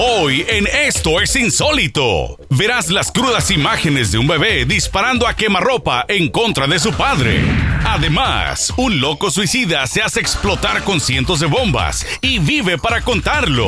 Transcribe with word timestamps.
Hoy 0.00 0.46
en 0.48 0.68
Esto 0.68 1.20
es 1.20 1.34
Insólito, 1.34 2.38
verás 2.50 2.88
las 2.88 3.10
crudas 3.10 3.50
imágenes 3.50 4.12
de 4.12 4.18
un 4.18 4.28
bebé 4.28 4.64
disparando 4.64 5.26
a 5.26 5.34
quemarropa 5.34 6.04
en 6.06 6.28
contra 6.28 6.68
de 6.68 6.78
su 6.78 6.92
padre. 6.92 7.42
Además, 7.90 8.70
un 8.76 9.00
loco 9.00 9.30
suicida 9.30 9.86
se 9.86 10.02
hace 10.02 10.20
explotar 10.20 10.84
con 10.84 11.00
cientos 11.00 11.40
de 11.40 11.46
bombas 11.46 12.06
y 12.20 12.38
vive 12.38 12.76
para 12.76 13.00
contarlo. 13.00 13.66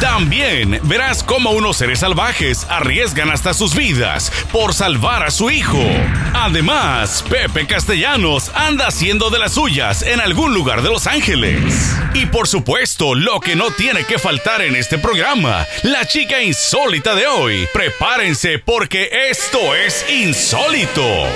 También 0.00 0.80
verás 0.82 1.22
cómo 1.22 1.52
unos 1.52 1.76
seres 1.76 2.00
salvajes 2.00 2.66
arriesgan 2.68 3.30
hasta 3.30 3.54
sus 3.54 3.76
vidas 3.76 4.32
por 4.50 4.74
salvar 4.74 5.22
a 5.22 5.30
su 5.30 5.48
hijo. 5.48 5.80
Además, 6.34 7.24
Pepe 7.30 7.68
Castellanos 7.68 8.50
anda 8.56 8.88
haciendo 8.88 9.30
de 9.30 9.38
las 9.38 9.52
suyas 9.52 10.02
en 10.02 10.20
algún 10.20 10.54
lugar 10.54 10.82
de 10.82 10.88
Los 10.88 11.06
Ángeles. 11.06 11.96
Y 12.14 12.26
por 12.26 12.48
supuesto, 12.48 13.14
lo 13.14 13.38
que 13.38 13.54
no 13.54 13.70
tiene 13.70 14.04
que 14.04 14.18
faltar 14.18 14.60
en 14.62 14.74
este 14.74 14.98
programa, 14.98 15.64
la 15.84 16.04
chica 16.04 16.42
insólita 16.42 17.14
de 17.14 17.28
hoy. 17.28 17.68
Prepárense 17.72 18.58
porque 18.58 19.08
esto 19.30 19.76
es 19.76 20.04
insólito. 20.10 21.28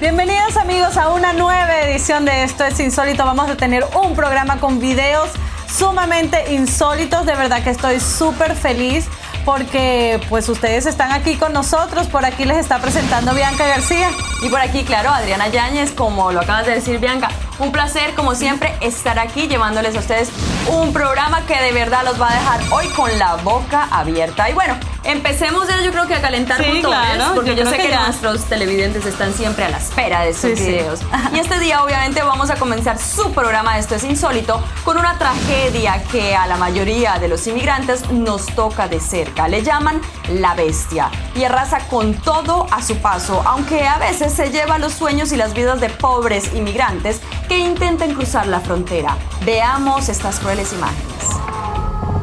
Bienvenidos 0.00 0.56
amigos 0.56 0.96
a 0.96 1.08
una 1.08 1.32
nueva 1.32 1.80
edición 1.82 2.24
de 2.24 2.44
Esto 2.44 2.64
es 2.64 2.78
Insólito. 2.78 3.24
Vamos 3.24 3.50
a 3.50 3.56
tener 3.56 3.84
un 4.00 4.14
programa 4.14 4.60
con 4.60 4.78
videos 4.78 5.28
sumamente 5.68 6.54
insólitos. 6.54 7.26
De 7.26 7.34
verdad 7.34 7.64
que 7.64 7.70
estoy 7.70 7.98
súper 7.98 8.54
feliz 8.54 9.08
porque 9.44 10.20
pues 10.28 10.48
ustedes 10.48 10.86
están 10.86 11.10
aquí 11.10 11.34
con 11.34 11.52
nosotros. 11.52 12.06
Por 12.06 12.24
aquí 12.24 12.44
les 12.44 12.58
está 12.58 12.78
presentando 12.78 13.34
Bianca 13.34 13.66
García. 13.66 14.08
Y 14.40 14.48
por 14.48 14.60
aquí, 14.60 14.84
claro, 14.84 15.10
Adriana 15.10 15.48
Yáñez, 15.48 15.90
como 15.90 16.30
lo 16.30 16.42
acabas 16.42 16.66
de 16.66 16.76
decir 16.76 17.00
Bianca. 17.00 17.28
Un 17.58 17.72
placer, 17.72 18.14
como 18.14 18.36
siempre, 18.36 18.72
estar 18.80 19.18
aquí 19.18 19.48
llevándoles 19.48 19.96
a 19.96 19.98
ustedes 19.98 20.30
un 20.68 20.92
programa 20.92 21.44
que 21.44 21.60
de 21.60 21.72
verdad 21.72 22.04
los 22.04 22.22
va 22.22 22.30
a 22.30 22.34
dejar 22.34 22.60
hoy 22.70 22.86
con 22.90 23.18
la 23.18 23.34
boca 23.34 23.88
abierta. 23.90 24.48
Y 24.48 24.52
bueno, 24.52 24.76
empecemos 25.08 25.66
ya 25.66 25.80
yo 25.82 25.90
creo 25.90 26.06
que 26.06 26.14
a 26.14 26.20
calentar 26.20 26.62
Sí, 26.62 26.82
claro, 26.82 27.34
porque 27.34 27.56
yo 27.56 27.64
sé 27.66 27.76
que 27.76 27.88
que, 27.88 27.96
nuestros 27.96 28.44
televidentes 28.44 29.06
están 29.06 29.32
siempre 29.34 29.64
a 29.64 29.70
la 29.70 29.78
espera 29.78 30.20
de 30.22 30.34
Sí, 30.34 30.54
sí. 30.56 30.62
videos. 30.64 31.00
Y 31.32 31.38
este 31.38 31.58
día 31.58 31.82
obviamente 31.82 32.22
vamos 32.22 32.50
a 32.50 32.56
comenzar 32.56 32.98
su 32.98 33.32
programa 33.32 33.78
Esto 33.78 33.94
es 33.94 34.04
Insólito 34.04 34.62
con 34.84 34.98
una 34.98 35.18
tragedia 35.18 36.02
que 36.12 36.36
a 36.36 36.46
la 36.46 36.56
mayoría 36.56 37.18
de 37.18 37.28
los 37.28 37.46
inmigrantes 37.46 38.10
nos 38.10 38.46
toca 38.46 38.86
de 38.88 39.00
cerca. 39.00 39.48
Le 39.48 39.62
llaman 39.62 40.00
la 40.28 40.54
bestia 40.54 41.10
y 41.34 41.44
arrasa 41.44 41.78
con 41.88 42.14
todo 42.14 42.66
a 42.70 42.82
su 42.82 42.96
paso, 42.96 43.42
aunque 43.46 43.86
a 43.86 43.98
veces 43.98 44.32
se 44.32 44.50
lleva 44.50 44.78
los 44.78 44.92
sueños 44.92 45.32
y 45.32 45.36
las 45.36 45.54
vidas 45.54 45.80
de 45.80 45.88
pobres 45.88 46.52
inmigrantes 46.54 47.20
que 47.48 47.58
intentan 47.58 48.14
cruzar 48.14 48.46
la 48.46 48.60
frontera. 48.60 49.16
Veamos 49.44 50.08
estas 50.08 50.38
crueles 50.40 50.72
imágenes. 50.72 51.17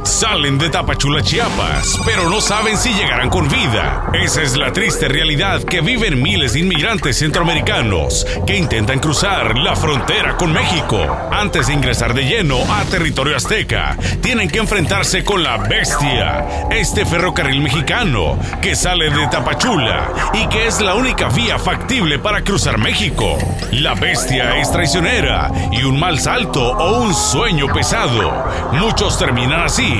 Salen 0.06 0.60
de 0.60 0.70
Tapachula, 0.70 1.24
Chiapas, 1.24 2.00
pero 2.06 2.30
no 2.30 2.40
saben 2.40 2.78
si 2.78 2.94
llegarán 2.94 3.30
con 3.30 3.50
vida. 3.50 4.06
Esa 4.14 4.44
es 4.44 4.56
la 4.56 4.72
triste 4.72 5.08
realidad 5.08 5.64
que 5.64 5.82
viven 5.82 6.22
miles 6.22 6.54
de 6.54 6.60
inmigrantes 6.60 7.18
centroamericanos 7.18 8.26
que 8.46 8.56
intentan 8.56 9.00
cruzar 9.00 9.58
la 9.58 9.76
frontera 9.76 10.38
con 10.38 10.54
México. 10.54 11.00
Antes 11.32 11.68
de 11.68 11.74
ingresar 11.74 12.14
de 12.14 12.24
lleno 12.24 12.60
a 12.72 12.84
territorio 12.86 13.36
azteca, 13.36 13.98
tienen 14.22 14.48
que 14.48 14.60
enfrentarse 14.60 15.24
con 15.24 15.44
la 15.44 15.58
bestia, 15.58 16.46
este 16.70 17.06
ferrocarril 17.06 17.62
mexicano 17.62 18.38
que 18.62 18.76
sale 18.76 19.10
de 19.10 19.28
Tapachula 19.28 20.32
y 20.34 20.48
que 20.48 20.68
es 20.68 20.82
la 20.82 20.94
única 20.94 21.30
vía 21.30 21.58
factible 21.58 22.20
para 22.20 22.44
cruzar 22.44 22.78
México. 22.78 23.38
La 23.72 23.96
bestia 23.96 24.58
es 24.58 24.72
traicionera 24.72 25.52
y 25.72 25.84
un 25.84 26.00
mal 26.00 26.20
salto 26.20 26.78
o 26.78 27.02
un 27.02 27.14
sueño 27.14 27.68
pesado. 27.74 28.46
Muchos 28.74 29.18
terminan 29.18 29.62
así, 29.62 29.95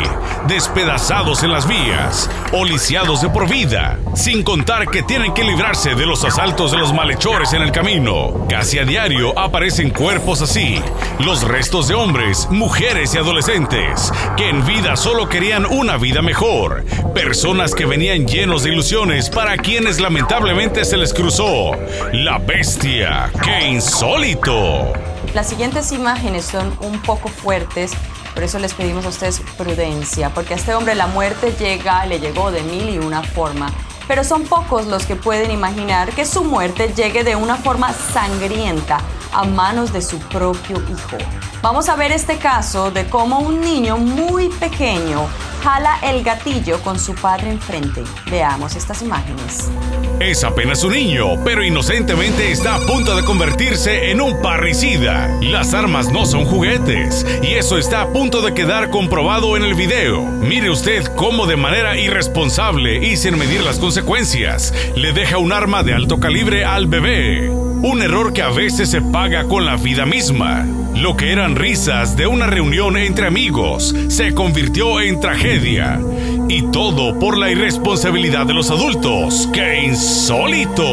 despedazados 0.48 1.44
en 1.44 1.52
las 1.52 1.68
vías 1.68 2.30
o 2.52 2.64
lisiados 2.64 3.22
de 3.22 3.30
por 3.30 3.50
vida, 3.50 4.00
sin 4.16 4.44
contar 4.44 4.90
que 4.90 5.04
tienen 5.04 5.34
que 5.34 5.44
librarse 5.44 5.96
de 5.96 6.06
los 6.06 6.24
asaltos 6.24 6.72
de 6.72 6.78
los 6.78 6.94
malhechores 6.94 7.54
en 7.54 7.62
el 7.62 7.72
camino. 7.72 8.46
Casi 8.50 8.80
a 8.80 8.86
diario 8.86 9.38
aparecen 9.38 9.90
cuerpos 9.90 10.42
así, 10.42 10.82
los 11.20 11.44
restos 11.44 11.88
de 11.88 11.96
hombres, 11.96 12.48
mujeres 12.50 13.16
y 13.16 13.18
adolescentes, 13.18 14.12
que 14.38 14.50
en 14.50 14.66
vida 14.66 14.96
solo 14.96 15.30
querían 15.30 15.66
una 15.66 15.98
vida 15.98 16.22
mejor, 16.22 16.86
personas 17.14 17.74
que 17.74 17.86
venían 17.86 18.28
llenos 18.28 18.64
de 18.64 18.72
ilusiones 18.72 19.30
para 19.30 19.58
quienes 19.58 20.00
lamentablemente 20.00 20.86
se 20.86 20.98
les 20.98 21.14
cruzó. 21.14 21.72
La 22.14 22.38
bestia, 22.38 23.32
qué 23.44 23.68
insólito. 23.68 24.94
Las 25.34 25.50
siguientes 25.50 25.92
imágenes 25.92 26.46
son 26.46 26.78
un 26.82 27.02
poco 27.02 27.28
fuertes, 27.28 27.92
por 28.36 28.44
eso 28.44 28.60
les 28.60 28.74
pedimos 28.74 29.06
a 29.06 29.10
ustedes 29.10 29.42
prudencia, 29.58 30.30
porque 30.30 30.54
a 30.54 30.58
este 30.58 30.76
hombre 30.76 30.94
la 30.94 31.08
muerte 31.08 31.56
llega, 31.58 32.06
le 32.06 32.20
llegó 32.20 32.52
de 32.52 32.62
mil 32.64 32.90
y 32.90 33.00
una 33.00 33.24
forma. 33.24 33.72
Pero 34.10 34.26
son 34.26 34.44
pocos 34.44 34.86
los 34.88 35.06
que 35.06 35.16
pueden 35.16 35.52
imaginar 35.52 36.12
que 36.12 36.26
su 36.26 36.44
muerte 36.44 36.94
llegue 36.94 37.24
de 37.24 37.38
una 37.38 37.56
forma 37.56 37.94
sangrienta 37.94 39.00
a 39.34 39.46
manos 39.46 39.94
de 39.94 40.02
su 40.02 40.20
propio 40.20 40.78
hijo. 40.90 41.18
Vamos 41.62 41.88
a 41.88 41.96
ver 41.96 42.12
este 42.12 42.38
caso 42.38 42.92
de 42.92 43.08
cómo 43.08 43.40
un 43.40 43.62
niño 43.62 43.98
muy 43.98 44.50
pequeño 44.50 45.28
jala 45.66 45.98
el 46.04 46.24
gatillo 46.24 46.80
con 46.84 47.00
su 47.00 47.16
padre 47.16 47.50
enfrente. 47.50 48.04
Veamos 48.30 48.76
estas 48.76 49.02
imágenes. 49.02 49.72
Es 50.20 50.44
apenas 50.44 50.84
un 50.84 50.94
niño, 50.94 51.44
pero 51.44 51.64
inocentemente 51.64 52.52
está 52.52 52.76
a 52.76 52.80
punto 52.82 53.16
de 53.16 53.24
convertirse 53.24 54.12
en 54.12 54.22
un 54.22 54.44
parricida. 54.44 55.28
Las 55.42 55.74
armas 55.74 56.12
no 56.12 56.28
son 56.28 56.46
juguetes, 56.46 57.26
y 57.42 57.56
eso 57.56 57.80
está 57.80 58.04
a 58.04 58.14
punto 58.14 58.44
de 58.44 58.54
quedar 58.54 58.92
comprobado 58.92 59.58
en 59.58 59.64
el 59.64 59.74
video. 59.74 60.22
Mire 60.22 60.70
usted 60.70 61.04
cómo 61.16 61.48
de 61.48 61.58
manera 61.58 61.98
irresponsable 61.98 63.04
y 63.04 63.18
sin 63.18 63.36
medir 63.36 63.64
las 63.64 63.80
consecuencias, 63.80 64.72
le 64.96 65.14
deja 65.14 65.40
un 65.40 65.52
arma 65.52 65.82
de 65.82 65.96
alto 65.96 66.20
calibre 66.20 66.64
al 66.64 66.86
bebé. 66.86 67.50
Un 67.50 68.04
error 68.04 68.34
que 68.34 68.44
a 68.44 68.50
veces 68.50 68.92
se 68.92 69.02
paga 69.02 69.46
con 69.46 69.66
la 69.66 69.78
vida 69.78 70.06
misma. 70.06 70.64
Lo 70.96 71.18
que 71.18 71.32
eran 71.32 71.56
risas 71.56 72.16
de 72.16 72.26
una 72.26 72.48
reunión 72.48 72.98
entre 72.98 73.28
amigos 73.28 73.94
se 74.08 74.34
convirtió 74.34 75.02
en 75.02 75.20
tragedia. 75.20 76.00
Y 76.48 76.72
todo 76.72 77.20
por 77.20 77.38
la 77.38 77.52
irresponsabilidad 77.52 78.46
de 78.46 78.54
los 78.54 78.72
adultos. 78.72 79.50
¡Qué 79.54 79.84
insólito! 79.84 80.86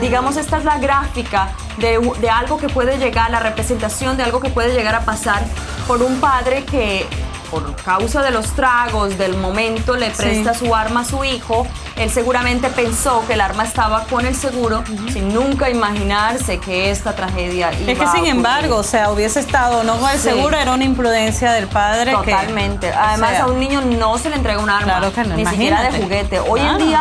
digamos, 0.00 0.36
esta 0.36 0.58
es 0.58 0.64
la 0.64 0.78
gráfica 0.78 1.52
de, 1.78 1.98
de 2.20 2.30
algo 2.30 2.58
que 2.58 2.68
puede 2.68 2.98
llegar, 2.98 3.30
la 3.30 3.40
representación 3.40 4.16
de 4.18 4.24
algo 4.24 4.40
que 4.40 4.50
puede 4.50 4.74
llegar 4.74 4.94
a 4.94 5.00
pasar 5.06 5.42
por 5.86 6.02
un 6.02 6.20
padre 6.20 6.64
que 6.64 7.06
por 7.50 7.74
causa 7.76 8.22
de 8.22 8.30
los 8.30 8.52
tragos 8.54 9.16
del 9.18 9.36
momento 9.36 9.96
le 9.96 10.10
presta 10.10 10.54
su 10.54 10.74
arma 10.74 11.00
a 11.00 11.04
su 11.04 11.24
hijo. 11.24 11.66
Él 11.96 12.10
seguramente 12.10 12.68
pensó 12.68 13.24
que 13.26 13.32
el 13.32 13.40
arma 13.40 13.64
estaba 13.64 14.04
con 14.04 14.26
el 14.26 14.34
seguro 14.36 14.84
sin 15.12 15.32
nunca 15.32 15.70
imaginarse 15.70 16.58
que 16.58 16.90
esta 16.90 17.14
tragedia 17.16 17.72
iba 17.72 17.90
Es 17.92 17.98
que 17.98 18.06
sin 18.08 18.26
embargo, 18.26 18.76
o 18.76 18.82
sea, 18.82 19.10
hubiese 19.10 19.40
estado 19.40 19.82
no 19.82 19.96
con 19.98 20.10
el 20.10 20.18
Sí. 20.18 20.28
seguro, 20.28 20.56
era 20.58 20.72
una 20.74 20.84
imprudencia 20.84 21.52
del 21.52 21.68
padre. 21.68 22.12
Totalmente. 22.12 22.92
Además, 22.92 23.30
sea, 23.30 23.44
a 23.44 23.46
un 23.46 23.58
niño 23.58 23.80
no 23.80 24.18
se 24.18 24.28
le 24.28 24.36
entrega 24.36 24.60
un 24.60 24.68
arma. 24.68 24.84
Claro 24.98 25.12
que 25.12 25.24
no, 25.24 25.36
Ni 25.36 25.46
siquiera 25.46 25.82
de 25.82 26.02
juguete. 26.02 26.40
Hoy 26.40 26.60
Claro. 26.60 26.78
en 26.80 26.86
día 26.86 27.00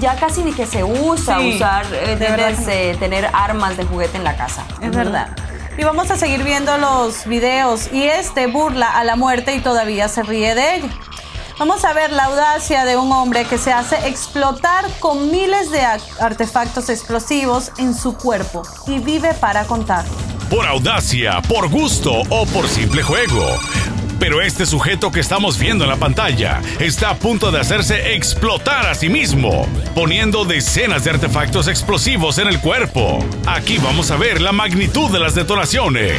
ya 0.00 0.16
casi 0.16 0.42
ni 0.42 0.52
que 0.52 0.66
se 0.66 0.82
usa 0.82 1.38
Sí, 1.38 1.54
usar, 1.54 1.86
eh, 1.92 2.16
eh, 2.18 2.96
tener 2.98 3.30
armas 3.32 3.76
de 3.76 3.84
juguete 3.84 4.16
en 4.16 4.24
la 4.24 4.34
casa. 4.36 4.64
Es 4.80 4.90
verdad. 4.90 5.28
Y 5.78 5.84
vamos 5.84 6.10
a 6.10 6.16
seguir 6.16 6.42
viendo 6.42 6.76
los 6.78 7.24
videos. 7.26 7.92
Y 7.92 8.02
este 8.04 8.46
burla 8.48 8.96
a 8.96 9.04
la 9.04 9.14
muerte 9.16 9.54
y 9.54 9.60
todavía 9.60 10.08
se 10.08 10.22
ríe 10.24 10.54
de 10.56 10.76
ella. 10.76 10.88
Vamos 11.56 11.84
a 11.84 11.92
ver 11.92 12.10
la 12.10 12.24
audacia 12.24 12.84
de 12.84 12.96
un 12.96 13.12
hombre 13.12 13.44
que 13.44 13.58
se 13.58 13.72
hace 13.72 14.08
explotar 14.08 14.86
con 14.98 15.30
miles 15.30 15.70
de 15.70 15.82
artefactos 16.20 16.88
explosivos 16.88 17.70
en 17.78 17.94
su 17.94 18.16
cuerpo 18.16 18.62
y 18.88 18.98
vive 18.98 19.34
para 19.34 19.64
contarlo. 19.64 20.12
Por 20.50 20.66
audacia, 20.66 21.40
por 21.48 21.68
gusto 21.68 22.22
o 22.28 22.44
por 22.46 22.66
simple 22.68 23.04
juego. 23.04 23.46
Pero 24.18 24.42
este 24.42 24.66
sujeto 24.66 25.12
que 25.12 25.20
estamos 25.20 25.56
viendo 25.56 25.84
en 25.84 25.90
la 25.90 25.96
pantalla 25.96 26.60
está 26.80 27.10
a 27.10 27.14
punto 27.16 27.52
de 27.52 27.60
hacerse 27.60 28.14
explotar 28.14 28.86
a 28.86 28.94
sí 28.94 29.08
mismo, 29.08 29.66
poniendo 29.94 30.44
decenas 30.44 31.04
de 31.04 31.10
artefactos 31.10 31.68
explosivos 31.68 32.38
en 32.38 32.48
el 32.48 32.60
cuerpo. 32.60 33.24
Aquí 33.46 33.78
vamos 33.78 34.10
a 34.10 34.16
ver 34.16 34.40
la 34.40 34.52
magnitud 34.52 35.08
de 35.10 35.20
las 35.20 35.36
detonaciones. 35.36 36.18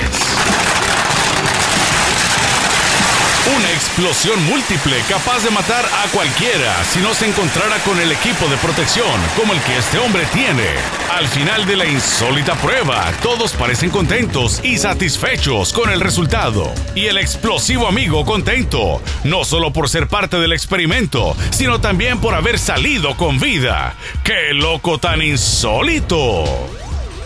Una 3.54 3.72
explosión 3.72 4.44
múltiple 4.46 4.98
capaz 5.08 5.44
de 5.44 5.52
matar 5.52 5.86
a 5.86 6.08
cualquiera 6.12 6.84
si 6.86 7.00
no 7.00 7.14
se 7.14 7.28
encontrara 7.28 7.78
con 7.86 8.00
el 8.00 8.12
equipo 8.12 8.48
de 8.48 8.58
protección 8.58 9.06
como 9.38 9.54
el 9.54 9.62
que 9.62 9.78
este 9.78 10.00
hombre 10.00 10.26
tiene. 10.34 10.66
Al 11.12 11.28
final 11.28 11.64
de 11.68 11.76
la 11.76 11.86
insólita 11.86 12.56
prueba, 12.56 13.06
todos 13.22 13.54
parecen 13.54 13.92
contentos 13.92 14.62
y 14.64 14.80
satisfechos 14.80 15.74
con 15.74 15.92
el 15.92 16.02
resultado. 16.02 16.74
Y 16.96 17.06
el 17.06 17.20
explosivo 17.20 17.88
amigo 17.88 18.26
contento, 18.26 19.00
no 19.24 19.46
solo 19.46 19.72
por 19.72 19.90
ser 19.90 20.08
parte 20.08 20.40
del 20.40 20.52
experimento, 20.52 21.38
sino 21.52 21.80
también 21.80 22.20
por 22.20 22.34
haber 22.34 22.58
salido 22.58 23.16
con 23.16 23.40
vida. 23.40 23.94
¡Qué 24.24 24.54
loco 24.54 24.98
tan 24.98 25.22
insólito! 25.22 26.46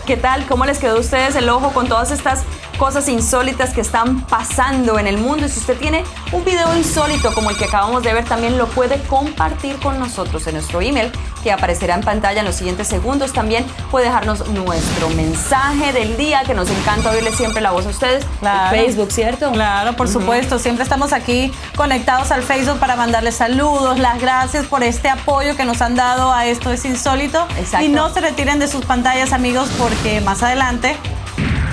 ¿Qué 0.06 0.16
tal? 0.16 0.44
¿Cómo 0.46 0.66
les 0.66 0.78
quedó 0.78 0.96
a 0.96 1.00
ustedes 1.00 1.34
el 1.36 1.48
ojo 1.48 1.72
con 1.72 1.88
todas 1.88 2.10
estas 2.10 2.40
cosas 2.80 3.10
insólitas 3.10 3.74
que 3.74 3.82
están 3.82 4.22
pasando 4.22 4.98
en 4.98 5.06
el 5.06 5.18
mundo. 5.18 5.44
Y 5.44 5.50
si 5.50 5.58
usted 5.58 5.76
tiene 5.76 6.02
un 6.32 6.42
video 6.46 6.74
insólito 6.74 7.34
como 7.34 7.50
el 7.50 7.58
que 7.58 7.66
acabamos 7.66 8.02
de 8.02 8.14
ver, 8.14 8.24
también 8.24 8.56
lo 8.56 8.68
puede 8.68 8.98
compartir 9.02 9.76
con 9.80 10.00
nosotros 10.00 10.46
en 10.46 10.54
nuestro 10.54 10.80
email 10.80 11.12
que 11.42 11.52
aparecerá 11.52 11.94
en 11.94 12.00
pantalla 12.00 12.40
en 12.40 12.46
los 12.46 12.54
siguientes 12.54 12.88
segundos. 12.88 13.34
También 13.34 13.66
puede 13.90 14.06
dejarnos 14.06 14.48
nuestro 14.48 15.10
mensaje 15.10 15.92
del 15.92 16.16
día, 16.16 16.42
que 16.46 16.54
nos 16.54 16.70
encanta 16.70 17.10
oírle 17.10 17.32
siempre 17.32 17.60
la 17.60 17.70
voz 17.70 17.84
a 17.84 17.90
ustedes. 17.90 18.24
Claro. 18.40 18.70
Facebook, 18.74 19.12
¿cierto? 19.12 19.52
Claro, 19.52 19.94
por 19.94 20.08
supuesto. 20.08 20.58
Siempre 20.58 20.82
estamos 20.82 21.12
aquí 21.12 21.52
conectados 21.76 22.30
al 22.30 22.42
Facebook 22.42 22.78
para 22.78 22.96
mandarles 22.96 23.34
saludos, 23.34 23.98
las 23.98 24.18
gracias 24.18 24.64
por 24.64 24.82
este 24.82 25.10
apoyo 25.10 25.54
que 25.54 25.66
nos 25.66 25.82
han 25.82 25.96
dado 25.96 26.32
a 26.32 26.46
esto 26.46 26.72
es 26.72 26.86
insólito. 26.86 27.46
Exacto. 27.58 27.84
Y 27.84 27.90
no 27.90 28.08
se 28.08 28.22
retiren 28.22 28.58
de 28.58 28.68
sus 28.68 28.86
pantallas, 28.86 29.34
amigos, 29.34 29.68
porque 29.78 30.22
más 30.22 30.42
adelante 30.42 30.96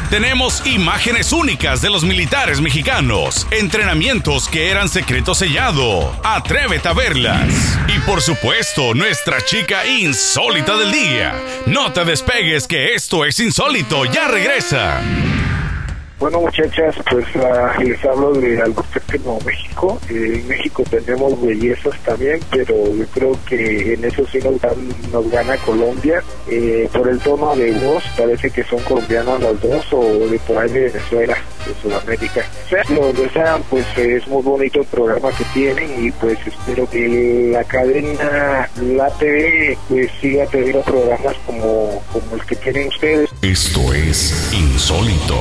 Tenemos 0.09 0.65
imágenes 0.65 1.33
únicas 1.33 1.81
de 1.81 1.89
los 1.89 2.05
militares 2.05 2.61
mexicanos, 2.61 3.45
entrenamientos 3.51 4.47
que 4.47 4.71
eran 4.71 4.87
secreto 4.87 5.35
sellado. 5.35 6.15
Atrévete 6.23 6.87
a 6.87 6.93
verlas. 6.93 7.77
Y 7.93 7.99
por 7.99 8.21
supuesto, 8.21 8.93
nuestra 8.93 9.43
chica 9.43 9.85
insólita 9.85 10.77
del 10.77 10.93
día. 10.93 11.35
No 11.65 11.91
te 11.91 12.05
despegues 12.05 12.67
que 12.67 12.93
esto 12.93 13.25
es 13.25 13.37
insólito, 13.41 14.05
ya 14.05 14.29
regresa. 14.29 15.01
Bueno, 16.19 16.41
muchachas, 16.41 16.95
pues 17.11 17.25
ah, 17.35 17.77
les 17.79 18.03
hablo 18.03 18.33
de 18.33 18.59
Albuquerque, 18.59 19.19
Nuevo 19.19 19.39
México. 19.45 19.99
Eh, 20.09 20.39
en 20.41 20.47
México 20.47 20.83
tenemos 20.89 21.39
bellezas 21.39 21.93
también, 22.03 22.39
pero 22.49 22.73
yo 22.91 23.05
creo 23.13 23.37
que 23.47 23.93
en 23.93 24.03
eso 24.03 24.25
sí 24.31 24.39
nos, 24.39 24.59
dan- 24.59 24.89
nos 25.11 25.29
gana 25.29 25.55
Colombia. 25.57 26.23
Eh, 26.49 26.89
por 26.91 27.07
el 27.07 27.19
tono 27.19 27.55
de 27.55 27.71
voz, 27.73 28.03
parece 28.17 28.49
que 28.49 28.63
son 28.63 28.79
colombianas 28.79 29.39
las 29.41 29.61
dos 29.61 29.85
o 29.93 30.27
de 30.27 30.39
por 30.39 30.57
ahí 30.57 30.71
de 30.71 30.79
Venezuela, 30.89 31.37
de 31.67 31.73
Sudamérica. 31.83 32.41
Sea 32.67 32.83
donde 32.89 33.29
sean, 33.29 33.61
pues 33.69 33.85
es 33.97 34.27
muy 34.27 34.41
bonito 34.41 34.79
el 34.79 34.87
programa 34.87 35.29
que 35.37 35.43
tienen 35.53 36.03
y 36.03 36.11
pues 36.13 36.39
espero 36.47 36.89
que 36.89 37.51
la 37.53 37.63
cadena, 37.65 38.67
la 38.81 39.09
TV, 39.19 39.77
pues 39.87 40.09
siga 40.19 40.47
teniendo 40.47 40.81
programas 40.81 41.35
como, 41.45 42.01
como 42.11 42.35
el 42.35 42.43
que 42.47 42.55
tienen 42.55 42.87
ustedes. 42.87 43.29
Esto 43.43 43.93
es 43.93 44.51
insólito. 44.51 45.35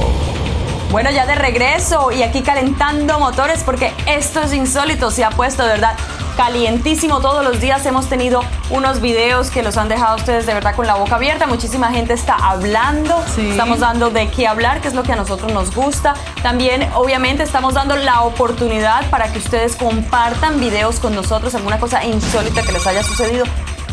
Bueno, 0.90 1.10
ya 1.10 1.26
de 1.26 1.34
regreso 1.34 2.10
y 2.12 2.22
aquí 2.22 2.42
calentando 2.42 3.18
motores 3.18 3.64
porque 3.64 3.92
esto 4.06 4.40
es 4.42 4.52
insólito, 4.54 5.10
se 5.10 5.24
ha 5.24 5.30
puesto 5.30 5.62
de 5.64 5.70
verdad 5.70 5.96
calientísimo 6.36 7.20
todos 7.20 7.44
los 7.44 7.60
días. 7.60 7.84
Hemos 7.86 8.08
tenido 8.08 8.42
unos 8.70 9.00
videos 9.00 9.50
que 9.50 9.62
los 9.62 9.76
han 9.76 9.88
dejado 9.88 10.16
ustedes 10.16 10.46
de 10.46 10.54
verdad 10.54 10.74
con 10.76 10.86
la 10.86 10.94
boca 10.94 11.16
abierta. 11.16 11.46
Muchísima 11.46 11.90
gente 11.90 12.12
está 12.14 12.36
hablando, 12.36 13.22
Sí. 13.34 13.50
estamos 13.50 13.80
dando 13.80 14.10
de 14.10 14.30
qué 14.30 14.46
hablar, 14.46 14.80
que 14.80 14.88
es 14.88 14.94
lo 14.94 15.02
que 15.02 15.12
a 15.12 15.16
nosotros 15.16 15.52
nos 15.52 15.74
gusta. 15.74 16.14
También, 16.42 16.88
obviamente, 16.94 17.42
estamos 17.42 17.74
dando 17.74 17.96
la 17.96 18.22
oportunidad 18.22 19.08
para 19.10 19.32
que 19.32 19.38
ustedes 19.38 19.76
compartan 19.76 20.60
videos 20.60 21.00
con 21.00 21.14
nosotros, 21.14 21.54
alguna 21.54 21.78
cosa 21.80 22.04
insólita 22.04 22.62
que 22.62 22.72
les 22.72 22.86
haya 22.86 23.02
sucedido. 23.02 23.44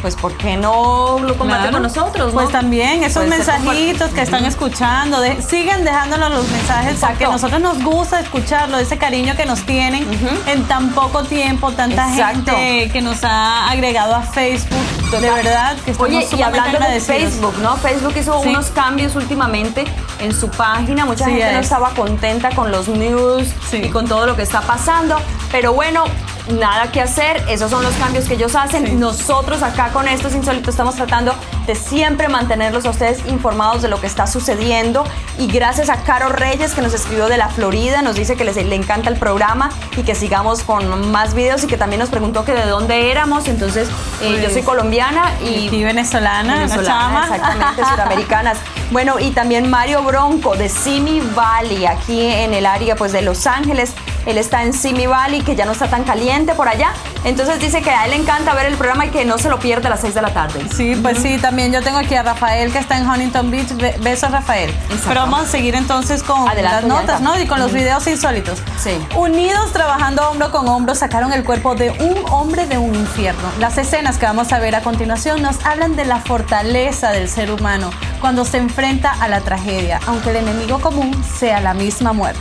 Pues, 0.03 0.15
¿por 0.17 0.35
qué 0.35 0.57
no 0.57 1.17
lo 1.21 1.37
comparten 1.37 1.47
Claro. 1.47 1.71
con 1.71 1.81
nosotros? 1.83 2.27
no? 2.27 2.33
Pues 2.33 2.49
también 2.51 3.03
esos 3.03 3.23
Puede 3.23 3.37
mensajitos 3.37 4.11
que 4.11 4.21
están 4.21 4.43
escuchando, 4.43 5.21
de- 5.21 5.41
siguen 5.41 5.85
dejándonos 5.85 6.29
los 6.29 6.47
mensajes 6.49 6.99
porque 6.99 7.23
Exacto. 7.23 7.29
a 7.29 7.31
nosotros 7.31 7.61
nos 7.61 7.81
gusta 7.83 8.19
escucharlo, 8.19 8.77
ese 8.79 8.97
cariño 8.97 9.33
que 9.37 9.45
nos 9.45 9.61
tienen 9.65 10.05
en 10.47 10.63
tan 10.65 10.89
poco 10.91 11.23
tiempo, 11.23 11.71
tanta 11.71 12.09
Exacto. 12.11 12.51
gente 12.51 12.89
que 12.91 13.01
nos 13.01 13.23
ha 13.23 13.69
agregado 13.71 14.13
a 14.13 14.21
Facebook. 14.23 14.83
De 15.11 15.29
verdad 15.29 15.77
que 15.85 15.91
estamos 15.91 16.09
Oye, 16.13 16.27
y 16.35 16.41
hablando 16.41 16.79
de. 16.79 16.99
Facebook, 16.99 17.55
¿no? 17.61 17.77
Facebook 17.77 18.13
hizo 18.17 18.41
Sí. 18.43 18.49
unos 18.49 18.71
cambios 18.71 19.15
últimamente 19.15 19.85
en 20.19 20.33
su 20.33 20.49
página. 20.49 21.05
Mucha 21.05 21.23
Sí 21.25 21.31
gente 21.31 21.53
no 21.53 21.59
es. 21.59 21.65
estaba 21.65 21.91
contenta 21.91 22.49
con 22.49 22.71
los 22.71 22.89
news 22.89 23.47
Sí. 23.71 23.77
y 23.77 23.89
con 23.89 24.05
todo 24.05 24.25
lo 24.25 24.35
que 24.35 24.41
está 24.41 24.59
pasando. 24.61 25.15
Pero 25.51 25.71
bueno, 25.71 26.03
nada 26.49 26.91
que 26.91 27.01
hacer. 27.01 27.43
Esos 27.49 27.71
son 27.71 27.83
los 27.83 27.93
cambios 27.95 28.25
que 28.25 28.33
ellos 28.35 28.55
hacen. 28.55 28.85
Sí. 28.85 28.91
Nosotros 28.93 29.63
acá 29.63 29.89
con 29.89 30.07
estos 30.07 30.33
insólitos 30.35 30.69
estamos 30.69 30.95
tratando 30.95 31.35
de 31.67 31.75
siempre 31.75 32.27
mantenerlos 32.27 32.85
a 32.85 32.89
ustedes 32.89 33.25
informados 33.27 33.81
de 33.81 33.87
lo 33.87 33.99
que 34.01 34.07
está 34.07 34.27
sucediendo. 34.27 35.03
Y 35.37 35.47
gracias 35.47 35.89
a 35.89 36.03
Caro 36.03 36.29
Reyes 36.29 36.73
que 36.73 36.81
nos 36.81 36.93
escribió 36.93 37.27
de 37.27 37.37
la 37.37 37.49
Florida, 37.49 38.01
nos 38.01 38.15
dice 38.15 38.35
que 38.35 38.43
les, 38.43 38.55
le 38.55 38.75
encanta 38.75 39.09
el 39.09 39.17
programa 39.17 39.69
y 39.95 40.03
que 40.03 40.15
sigamos 40.15 40.63
con 40.63 41.11
más 41.11 41.33
videos 41.33 41.63
y 41.63 41.67
que 41.67 41.77
también 41.77 41.99
nos 41.99 42.09
preguntó 42.09 42.45
que 42.45 42.53
de 42.53 42.65
dónde 42.65 43.11
éramos. 43.11 43.47
Entonces, 43.47 43.87
eh, 44.21 44.33
yo 44.35 44.41
Pues, 44.41 44.53
soy 44.53 44.63
colombiana 44.63 45.31
y 45.41 45.69
Y 45.73 45.83
venezolana, 45.83 46.55
venezolana, 46.55 47.23
exactamente, 47.23 47.85
suramericanas. 47.89 48.57
Bueno, 48.91 49.19
y 49.19 49.31
también 49.31 49.69
Mario 49.69 50.03
Bronco 50.03 50.55
de 50.55 50.69
Simi 50.69 51.21
Valley, 51.35 51.85
aquí 51.85 52.21
en 52.21 52.53
el 52.53 52.65
área 52.65 52.95
pues 52.95 53.11
de 53.11 53.21
Los 53.21 53.47
Ángeles. 53.47 53.93
Él 54.25 54.37
está 54.37 54.63
en 54.63 54.73
Simi 54.73 55.05
Valley, 55.07 55.41
que 55.41 55.55
ya 55.55 55.65
no 55.65 55.71
está 55.73 55.87
tan 55.87 56.03
caliente 56.03 56.53
por 56.55 56.67
allá. 56.67 56.91
Entonces 57.25 57.59
dice 57.59 57.81
que 57.81 57.89
a 57.91 58.05
él 58.05 58.11
le 58.11 58.17
encanta 58.17 58.53
ver 58.53 58.65
el 58.67 58.75
programa 58.75 59.05
y 59.05 59.09
que 59.09 59.25
no 59.25 59.37
se 59.37 59.49
lo 59.49 59.59
pierde 59.59 59.87
a 59.87 59.89
las 59.91 60.01
6 60.01 60.13
de 60.15 60.21
la 60.21 60.33
tarde. 60.33 60.61
Sí, 60.75 60.95
pues 61.01 61.19
sí, 61.19 61.37
también 61.37 61.71
yo 61.71 61.81
tengo 61.81 61.97
aquí 61.97 62.15
a 62.15 62.23
Rafael 62.23 62.71
que 62.71 62.79
está 62.79 62.97
en 62.97 63.07
Huntington 63.09 63.51
Beach. 63.51 63.71
Be- 63.77 63.95
Besos, 64.01 64.31
Rafael. 64.31 64.69
Exacto. 64.69 65.03
Pero 65.07 65.21
vamos 65.21 65.41
a 65.41 65.45
seguir 65.45 65.75
entonces 65.75 66.23
con 66.23 66.45
las 66.45 66.83
notas. 66.83 67.21
¿no? 67.21 67.39
Y 67.39 67.47
con 67.47 67.59
los 67.59 67.71
videos 67.73 68.05
insólitos. 68.07 68.59
Sí. 68.81 68.91
Unidos 69.15 69.71
trabajando 69.73 70.29
hombro 70.29 70.51
con 70.51 70.67
hombro 70.67 70.95
sacaron 70.95 71.31
el 71.33 71.43
cuerpo 71.43 71.75
de 71.75 71.91
un 71.91 72.17
hombre 72.31 72.65
de 72.67 72.77
un 72.77 72.93
infierno. 72.95 73.49
Las 73.59 73.77
escenas 73.77 74.17
que 74.17 74.25
vamos 74.25 74.51
a 74.53 74.59
ver 74.59 74.75
a 74.75 74.81
continuación 74.81 75.41
nos 75.41 75.65
hablan 75.65 75.95
de 75.95 76.05
la 76.05 76.19
fortaleza 76.19 77.11
del 77.11 77.29
ser 77.29 77.51
humano 77.51 77.89
cuando 78.19 78.45
se 78.45 78.57
enfrenta 78.57 79.11
a 79.11 79.27
la 79.27 79.41
tragedia, 79.41 79.99
aunque 80.07 80.29
el 80.31 80.37
enemigo 80.37 80.79
común 80.79 81.23
sea 81.23 81.59
la 81.61 81.73
misma 81.73 82.13
muerte. 82.13 82.39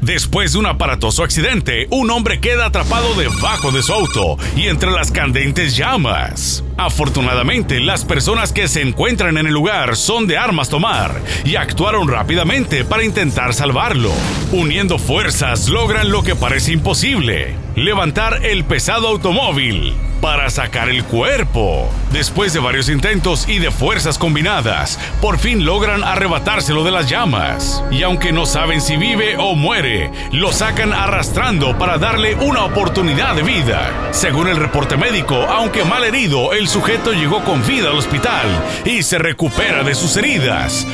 Después 0.00 0.52
de 0.52 0.58
un 0.58 0.66
aparatoso 0.66 1.24
accidente, 1.24 1.86
un 1.90 2.10
hombre 2.10 2.40
queda 2.40 2.66
atrapado 2.66 3.14
debajo 3.14 3.72
de 3.72 3.82
su 3.82 3.92
auto 3.92 4.38
y 4.56 4.68
entre 4.68 4.90
las 4.90 5.10
candentes 5.10 5.76
llamas. 5.76 6.62
Afortunadamente, 6.76 7.80
las 7.80 8.04
personas 8.04 8.52
que 8.52 8.68
se 8.68 8.82
encuentran 8.82 9.36
en 9.36 9.48
el 9.48 9.52
lugar 9.52 9.96
son 9.96 10.28
de 10.28 10.38
armas 10.38 10.68
tomar 10.68 11.20
y 11.44 11.56
actuaron 11.56 12.06
rápidamente 12.06 12.84
para 12.84 13.02
intentar 13.04 13.52
salvarlo. 13.52 14.12
Uniendo 14.52 14.98
fuerzas 14.98 15.68
logran 15.68 16.10
lo 16.10 16.22
que 16.22 16.36
parece 16.36 16.72
imposible, 16.72 17.56
levantar 17.84 18.44
el 18.44 18.64
pesado 18.64 19.08
automóvil 19.08 19.94
para 20.20 20.50
sacar 20.50 20.88
el 20.88 21.04
cuerpo. 21.04 21.88
Después 22.12 22.52
de 22.52 22.58
varios 22.58 22.88
intentos 22.88 23.48
y 23.48 23.58
de 23.58 23.70
fuerzas 23.70 24.18
combinadas, 24.18 24.98
por 25.20 25.38
fin 25.38 25.64
logran 25.64 26.02
arrebatárselo 26.02 26.82
de 26.82 26.90
las 26.90 27.08
llamas. 27.08 27.84
Y 27.90 28.02
aunque 28.02 28.32
no 28.32 28.46
saben 28.46 28.80
si 28.80 28.96
vive 28.96 29.36
o 29.38 29.54
muere, 29.54 30.10
lo 30.32 30.52
sacan 30.52 30.92
arrastrando 30.92 31.78
para 31.78 31.98
darle 31.98 32.34
una 32.34 32.64
oportunidad 32.64 33.34
de 33.34 33.42
vida. 33.42 34.10
Según 34.10 34.48
el 34.48 34.56
reporte 34.56 34.96
médico, 34.96 35.36
aunque 35.36 35.84
mal 35.84 36.04
herido, 36.04 36.52
el 36.52 36.68
sujeto 36.68 37.12
llegó 37.12 37.44
con 37.44 37.64
vida 37.66 37.90
al 37.90 37.98
hospital 37.98 38.46
y 38.84 39.02
se 39.02 39.18
recupera 39.18 39.84
de 39.84 39.94
sus 39.94 40.16
heridas. 40.16 40.86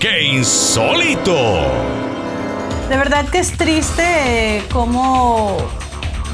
¡Qué 0.00 0.24
insólito! 0.24 1.66
De 2.88 2.96
verdad 2.96 3.28
que 3.28 3.38
es 3.38 3.52
triste 3.52 4.02
eh, 4.58 4.62
cómo 4.70 5.85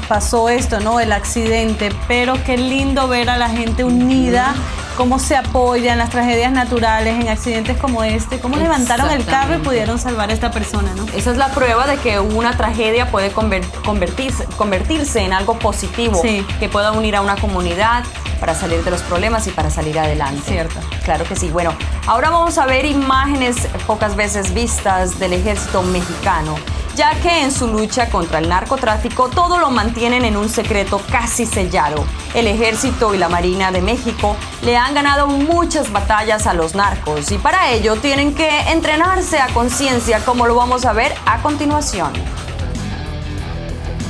pasó 0.07 0.49
esto, 0.49 0.79
¿no? 0.79 0.99
El 0.99 1.11
accidente, 1.11 1.91
pero 2.07 2.35
qué 2.45 2.57
lindo 2.57 3.07
ver 3.07 3.29
a 3.29 3.37
la 3.37 3.49
gente 3.49 3.83
unida, 3.83 4.53
cómo 4.97 5.17
se 5.17 5.35
apoyan 5.35 5.93
en 5.93 5.97
las 5.99 6.09
tragedias 6.11 6.51
naturales, 6.51 7.19
en 7.19 7.27
accidentes 7.29 7.77
como 7.77 8.03
este, 8.03 8.39
cómo 8.39 8.57
levantaron 8.57 9.09
el 9.09 9.25
carro 9.25 9.55
y 9.55 9.57
pudieron 9.59 9.97
salvar 9.97 10.29
a 10.29 10.33
esta 10.33 10.51
persona, 10.51 10.93
¿no? 10.95 11.05
Esa 11.15 11.31
es 11.31 11.37
la 11.37 11.49
prueba 11.49 11.87
de 11.87 11.97
que 11.97 12.19
una 12.19 12.55
tragedia 12.57 13.09
puede 13.09 13.33
conver- 13.33 13.65
convertirse, 13.85 14.45
convertirse 14.57 15.21
en 15.21 15.33
algo 15.33 15.57
positivo, 15.57 16.19
Sí. 16.21 16.45
que 16.59 16.69
pueda 16.69 16.91
unir 16.91 17.15
a 17.15 17.21
una 17.21 17.35
comunidad 17.37 18.03
para 18.39 18.53
salir 18.53 18.83
de 18.83 18.91
los 18.91 19.01
problemas 19.01 19.47
y 19.47 19.51
para 19.51 19.69
salir 19.69 19.97
adelante. 19.97 20.41
Cierto. 20.45 20.79
Claro 21.05 21.23
que 21.23 21.35
sí. 21.35 21.49
Bueno, 21.49 21.73
ahora 22.07 22.29
vamos 22.29 22.57
a 22.57 22.65
ver 22.65 22.85
imágenes 22.85 23.55
pocas 23.87 24.15
veces 24.15 24.53
vistas 24.53 25.17
del 25.17 25.33
ejército 25.33 25.81
mexicano, 25.81 26.55
ya 26.95 27.15
que 27.21 27.43
en 27.43 27.51
su 27.51 27.67
lucha 27.67 28.09
contra 28.09 28.39
el 28.39 28.49
narcotráfico 28.49 29.29
todo 29.29 29.59
lo 29.59 29.71
mantienen 29.71 30.25
en 30.25 30.37
un 30.37 30.49
secreto 30.49 31.01
casi 31.11 31.45
sellado. 31.45 32.05
El 32.33 32.47
ejército 32.47 33.13
y 33.13 33.17
la 33.17 33.29
Marina 33.29 33.71
de 33.71 33.81
México 33.81 34.35
le 34.63 34.77
han 34.77 34.93
ganado 34.93 35.27
muchas 35.27 35.91
batallas 35.91 36.47
a 36.47 36.53
los 36.53 36.75
narcos 36.75 37.31
y 37.31 37.37
para 37.37 37.71
ello 37.71 37.95
tienen 37.95 38.33
que 38.33 38.49
entrenarse 38.71 39.39
a 39.39 39.47
conciencia, 39.47 40.23
como 40.25 40.47
lo 40.47 40.55
vamos 40.55 40.85
a 40.85 40.93
ver 40.93 41.13
a 41.25 41.41
continuación. 41.41 42.11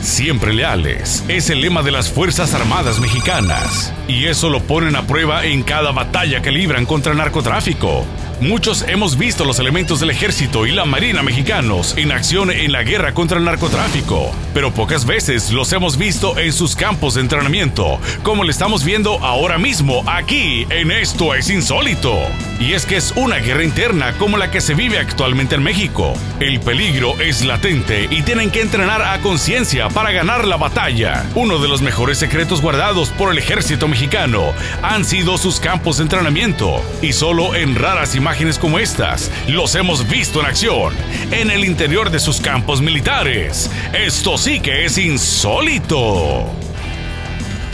Siempre 0.01 0.51
leales 0.53 1.23
es 1.29 1.49
el 1.49 1.61
lema 1.61 1.81
de 1.81 1.91
las 1.91 2.09
Fuerzas 2.09 2.53
Armadas 2.53 2.99
Mexicanas 2.99 3.93
y 4.05 4.25
eso 4.25 4.49
lo 4.49 4.61
ponen 4.61 4.97
a 4.97 5.07
prueba 5.07 5.45
en 5.45 5.63
cada 5.63 5.93
batalla 5.93 6.41
que 6.41 6.51
libran 6.51 6.85
contra 6.85 7.13
el 7.13 7.17
narcotráfico. 7.17 8.03
Muchos 8.43 8.83
hemos 8.89 9.17
visto 9.17 9.45
los 9.45 9.59
elementos 9.59 10.01
del 10.01 10.09
ejército 10.09 10.65
y 10.65 10.71
la 10.73 10.83
marina 10.83 11.23
mexicanos 11.23 11.95
en 11.95 12.11
acción 12.11 12.51
en 12.51 12.73
la 12.73 12.83
guerra 12.83 13.13
contra 13.13 13.37
el 13.37 13.45
narcotráfico, 13.45 14.35
pero 14.53 14.73
pocas 14.73 15.05
veces 15.05 15.51
los 15.51 15.71
hemos 15.71 15.95
visto 15.95 16.37
en 16.37 16.51
sus 16.51 16.75
campos 16.75 17.13
de 17.13 17.21
entrenamiento, 17.21 18.01
como 18.21 18.43
lo 18.43 18.51
estamos 18.51 18.83
viendo 18.83 19.17
ahora 19.23 19.57
mismo 19.57 20.03
aquí 20.07 20.67
en 20.69 20.91
Esto 20.91 21.33
es 21.35 21.49
Insólito. 21.49 22.17
Y 22.59 22.73
es 22.73 22.85
que 22.85 22.97
es 22.97 23.13
una 23.15 23.37
guerra 23.37 23.63
interna 23.63 24.13
como 24.17 24.37
la 24.37 24.51
que 24.51 24.59
se 24.59 24.73
vive 24.73 24.99
actualmente 24.99 25.55
en 25.55 25.63
México. 25.63 26.13
El 26.41 26.59
peligro 26.59 27.19
es 27.21 27.45
latente 27.45 28.09
y 28.11 28.23
tienen 28.23 28.51
que 28.51 28.61
entrenar 28.61 29.01
a 29.01 29.19
conciencia 29.19 29.87
para 29.87 30.11
ganar 30.11 30.45
la 30.45 30.57
batalla. 30.57 31.25
Uno 31.35 31.59
de 31.59 31.69
los 31.69 31.81
mejores 31.81 32.17
secretos 32.17 32.61
guardados 32.61 33.09
por 33.09 33.31
el 33.31 33.37
ejército 33.37 33.87
mexicano 33.87 34.51
han 34.81 35.05
sido 35.05 35.37
sus 35.37 35.61
campos 35.61 35.97
de 35.97 36.03
entrenamiento 36.03 36.81
y 37.01 37.13
solo 37.13 37.55
en 37.55 37.75
raras 37.75 38.15
imágenes 38.15 38.32
como 38.59 38.79
estas 38.79 39.29
los 39.47 39.75
hemos 39.75 40.07
visto 40.07 40.39
en 40.39 40.47
acción 40.47 40.93
en 41.31 41.51
el 41.51 41.63
interior 41.63 42.09
de 42.09 42.19
sus 42.19 42.41
campos 42.41 42.81
militares. 42.81 43.69
Esto 43.93 44.37
sí 44.39 44.59
que 44.59 44.85
es 44.85 44.97
insólito. 44.97 46.45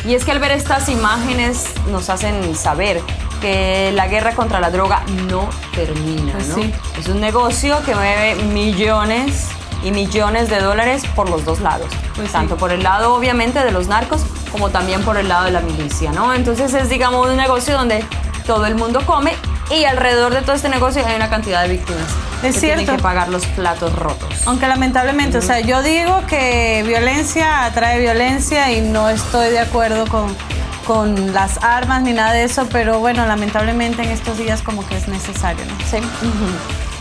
Y 0.05 0.15
es 0.15 0.25
que 0.25 0.31
al 0.31 0.39
ver 0.39 0.51
estas 0.51 0.89
imágenes 0.89 1.65
nos 1.89 2.09
hacen 2.09 2.55
saber 2.57 2.99
que 3.41 3.91
la 3.93 4.07
guerra 4.07 4.33
contra 4.35 4.59
la 4.59 4.69
droga 4.69 5.01
no 5.29 5.49
termina, 5.73 6.33
Pues 6.33 6.47
¿no? 6.49 6.55
sí. 6.55 6.73
Es 6.99 7.07
un 7.07 7.21
negocio 7.21 7.81
que 7.85 7.95
mueve 7.95 8.35
millones 8.43 9.47
y 9.83 9.91
millones 9.91 10.49
de 10.49 10.59
dólares 10.59 11.03
por 11.15 11.29
los 11.29 11.45
dos 11.45 11.61
lados, 11.61 11.87
Pues 12.15 12.27
sí. 12.27 12.33
tanto 12.33 12.57
por 12.57 12.71
el 12.73 12.83
lado 12.83 13.13
obviamente 13.15 13.63
de 13.63 13.71
los 13.71 13.87
narcos 13.87 14.21
como 14.51 14.69
también 14.71 15.01
por 15.03 15.15
el 15.15 15.29
lado 15.29 15.45
de 15.45 15.51
la 15.51 15.61
milicia, 15.61 16.11
¿no? 16.11 16.33
Entonces 16.33 16.73
es 16.73 16.89
digamos 16.89 17.27
un 17.29 17.37
negocio 17.37 17.75
donde 17.77 18.03
todo 18.45 18.65
el 18.65 18.75
mundo 18.75 19.01
come 19.05 19.33
y 19.71 19.85
alrededor 19.85 20.33
de 20.33 20.41
todo 20.41 20.55
este 20.55 20.69
negocio 20.69 21.05
hay 21.05 21.15
una 21.15 21.29
cantidad 21.29 21.61
de 21.63 21.69
víctimas 21.69 22.03
Es 22.43 22.55
que 22.55 22.61
tienen 22.61 22.79
cierto. 22.85 22.95
que 22.97 23.03
pagar 23.03 23.29
los 23.29 23.45
platos 23.47 23.93
rotos. 23.93 24.29
Aunque 24.45 24.67
lamentablemente, 24.67 25.37
o 25.37 25.41
sea, 25.41 25.59
yo 25.59 25.81
digo 25.83 26.21
que 26.27 26.83
violencia 26.87 27.65
atrae 27.65 27.99
violencia 27.99 28.71
y 28.71 28.81
no 28.81 29.09
estoy 29.09 29.49
de 29.49 29.59
acuerdo 29.59 30.07
con, 30.07 30.35
con 30.85 31.33
las 31.33 31.63
armas 31.63 32.01
ni 32.01 32.13
nada 32.13 32.33
de 32.33 32.43
eso, 32.45 32.67
pero 32.71 32.99
bueno, 32.99 33.25
lamentablemente 33.25 34.01
en 34.03 34.09
estos 34.09 34.37
días 34.37 34.61
como 34.61 34.85
que 34.87 34.97
es 34.97 35.07
necesario, 35.07 35.63
¿no? 35.65 35.73
Sí. 35.89 35.97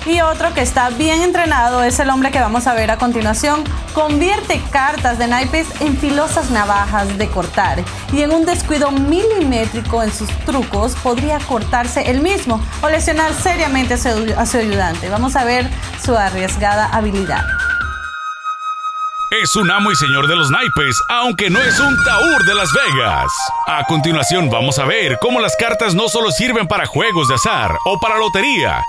Y 0.07 0.21
otro 0.21 0.55
que 0.55 0.62
está 0.62 0.90
bien 0.90 1.23
entrenado 1.23 1.83
es 1.83 1.99
el 1.99 2.11
hombre 2.11 2.31
que 2.31 2.40
vamos 2.40 2.67
a 2.67 2.75
ver 2.75 2.90
a 2.90 2.99
continuación. 2.99 3.64
Convierte 3.95 4.62
cartas 4.71 5.19
de 5.19 5.26
naipes 5.26 5.67
en 5.81 5.97
filosas 5.99 6.50
navajas 6.50 7.19
de 7.19 7.28
cortar 7.28 7.83
y 8.12 8.23
en 8.23 8.33
un 8.33 8.47
descuido 8.47 8.90
milimétrico 8.90 10.02
en 10.02 10.12
sus 10.12 10.28
trucos 10.47 10.95
podría 10.97 11.38
cortarse 11.40 12.11
el 12.11 12.21
mismo 12.21 12.61
o 12.83 12.88
lesionar 12.88 13.35
seriamente 13.35 13.95
a 13.95 13.99
su, 13.99 14.35
a 14.37 14.47
su 14.47 14.59
ayudante. 14.59 15.09
Vamos 15.09 15.37
a 15.37 15.45
ver 15.45 15.69
su 16.02 16.17
arriesgada 16.17 16.87
habilidad. 16.87 17.58
Es 19.30 19.54
un 19.56 19.70
amo 19.70 19.92
y 19.92 19.97
señor 19.97 20.26
de 20.26 20.37
los 20.37 20.50
naipes, 20.50 20.97
aunque 21.11 21.50
no 21.50 21.62
es 21.62 21.78
un 21.78 21.94
taur 22.02 22.44
de 22.47 22.54
Las 22.54 22.73
Vegas. 22.73 23.30
A 23.66 23.85
continuación 23.85 24.49
vamos 24.49 24.78
a 24.78 24.87
ver 24.87 25.18
cómo 25.20 25.38
las 25.40 25.54
cartas 25.56 25.94
no 25.94 26.08
solo 26.08 26.30
sirven 26.30 26.66
para 26.66 26.87
juegos 26.87 27.28
de 27.28 27.35
azar 27.35 27.76
o 27.85 28.00
para 28.00 28.16
lotería, 28.16 28.82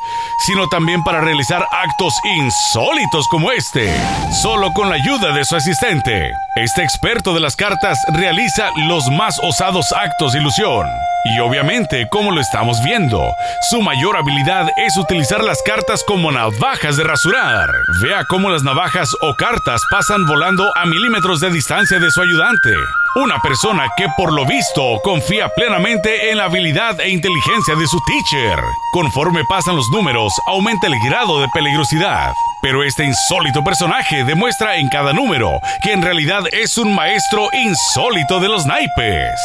sino 0.48 0.70
también 0.70 1.04
para 1.04 1.20
realizar 1.20 1.68
actos 1.70 2.14
insólitos 2.24 3.28
como 3.28 3.52
este, 3.52 3.94
solo 4.42 4.72
con 4.72 4.88
la 4.88 4.96
ayuda 4.96 5.34
de 5.34 5.44
su 5.44 5.58
asistente. 5.58 6.32
Este 6.56 6.84
experto 6.84 7.34
de 7.34 7.42
las 7.42 7.58
cartas 7.58 8.00
realiza 8.14 8.70
los 8.88 9.10
más 9.10 9.38
osados 9.44 9.92
actos 9.92 10.32
de 10.32 10.40
ilusión. 10.40 10.86
Y 11.26 11.40
obviamente, 11.40 12.08
como 12.10 12.32
lo 12.32 12.40
estamos 12.40 12.82
viendo, 12.82 13.22
su 13.70 13.82
mayor 13.82 14.16
habilidad 14.16 14.68
es 14.78 14.96
utilizar 14.96 15.44
las 15.44 15.62
cartas 15.64 16.02
como 16.08 16.32
navajas 16.32 16.96
de 16.96 17.04
rasurar. 17.04 17.70
Vea 18.02 18.24
cómo 18.26 18.50
las 18.50 18.64
navajas 18.64 19.10
o 19.22 19.36
cartas 19.36 19.82
pasan 19.92 20.26
volando 20.26 20.72
a 20.78 20.86
milímetros 20.86 21.42
de 21.42 21.52
distancia 21.52 22.00
de 22.00 22.10
su 22.10 22.22
ayudante. 22.22 22.70
Una 23.16 23.40
persona 23.42 23.88
que 23.98 24.08
por 24.16 24.32
lo 24.32 24.46
visto 24.46 25.00
confía 25.04 25.50
plenamente 25.50 26.32
en 26.32 26.38
la 26.38 26.46
habilidad 26.46 27.02
e 27.02 27.10
inteligencia 27.10 27.76
de 27.76 27.88
su 27.88 28.00
teacher. 28.06 28.60
Conforme 28.94 29.44
pasan 29.50 29.76
los 29.76 29.90
números, 29.90 30.32
aumenta 30.48 30.88
el 30.88 30.96
grado 31.06 31.42
de 31.42 31.50
peligrosidad. 31.54 32.34
Pero 32.62 32.84
este 32.84 33.04
insólito 33.04 33.64
personaje 33.64 34.24
demuestra 34.24 34.78
en 34.78 34.88
cada 34.88 35.12
número 35.12 35.60
que 35.84 35.92
en 35.92 36.02
realidad 36.02 36.44
es 36.52 36.78
un 36.78 36.94
maestro 36.94 37.50
insólito 37.54 38.40
de 38.40 38.48
los 38.48 38.66
naipes. 38.66 39.36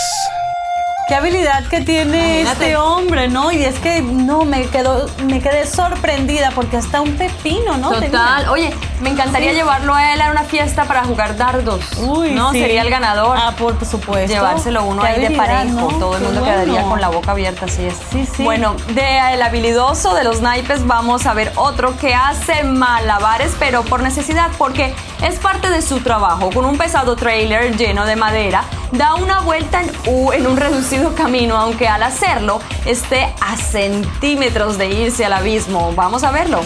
Qué 1.07 1.15
habilidad 1.15 1.65
que 1.67 1.83
tiene 1.83 2.41
Imagínate. 2.41 2.65
este 2.65 2.77
hombre, 2.79 3.29
¿no? 3.29 3.53
Y 3.53 3.63
es 3.63 3.79
que 3.79 4.01
no 4.01 4.47
me 4.47 4.65
quedo, 4.69 5.07
me 5.25 5.39
quedé 5.43 5.67
sorprendida 5.67 6.51
porque 6.55 6.79
hasta 6.79 7.03
un 7.03 7.13
pepino, 7.17 7.77
¿no? 7.77 7.91
Total. 7.91 8.01
Tenía. 8.11 8.51
Oye, 8.51 8.75
me 9.03 9.11
encantaría 9.11 9.51
Sí. 9.51 9.57
llevarlo 9.57 9.95
a 9.95 10.15
él 10.15 10.23
a 10.23 10.31
una 10.31 10.45
fiesta 10.45 10.85
para 10.85 11.05
jugar 11.05 11.37
dardos. 11.37 11.81
Uy, 11.99 12.31
no, 12.31 12.53
sí. 12.53 12.61
sería 12.61 12.81
el 12.81 12.89
ganador. 12.89 13.37
Ah, 13.39 13.53
por 13.59 13.79
supuesto. 13.85 14.33
Llevárselo 14.33 14.83
uno 14.85 15.03
Qué 15.03 15.09
ahí 15.09 15.21
de 15.29 15.31
parejo. 15.37 15.65
¿no? 15.75 15.89
Todo 15.99 16.17
el 16.17 16.23
mundo 16.23 16.41
bueno. 16.41 16.55
quedaría 16.57 16.83
con 16.85 16.99
la 17.03 17.09
boca 17.09 17.33
abierta, 17.33 17.67
así 17.67 17.85
es. 17.85 17.97
Sí, 18.11 18.27
sí. 18.27 18.43
Bueno, 18.43 18.75
de 18.95 19.19
el 19.35 19.43
habilidoso 19.43 20.15
de 20.15 20.25
los 20.25 20.41
naipes 20.41 20.87
vamos 20.87 21.27
a 21.27 21.35
ver 21.35 21.53
otro 21.57 21.95
que 21.99 22.15
hace 22.15 22.65
malabares, 22.65 23.55
pero 23.59 23.83
por 23.83 24.03
necesidad, 24.03 24.49
porque 24.57 24.95
es 25.23 25.39
parte 25.39 25.71
de 25.71 25.83
su 25.83 26.01
trabajo. 26.01 26.51
Con 26.51 26.65
un 26.65 26.79
pesado 26.79 27.17
trailer 27.17 27.77
lleno 27.77 28.07
de 28.07 28.17
madera, 28.17 28.65
da 28.93 29.15
una 29.15 29.41
vuelta 29.41 29.83
en 29.83 29.91
U 30.07 30.33
en 30.33 30.47
un 30.47 30.57
reducido 30.57 31.15
camino, 31.15 31.57
aunque 31.57 31.89
al 31.89 32.03
hacerlo 32.03 32.61
esté 32.87 33.33
a 33.41 33.57
centímetros 33.57 34.79
de 34.79 34.89
irse 34.89 35.25
al 35.25 35.33
abismo. 35.33 35.93
Vamos 35.95 36.25
a 36.25 36.31
verlo. 36.31 36.63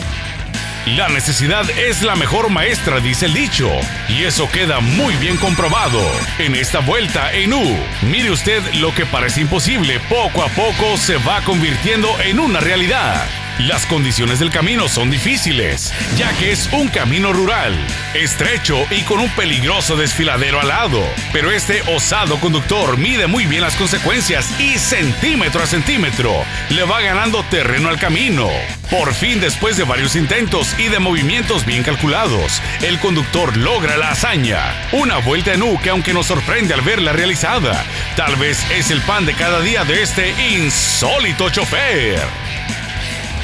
La 0.96 1.08
necesidad 1.08 1.68
es 1.70 2.02
la 2.02 2.16
mejor 2.16 2.48
maestra, 2.48 2.98
dice 3.00 3.26
el 3.26 3.34
dicho, 3.34 3.68
y 4.08 4.24
eso 4.24 4.48
queda 4.50 4.80
muy 4.80 5.14
bien 5.16 5.36
comprobado. 5.36 6.00
En 6.38 6.54
esta 6.54 6.80
vuelta 6.80 7.30
en 7.32 7.52
U, 7.52 7.76
mire 8.02 8.30
usted 8.30 8.62
lo 8.74 8.94
que 8.94 9.04
parece 9.04 9.42
imposible, 9.42 10.00
poco 10.08 10.42
a 10.42 10.48
poco 10.48 10.96
se 10.96 11.18
va 11.18 11.42
convirtiendo 11.42 12.08
en 12.24 12.40
una 12.40 12.60
realidad. 12.60 13.26
Las 13.58 13.86
condiciones 13.86 14.38
del 14.38 14.50
camino 14.50 14.86
son 14.86 15.10
difíciles, 15.10 15.92
ya 16.16 16.32
que 16.34 16.52
es 16.52 16.68
un 16.72 16.86
camino 16.86 17.32
rural, 17.32 17.74
estrecho 18.14 18.86
y 18.88 19.02
con 19.02 19.18
un 19.18 19.28
peligroso 19.30 19.96
desfiladero 19.96 20.60
al 20.60 20.68
lado. 20.68 21.02
Pero 21.32 21.50
este 21.50 21.82
osado 21.92 22.38
conductor 22.38 22.96
mide 22.98 23.26
muy 23.26 23.46
bien 23.46 23.62
las 23.62 23.74
consecuencias 23.74 24.48
y 24.60 24.78
centímetro 24.78 25.60
a 25.60 25.66
centímetro 25.66 26.44
le 26.70 26.84
va 26.84 27.00
ganando 27.00 27.42
terreno 27.50 27.88
al 27.88 27.98
camino. 27.98 28.48
Por 28.92 29.12
fin, 29.12 29.40
después 29.40 29.76
de 29.76 29.82
varios 29.82 30.14
intentos 30.14 30.78
y 30.78 30.86
de 30.86 31.00
movimientos 31.00 31.66
bien 31.66 31.82
calculados, 31.82 32.62
el 32.82 33.00
conductor 33.00 33.56
logra 33.56 33.96
la 33.96 34.12
hazaña. 34.12 34.88
Una 34.92 35.18
vuelta 35.18 35.52
en 35.52 35.64
U 35.64 35.80
que 35.82 35.90
aunque 35.90 36.14
nos 36.14 36.26
sorprende 36.26 36.74
al 36.74 36.82
verla 36.82 37.12
realizada, 37.12 37.84
tal 38.14 38.36
vez 38.36 38.64
es 38.70 38.92
el 38.92 39.00
pan 39.00 39.26
de 39.26 39.34
cada 39.34 39.60
día 39.60 39.84
de 39.84 40.02
este 40.02 40.30
insólito 40.54 41.50
chofer. 41.50 42.20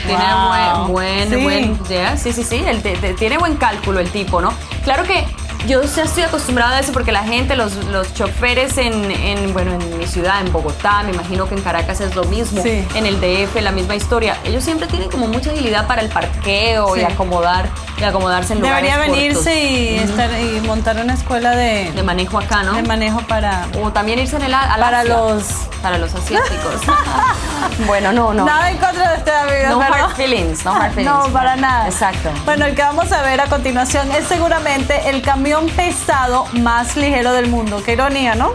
Tiene 0.06 0.23
Wow. 0.25 0.87
buen, 0.88 0.92
buen, 0.92 1.28
Sí. 1.30 1.42
buen, 1.42 1.84
ya, 1.88 2.16
sí, 2.16 2.32
sí, 2.32 2.44
sí, 2.44 2.62
el 2.66 2.82
te- 2.82 2.96
te- 2.96 3.14
tiene 3.14 3.38
buen 3.38 3.56
cálculo 3.56 4.00
el 4.00 4.11
tipo, 4.11 4.40
¿no? 4.40 4.52
Claro 4.84 5.04
que 5.04 5.25
yo 5.66 5.83
ya 5.83 6.02
estoy 6.04 6.23
acostumbrada 6.25 6.76
a 6.76 6.80
eso 6.80 6.92
porque 6.92 7.12
la 7.12 7.23
gente, 7.25 7.56
los, 7.56 7.75
los 7.87 8.12
choferes 8.14 8.76
en, 8.78 9.11
en, 9.11 9.52
bueno, 9.52 9.73
en 9.73 9.99
mi 9.99 10.06
ciudad, 10.06 10.40
en 10.40 10.52
Bogotá, 10.52 11.02
me 11.02 11.12
imagino 11.12 11.49
que 11.49 11.54
en 11.54 11.62
Caracas 11.62 12.00
es 12.00 12.14
lo 12.14 12.25
mismo, 12.25 12.62
Sí. 12.62 12.87
en 12.94 13.06
el 13.06 13.21
DF 13.21 13.61
la 13.62 13.73
misma 13.73 13.94
historia. 13.97 14.37
Ellos 14.44 14.62
siempre 14.64 14.87
tienen 14.87 15.11
como 15.11 15.26
mucha 15.26 15.50
agilidad 15.50 15.87
para 15.87 16.02
el 16.02 16.09
parqueo 16.09 16.97
y 16.97 17.02
acomodar 17.02 17.68
y 17.99 18.02
acomodarse 18.04 18.52
en 18.54 18.61
lugares 18.61 18.90
Debería 18.92 19.12
venirse 19.14 19.35
cortos. 19.38 19.47
y, 19.71 19.97
estar, 19.97 20.30
y 20.40 20.61
montar 20.66 20.97
una 20.99 21.14
escuela 21.14 21.54
de, 21.56 21.92
de 21.92 22.02
manejo 22.02 22.38
acá, 22.38 22.62
¿no? 22.62 22.75
de 22.75 22.83
manejo 22.83 23.21
para... 23.23 23.66
o 23.83 23.90
también 23.92 24.18
irse 24.18 24.37
en 24.37 24.42
el 24.42 24.54
a- 24.54 24.75
al 24.75 24.80
Para 24.80 25.00
Asia. 25.00 25.14
los- 25.16 25.44
para 25.83 25.99
los 25.99 26.14
asiáticos. 26.14 26.80
bueno, 27.87 28.11
no, 28.12 28.33
no. 28.33 28.47
Nada 28.47 28.71
en 28.71 28.78
contra 28.78 29.12
de 29.12 29.18
usted, 29.18 29.33
amiga. 29.35 29.68
No 29.71 29.78
pero- 29.80 29.94
hard 30.06 30.16
feelings, 30.16 30.64
no 30.64 30.73
hard 30.75 30.92
feelings. 30.94 31.14
No, 31.14 31.26
para 31.33 31.56
nada. 31.56 31.87
Exacto. 31.87 32.30
Bueno, 32.47 32.64
el 32.64 32.75
que 32.75 32.83
vamos 32.83 33.12
a 33.12 33.21
ver 33.23 33.38
a 33.40 33.47
continuación 33.49 34.11
es 34.12 34.26
seguramente 34.26 35.11
el 35.11 35.21
camión 35.21 35.53
pesado 35.76 36.46
más 36.52 36.96
ligero 36.96 37.32
del 37.32 37.49
mundo. 37.49 37.82
Qué 37.84 37.92
ironía, 37.92 38.34
¿no? 38.34 38.52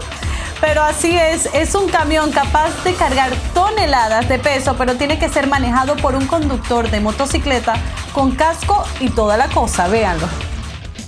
Pero 0.60 0.82
así 0.82 1.16
es, 1.16 1.48
es 1.54 1.74
un 1.74 1.88
camión 1.88 2.30
capaz 2.32 2.84
de 2.84 2.92
cargar 2.94 3.30
toneladas 3.54 4.28
de 4.28 4.38
peso, 4.38 4.76
pero 4.76 4.96
tiene 4.96 5.18
que 5.18 5.28
ser 5.28 5.46
manejado 5.46 5.96
por 5.96 6.14
un 6.14 6.26
conductor 6.26 6.90
de 6.90 7.00
motocicleta 7.00 7.74
con 8.12 8.32
casco 8.32 8.84
y 9.00 9.08
toda 9.08 9.36
la 9.38 9.48
cosa, 9.48 9.88
véanlo. 9.88 10.49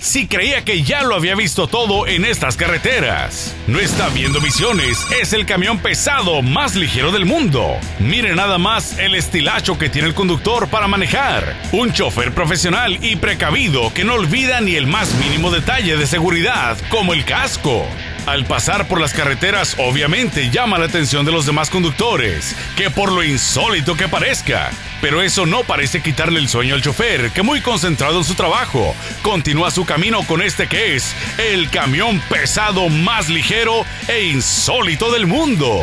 Si 0.03 0.27
creía 0.27 0.65
que 0.65 0.83
ya 0.83 1.01
lo 1.03 1.15
había 1.15 1.33
visto 1.33 1.67
todo 1.67 2.07
en 2.07 2.25
estas 2.25 2.57
carreteras, 2.57 3.55
no 3.67 3.79
está 3.79 4.09
viendo 4.09 4.41
visiones, 4.41 4.97
es 5.21 5.31
el 5.31 5.45
camión 5.45 5.79
pesado 5.79 6.41
más 6.41 6.75
ligero 6.75 7.13
del 7.13 7.23
mundo. 7.23 7.77
Mire 7.99 8.35
nada 8.35 8.57
más 8.57 8.99
el 8.99 9.15
estilacho 9.15 9.77
que 9.77 9.87
tiene 9.87 10.09
el 10.09 10.13
conductor 10.13 10.67
para 10.67 10.89
manejar. 10.89 11.55
Un 11.71 11.93
chofer 11.93 12.33
profesional 12.33 12.97
y 13.01 13.15
precavido 13.15 13.93
que 13.93 14.03
no 14.03 14.15
olvida 14.15 14.59
ni 14.59 14.75
el 14.75 14.87
más 14.87 15.13
mínimo 15.15 15.51
detalle 15.51 15.95
de 15.95 16.05
seguridad, 16.05 16.77
como 16.89 17.13
el 17.13 17.23
casco. 17.23 17.87
Al 18.25 18.45
pasar 18.45 18.87
por 18.87 19.01
las 19.01 19.13
carreteras, 19.13 19.75
obviamente 19.77 20.49
llama 20.49 20.79
la 20.79 20.85
atención 20.85 21.25
de 21.25 21.33
los 21.33 21.45
demás 21.45 21.69
conductores, 21.69 22.55
que 22.77 22.89
por 22.89 23.11
lo 23.11 23.21
insólito 23.21 23.97
que 23.97 24.07
parezca, 24.07 24.71
pero 25.01 25.21
eso 25.21 25.45
no 25.45 25.63
parece 25.63 26.01
quitarle 26.01 26.39
el 26.39 26.47
sueño 26.47 26.75
al 26.75 26.81
chofer, 26.81 27.31
que 27.31 27.43
muy 27.43 27.59
concentrado 27.59 28.19
en 28.19 28.23
su 28.23 28.35
trabajo, 28.35 28.95
continúa 29.23 29.71
su 29.71 29.85
camino 29.85 30.25
con 30.25 30.41
este 30.41 30.67
que 30.67 30.95
es 30.95 31.13
el 31.37 31.69
camión 31.69 32.21
pesado 32.29 32.87
más 32.87 33.27
ligero 33.27 33.85
e 34.07 34.23
insólito 34.23 35.11
del 35.11 35.27
mundo. 35.27 35.81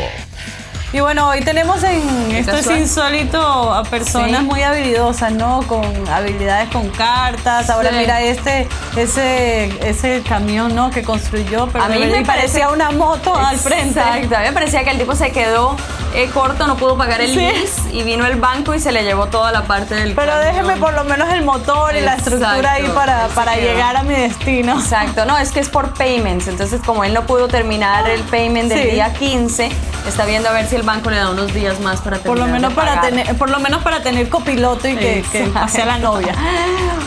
Y 0.92 0.99
bueno, 0.99 1.28
hoy 1.28 1.40
tenemos 1.42 1.85
en 1.85 2.32
Esto 2.32 2.56
es 2.56 2.66
insólito 2.66 3.40
a 3.40 3.85
personas 3.85 4.42
muy 4.42 4.62
habilidosas, 4.62 5.32
¿no? 5.32 5.62
Con 5.62 5.85
habilidades 6.09 6.68
con 6.70 6.88
cartas. 6.88 7.70
Ahora 7.70 7.92
mira 7.92 8.20
este, 8.23 8.66
ese, 8.97 9.66
ese 9.88 10.23
camión, 10.28 10.75
¿no? 10.75 10.90
Que 10.90 11.04
construyó, 11.04 11.68
pero 11.68 11.85
a 11.85 11.88
mí 11.88 12.04
me 12.06 12.25
parecía 12.25 12.70
una 12.70 12.90
moto 12.90 13.37
al 13.37 13.56
frente. 13.56 14.00
Exacto, 14.00 14.37
a 14.37 14.40
mí 14.40 14.47
me 14.47 14.52
parecía 14.52 14.82
que 14.82 14.90
el 14.90 14.99
tipo 14.99 15.14
se 15.14 15.30
quedó 15.30 15.76
eh, 16.12 16.28
corto, 16.35 16.66
no 16.66 16.76
pudo 16.76 16.97
pagar 16.97 17.20
el 17.20 17.37
lease 17.37 17.82
y 17.92 18.02
vino 18.02 18.26
el 18.26 18.35
banco 18.35 18.75
y 18.75 18.80
se 18.80 18.90
le 18.90 19.04
llevó 19.04 19.26
toda 19.26 19.52
la 19.52 19.62
parte 19.62 19.94
del 19.94 20.14
Pero 20.14 20.37
déjeme 20.40 20.76
por 20.76 20.92
lo 20.94 21.04
menos 21.04 21.32
el 21.32 21.44
motor 21.44 21.94
y 21.94 22.00
la 22.00 22.16
estructura 22.16 22.73
ahí 22.73 22.90
para, 22.92 23.28
para 23.28 23.54
llegar 23.54 23.97
a 23.97 24.02
mi 24.02 24.14
destino. 24.14 24.80
Exacto, 24.80 25.25
no, 25.25 25.38
es 25.38 25.52
que 25.52 25.61
es 25.61 25.68
por 25.68 25.94
payments. 25.94 26.49
Entonces, 26.49 26.80
como 26.85 27.04
él 27.04 27.14
no 27.14 27.26
pudo 27.26 27.47
terminar 27.47 28.11
el 28.11 28.23
payment 28.23 28.73
del 28.73 28.90
día 28.90 29.12
15, 29.12 29.70
está 30.09 30.25
viendo 30.25 30.49
a 30.49 30.52
ver 30.52 30.66
si 30.66 30.79
el 30.80 30.87
banco 30.87 31.10
le 31.10 31.16
da 31.16 31.30
unos 31.30 31.52
días 31.52 31.78
más 31.80 32.00
para 32.00 32.18
terminar. 32.18 32.37
Por 32.37 32.38
lo 32.38 32.52
menos, 32.52 32.72
para, 32.72 33.00
tener, 33.00 33.37
por 33.37 33.50
lo 33.50 33.60
menos 33.60 33.82
para 33.82 34.02
tener 34.02 34.28
copiloto 34.28 34.88
y 34.88 34.96
que, 34.96 35.25
que 35.30 35.44
pase 35.46 35.82
a 35.82 35.87
la 35.87 35.99
novia. 35.99 36.34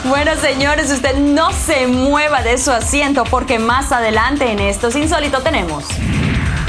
Bueno, 0.05 0.31
señores, 0.39 0.91
usted 0.91 1.17
no 1.17 1.51
se 1.51 1.87
mueva 1.87 2.41
de 2.41 2.57
su 2.57 2.71
asiento 2.71 3.23
porque 3.25 3.59
más 3.59 3.91
adelante 3.91 4.51
en 4.51 4.59
Estos 4.59 4.95
Insólito 4.95 5.41
tenemos. 5.41 5.85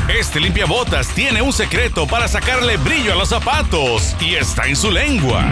Este 0.09 0.39
limpiabotas 0.39 1.09
tiene 1.09 1.41
un 1.41 1.53
secreto 1.53 2.07
para 2.07 2.29
sacarle 2.29 2.77
brillo 2.77 3.13
a 3.13 3.17
los 3.17 3.31
zapatos 3.31 4.15
y 4.21 4.35
está 4.35 4.67
en 4.67 4.77
su 4.77 4.91
lengua. 4.91 5.49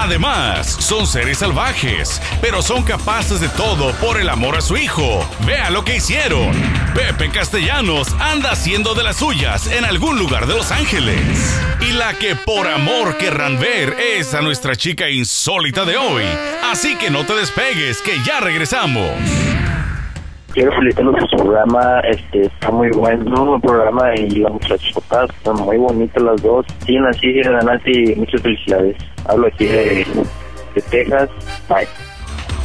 Además, 0.00 0.68
son 0.78 1.08
seres 1.08 1.38
salvajes, 1.38 2.22
pero 2.40 2.62
son 2.62 2.84
capaces 2.84 3.40
de 3.40 3.48
todo 3.48 3.92
por 3.94 4.20
el 4.20 4.28
amor 4.28 4.56
a 4.56 4.60
su 4.60 4.76
hijo. 4.76 5.28
Vea 5.40 5.70
lo 5.70 5.84
que 5.84 5.96
hicieron. 5.96 6.52
Pepe 6.94 7.30
Castellanos 7.30 8.08
anda 8.20 8.52
haciendo 8.52 8.94
de 8.94 9.02
las 9.02 9.16
suyas 9.16 9.66
en 9.66 9.84
algún 9.84 10.16
lugar 10.16 10.46
de 10.46 10.54
Los 10.54 10.70
Ángeles. 10.70 11.60
Y 11.80 11.92
la 11.92 12.14
que 12.14 12.36
por 12.36 12.68
amor 12.68 13.18
querrán 13.18 13.58
ver 13.58 13.96
es 13.98 14.34
a 14.34 14.40
nuestra 14.40 14.76
chica 14.76 15.10
insólita 15.10 15.84
de 15.84 15.96
hoy. 15.96 16.24
Así 16.70 16.96
que 16.96 17.10
no 17.10 17.26
te 17.26 17.34
despegues, 17.34 18.00
que 18.00 18.22
ya 18.24 18.38
regresamos 18.38 19.10
quiero 20.58 20.72
felicitarlos 20.72 21.14
por 21.14 21.30
su 21.30 21.36
programa, 21.36 22.00
este, 22.00 22.42
está 22.42 22.70
muy 22.72 22.90
bueno 22.90 23.54
el 23.54 23.60
programa 23.60 24.12
y 24.16 24.28
las 24.30 24.52
muchachotas 24.52 25.30
están 25.30 25.54
muy 25.56 25.76
bonitas 25.76 26.20
las 26.20 26.42
dos. 26.42 26.66
Siguen 26.84 27.06
así, 27.06 27.20
siguen 27.20 27.54
adelante 27.54 27.92
y 27.92 28.14
muchas 28.16 28.42
felicidades. 28.42 28.96
Hablo 29.26 29.46
aquí 29.46 29.66
de, 29.66 30.04
de 30.74 30.82
Texas. 30.90 31.30
Bye. 31.68 32.07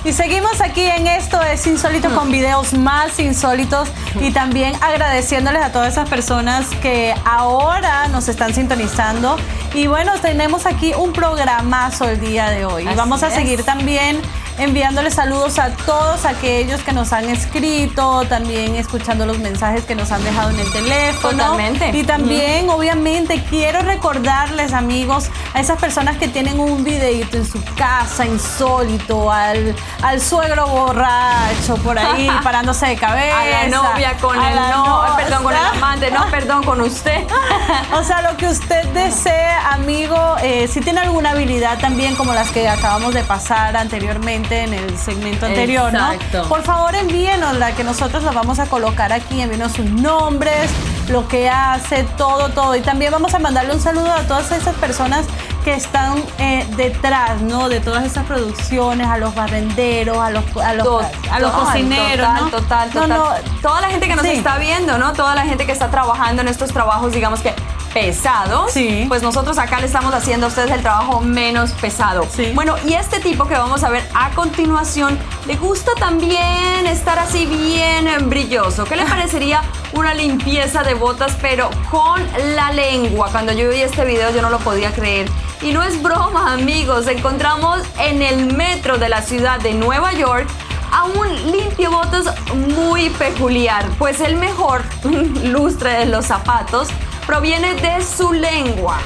Y 0.05 0.11
seguimos 0.11 0.59
aquí 0.59 0.81
en 0.81 1.07
esto 1.07 1.41
es 1.41 1.65
insólito 1.65 2.13
con 2.13 2.29
videos 2.29 2.73
más 2.73 3.19
insólitos 3.19 3.87
y 4.19 4.31
también 4.31 4.73
agradeciéndoles 4.81 5.63
a 5.63 5.71
todas 5.71 5.93
esas 5.93 6.09
personas 6.09 6.67
que 6.81 7.15
ahora 7.23 8.09
nos 8.09 8.27
están 8.27 8.53
sintonizando. 8.53 9.37
Y 9.73 9.87
bueno, 9.87 10.11
tenemos 10.21 10.65
aquí 10.65 10.93
un 10.93 11.13
programazo 11.13 12.09
el 12.09 12.19
día 12.19 12.49
de 12.49 12.65
hoy. 12.65 12.83
y 12.83 12.95
vamos 12.95 13.23
a 13.23 13.31
seguir 13.31 13.63
también 13.63 14.21
enviándoles 14.57 15.15
saludos 15.15 15.57
a 15.57 15.69
todos 15.71 16.25
aquellos 16.25 16.81
que 16.83 16.91
nos 16.93 17.11
han 17.11 17.29
escrito, 17.29 18.23
también 18.25 18.75
escuchando 18.75 19.25
los 19.25 19.39
mensajes 19.39 19.83
que 19.83 19.95
nos 19.95 20.11
han 20.11 20.23
dejado 20.23 20.51
en 20.51 20.59
el 20.59 20.71
teléfono. 20.71 21.31
Totalmente. 21.31 21.97
Y 21.97 22.03
también, 22.03 22.69
obviamente, 22.69 23.43
quiero 23.49 23.81
recordarles, 23.81 24.73
amigos, 24.73 25.29
a 25.53 25.59
esas 25.59 25.79
personas 25.79 26.17
que 26.17 26.27
tienen 26.27 26.59
un 26.59 26.83
videito 26.83 27.37
en 27.37 27.45
su 27.45 27.59
casa 27.75 28.25
insólito, 28.25 29.31
al, 29.31 29.75
al 30.01 30.19
suegro 30.19 30.67
borracho 30.67 31.75
por 31.83 31.97
ahí, 31.97 32.29
parándose 32.43 32.87
de 32.87 32.95
cabeza. 32.95 33.39
A 33.39 33.45
la 33.45 33.67
novia 33.67 34.17
con 34.19 34.35
el 34.41 34.55
no, 34.55 35.05
perdón, 35.15 35.43
con 35.43 35.53
el 35.53 35.65
amante, 35.65 36.11
no, 36.11 36.25
perdón, 36.29 36.63
con 36.63 36.81
usted. 36.81 37.25
o 37.93 38.03
sea, 38.03 38.21
lo 38.21 38.37
que 38.37 38.47
usted 38.47 38.83
desee, 38.93 39.47
amigo, 39.71 40.35
eh, 40.41 40.67
si 40.67 40.81
tiene 40.81 41.01
alguna 41.01 41.31
habilidad 41.31 41.79
también 41.79 42.15
como 42.15 42.33
las 42.33 42.49
que 42.51 42.67
acabamos 42.67 43.13
de 43.13 43.23
pasar 43.23 43.77
anteriormente 43.77 44.63
en 44.63 44.73
el 44.73 44.97
segmento 44.97 45.45
anterior, 45.45 45.91
¿no? 45.93 46.13
Por 46.47 46.63
favor, 46.63 46.95
envíenos 46.95 47.57
la 47.57 47.73
que 47.73 47.83
nosotros 47.83 48.23
la 48.23 48.31
vamos 48.31 48.59
a 48.59 48.65
colocar 48.65 49.13
aquí, 49.13 49.41
envíenos 49.41 49.73
sus 49.73 49.85
nombres, 49.85 50.69
lo 51.09 51.27
que 51.27 51.49
hace, 51.49 52.03
todo, 52.17 52.49
todo. 52.49 52.75
Y 52.75 52.81
también 52.81 53.11
vamos 53.11 53.33
a 53.33 53.39
mandarle 53.39 53.73
un 53.73 53.81
saludo 53.81 54.11
a 54.11 54.21
todas 54.23 54.51
esas 54.51 54.75
personas 54.75 55.25
que 55.63 55.73
están 55.73 56.21
eh, 56.39 56.65
detrás, 56.75 57.41
¿no? 57.41 57.69
De 57.69 57.79
todas 57.79 58.05
esas 58.05 58.25
producciones, 58.25 59.07
a 59.07 59.17
los 59.17 59.33
barrenderos, 59.33 60.17
a 60.17 60.29
los, 60.29 60.43
a 60.57 60.73
los, 60.73 61.05
a 61.31 61.39
los 61.39 61.51
cocineros, 61.51 62.51
total, 62.51 62.89
Total, 62.89 63.09
total, 63.09 63.43
Toda 63.61 63.81
la 63.81 63.87
gente 63.87 64.07
que 64.07 64.15
nos 64.15 64.25
está 64.25 64.57
viendo, 64.57 64.97
¿no? 64.97 65.13
Toda 65.13 65.35
la 65.35 65.43
gente 65.43 65.65
que 65.65 65.71
está 65.71 65.89
trabajando 65.89 66.41
en 66.41 66.47
estos 66.47 66.71
trabajos, 66.71 67.13
digamos 67.13 67.41
que 67.41 67.53
pesados, 67.93 68.71
sí. 68.71 69.05
pues 69.07 69.21
nosotros 69.21 69.57
acá 69.59 69.79
le 69.79 69.85
estamos 69.85 70.13
haciendo 70.13 70.47
a 70.47 70.49
ustedes 70.49 70.71
el 70.71 70.81
trabajo 70.81 71.21
menos 71.21 71.71
pesado. 71.73 72.25
Sí. 72.33 72.51
Bueno, 72.55 72.75
y 72.85 72.93
este 72.93 73.19
tipo 73.19 73.45
que 73.45 73.53
vamos 73.53 73.83
a 73.83 73.89
ver 73.89 74.03
a 74.15 74.31
continuación, 74.31 75.17
le 75.45 75.55
gusta 75.55 75.91
también 75.95 76.87
estar 76.87 77.19
así 77.19 77.45
bien 77.45 78.29
brilloso. 78.29 78.85
¿Qué 78.85 78.95
le 78.95 79.05
parecería 79.05 79.61
una 79.93 80.13
limpieza 80.13 80.83
de 80.83 80.95
botas, 80.95 81.37
pero 81.39 81.69
con 81.91 82.21
la 82.55 82.71
lengua? 82.71 83.29
Cuando 83.31 83.53
yo 83.53 83.69
vi 83.69 83.81
este 83.81 84.03
video 84.05 84.31
yo 84.31 84.41
no 84.41 84.49
lo 84.49 84.57
podía 84.59 84.91
creer. 84.91 85.29
Y 85.63 85.71
no 85.71 85.81
es 85.81 86.01
broma, 86.01 86.53
amigos. 86.53 87.07
Encontramos 87.07 87.79
en 87.97 88.21
el 88.21 88.53
metro 88.53 88.97
de 88.97 89.07
la 89.07 89.21
ciudad 89.21 89.61
de 89.61 89.73
Nueva 89.73 90.11
York 90.13 90.45
a 90.91 91.05
un 91.05 91.51
limpio 91.51 91.89
botas 91.89 92.35
muy 92.75 93.09
peculiar, 93.11 93.87
pues 93.97 94.19
el 94.19 94.35
mejor 94.35 94.83
lustre 95.45 95.91
de 95.99 96.05
los 96.05 96.25
zapatos 96.25 96.89
proviene 97.25 97.75
de 97.75 98.03
su 98.03 98.33
lengua. 98.33 98.99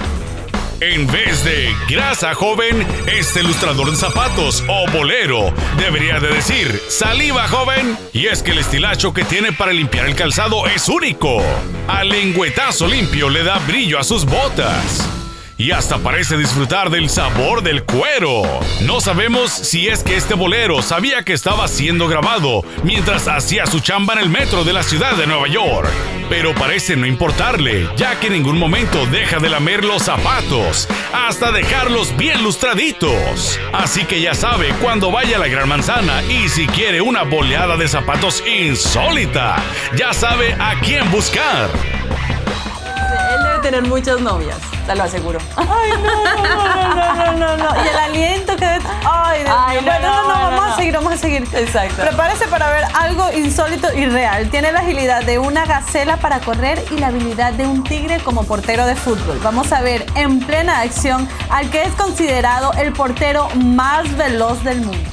En 0.79 1.05
vez 1.07 1.43
de 1.43 1.75
grasa 1.87 2.33
joven, 2.33 2.85
este 3.07 3.41
ilustrador 3.41 3.91
de 3.91 3.97
zapatos 3.97 4.63
o 4.67 4.89
bolero 4.91 5.53
debería 5.77 6.19
de 6.19 6.29
decir 6.29 6.81
saliva 6.89 7.47
joven. 7.47 7.97
Y 8.13 8.27
es 8.27 8.41
que 8.41 8.51
el 8.51 8.59
estilacho 8.59 9.13
que 9.13 9.23
tiene 9.23 9.53
para 9.53 9.73
limpiar 9.73 10.07
el 10.07 10.15
calzado 10.15 10.65
es 10.67 10.89
único. 10.89 11.41
Al 11.87 12.09
lengüetazo 12.09 12.87
limpio 12.87 13.29
le 13.29 13.43
da 13.43 13.59
brillo 13.59 13.99
a 13.99 14.03
sus 14.03 14.25
botas 14.25 15.07
y 15.57 15.71
hasta 15.71 15.97
parece 15.97 16.37
disfrutar 16.37 16.89
del 16.89 17.09
sabor 17.09 17.63
del 17.63 17.83
cuero. 17.83 18.43
No 18.81 19.01
sabemos 19.01 19.51
si 19.51 19.87
es 19.87 20.03
que 20.03 20.15
este 20.15 20.35
bolero 20.35 20.81
sabía 20.81 21.23
que 21.23 21.33
estaba 21.33 21.67
siendo 21.67 22.07
grabado 22.07 22.63
mientras 22.83 23.27
hacía 23.27 23.65
su 23.65 23.79
chamba 23.79 24.13
en 24.13 24.19
el 24.19 24.29
metro 24.29 24.63
de 24.63 24.73
la 24.73 24.83
ciudad 24.83 25.15
de 25.15 25.25
Nueva 25.25 25.47
York, 25.47 25.89
pero 26.29 26.53
parece 26.53 26.95
no 26.95 27.07
importarle, 27.07 27.89
ya 27.95 28.19
que 28.19 28.27
en 28.27 28.33
ningún 28.33 28.59
momento 28.59 29.05
deja 29.07 29.39
de 29.39 29.49
lamer 29.49 29.83
los 29.83 30.03
zapatos 30.03 30.87
hasta 31.11 31.51
dejarlos 31.51 32.15
bien 32.17 32.43
lustraditos. 32.43 33.59
Así 33.73 34.05
que 34.05 34.21
ya 34.21 34.35
sabe 34.35 34.69
cuando 34.81 35.11
vaya 35.11 35.37
a 35.37 35.39
la 35.39 35.47
Gran 35.47 35.67
Manzana 35.67 36.21
y 36.23 36.49
si 36.49 36.67
quiere 36.67 37.01
una 37.01 37.23
boleada 37.23 37.77
de 37.77 37.87
zapatos 37.87 38.43
insólita, 38.45 39.55
ya 39.95 40.13
sabe 40.13 40.53
a 40.59 40.79
quién 40.81 41.09
buscar. 41.11 41.69
Tener 43.67 43.83
muchas 43.83 44.21
novias 44.21 44.55
te 44.85 44.95
lo 44.95 45.03
aseguro. 45.03 45.39
Ay, 45.57 45.91
no, 46.01 46.23
no, 46.23 47.33
no, 47.33 47.33
no, 47.33 47.57
no, 47.57 47.83
Y 47.83 47.87
el 47.89 47.97
aliento 47.97 48.55
que... 48.55 48.63
Ay, 48.63 49.43
Ay 49.45 49.77
no, 49.81 49.83
bueno, 49.83 50.07
no, 50.07 50.21
no, 50.21 50.51
vamos 50.51 50.71
a 50.71 50.75
seguir, 50.77 50.93
vamos 50.93 51.11
a 51.11 51.17
seguir. 51.17 51.43
Exacto. 51.51 52.01
Prepárese 52.01 52.47
para 52.47 52.69
ver 52.69 52.85
algo 52.93 53.29
insólito 53.33 53.93
y 53.93 54.05
real. 54.05 54.49
Tiene 54.49 54.71
la 54.71 54.79
agilidad 54.79 55.21
de 55.25 55.37
una 55.37 55.65
gacela 55.65 56.15
para 56.15 56.39
correr 56.39 56.81
y 56.91 56.97
la 56.99 57.07
habilidad 57.07 57.51
de 57.51 57.67
un 57.67 57.83
tigre 57.83 58.21
como 58.21 58.45
portero 58.45 58.85
de 58.85 58.95
fútbol. 58.95 59.37
Vamos 59.43 59.73
a 59.73 59.81
ver 59.81 60.05
en 60.15 60.39
plena 60.39 60.79
acción 60.79 61.27
al 61.49 61.69
que 61.69 61.81
es 61.81 61.93
considerado 61.95 62.71
el 62.77 62.93
portero 62.93 63.49
más 63.55 64.15
veloz 64.15 64.63
del 64.63 64.79
mundo. 64.79 65.09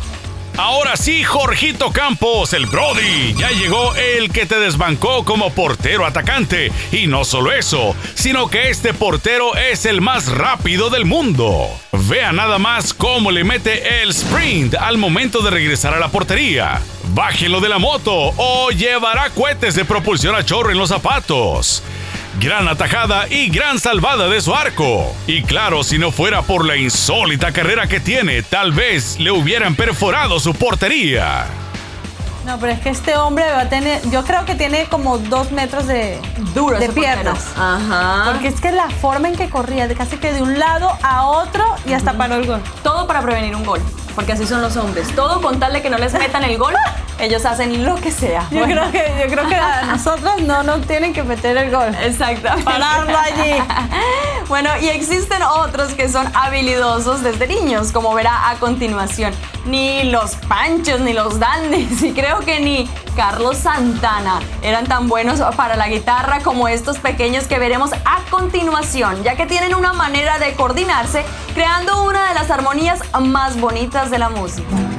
Ahora 0.56 0.96
sí, 0.96 1.24
Jorgito 1.24 1.90
Campos, 1.90 2.52
el 2.52 2.66
Brody. 2.66 3.34
Ya 3.36 3.50
llegó 3.50 3.92
el 3.96 4.30
que 4.30 4.46
te 4.46 4.60
desbancó 4.60 5.24
como 5.24 5.52
portero 5.52 6.06
atacante. 6.06 6.70
Y 6.92 7.08
no 7.08 7.24
solo 7.24 7.50
eso, 7.50 7.96
sino 8.14 8.48
que 8.48 8.70
este 8.70 8.94
portero 8.94 9.56
es 9.56 9.84
el 9.84 10.00
más 10.00 10.28
rápido 10.28 10.90
del 10.90 11.06
mundo. 11.06 11.68
Vea 11.92 12.32
nada 12.32 12.58
más 12.58 12.94
cómo 12.94 13.32
le 13.32 13.42
mete 13.42 14.02
el 14.02 14.10
sprint 14.10 14.74
al 14.74 14.96
momento 14.96 15.40
de 15.40 15.50
regresar 15.50 15.92
a 15.92 15.98
la 15.98 16.08
portería. 16.08 16.80
Bájelo 17.14 17.60
de 17.60 17.68
la 17.68 17.78
moto 17.78 18.12
o 18.36 18.70
llevará 18.70 19.30
cohetes 19.30 19.74
de 19.74 19.84
propulsión 19.84 20.36
a 20.36 20.44
chorro 20.44 20.70
en 20.70 20.78
los 20.78 20.90
zapatos 20.90 21.82
gran 22.40 22.68
atajada 22.68 23.28
y 23.28 23.48
gran 23.48 23.78
salvada 23.78 24.28
de 24.28 24.40
su 24.40 24.54
arco. 24.54 25.14
Y 25.26 25.42
claro, 25.42 25.82
si 25.84 25.98
no 25.98 26.10
fuera 26.10 26.42
por 26.42 26.66
la 26.66 26.76
insólita 26.76 27.52
carrera 27.52 27.86
que 27.86 28.00
tiene, 28.00 28.42
tal 28.42 28.72
vez 28.72 29.18
le 29.18 29.30
hubieran 29.30 29.74
perforado 29.74 30.38
su 30.40 30.54
portería. 30.54 31.46
No, 32.44 32.58
pero 32.58 32.72
es 32.74 32.80
que 32.80 32.90
este 32.90 33.16
hombre 33.16 33.44
va 33.50 33.62
a 33.62 33.68
tener, 33.70 34.02
yo 34.10 34.22
creo 34.24 34.44
que 34.44 34.54
tiene 34.54 34.84
como 34.84 35.16
dos 35.16 35.50
metros 35.50 35.86
de, 35.86 36.20
Duro 36.54 36.78
de 36.78 36.86
portero. 36.86 36.92
piernas. 36.94 37.46
Ajá. 37.56 38.24
Porque 38.32 38.48
es 38.48 38.60
que 38.60 38.70
la 38.70 38.90
forma 38.90 39.28
en 39.28 39.36
que 39.36 39.48
corría, 39.48 39.88
de 39.88 39.94
casi 39.94 40.18
que 40.18 40.32
de 40.34 40.42
un 40.42 40.58
lado 40.58 40.90
a 41.02 41.24
otro 41.26 41.64
y 41.86 41.94
hasta 41.94 42.12
paró 42.12 42.34
el 42.34 42.46
gol. 42.46 42.60
Todo 42.82 43.06
para 43.06 43.22
prevenir 43.22 43.56
un 43.56 43.64
gol. 43.64 43.80
Porque 44.14 44.32
así 44.32 44.46
son 44.46 44.62
los 44.62 44.76
hombres. 44.76 45.08
Todo 45.14 45.40
con 45.40 45.58
tal 45.58 45.72
de 45.72 45.82
que 45.82 45.90
no 45.90 45.98
les 45.98 46.12
metan 46.12 46.44
el 46.44 46.56
gol, 46.58 46.74
ellos 47.18 47.44
hacen 47.44 47.84
lo 47.84 47.96
que 47.96 48.10
sea. 48.10 48.46
Yo, 48.50 48.60
Bueno, 48.60 48.82
creo 48.90 48.92
que, 48.92 49.22
yo 49.22 49.30
creo 49.32 49.48
que 49.48 49.54
a 49.56 49.82
nosotros 49.82 50.42
no 50.42 50.62
nos 50.62 50.86
tienen 50.86 51.12
que 51.12 51.22
meter 51.22 51.56
el 51.56 51.70
gol. 51.70 51.94
Exactamente. 52.02 52.64
Pararlo 52.64 53.16
allí. 53.18 53.54
Bueno, 54.46 54.68
y 54.78 54.88
existen 54.88 55.42
otros 55.42 55.94
que 55.94 56.10
son 56.10 56.30
habilidosos 56.34 57.22
desde 57.22 57.46
niños, 57.46 57.92
como 57.92 58.12
verá 58.12 58.50
a 58.50 58.56
continuación. 58.56 59.32
Ni 59.66 60.04
los 60.04 60.36
Panchos, 60.36 61.00
ni 61.00 61.12
los 61.12 61.38
Dandes, 61.38 62.02
y 62.02 62.12
creo 62.12 62.40
que 62.40 62.60
ni 62.60 62.88
Carlos 63.16 63.56
Santana 63.56 64.40
eran 64.62 64.86
tan 64.86 65.08
buenos 65.08 65.40
para 65.56 65.76
la 65.76 65.88
guitarra 65.88 66.40
como 66.40 66.68
estos 66.68 66.98
pequeños 66.98 67.46
que 67.46 67.58
veremos 67.58 67.92
a 68.04 68.20
continuación, 68.30 69.22
ya 69.22 69.36
que 69.36 69.46
tienen 69.46 69.74
una 69.74 69.92
manera 69.92 70.38
de 70.38 70.52
coordinarse, 70.54 71.24
creando 71.54 72.04
una 72.04 72.28
de 72.28 72.34
las 72.34 72.50
armonías 72.50 73.00
más 73.20 73.58
bonitas 73.58 74.10
de 74.10 74.18
la 74.18 74.28
música. 74.28 74.93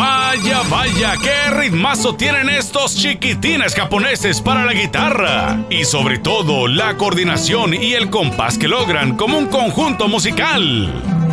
Vaya, 0.00 0.62
vaya, 0.70 1.12
qué 1.22 1.50
ritmazo 1.50 2.14
tienen 2.14 2.48
estos 2.48 2.96
chiquitines 2.96 3.74
japoneses 3.74 4.40
para 4.40 4.64
la 4.64 4.72
guitarra. 4.72 5.58
Y 5.68 5.84
sobre 5.84 6.18
todo, 6.18 6.68
la 6.68 6.96
coordinación 6.96 7.74
y 7.74 7.92
el 7.92 8.08
compás 8.08 8.56
que 8.56 8.66
logran 8.66 9.14
como 9.18 9.36
un 9.36 9.48
conjunto 9.48 10.08
musical. 10.08 11.29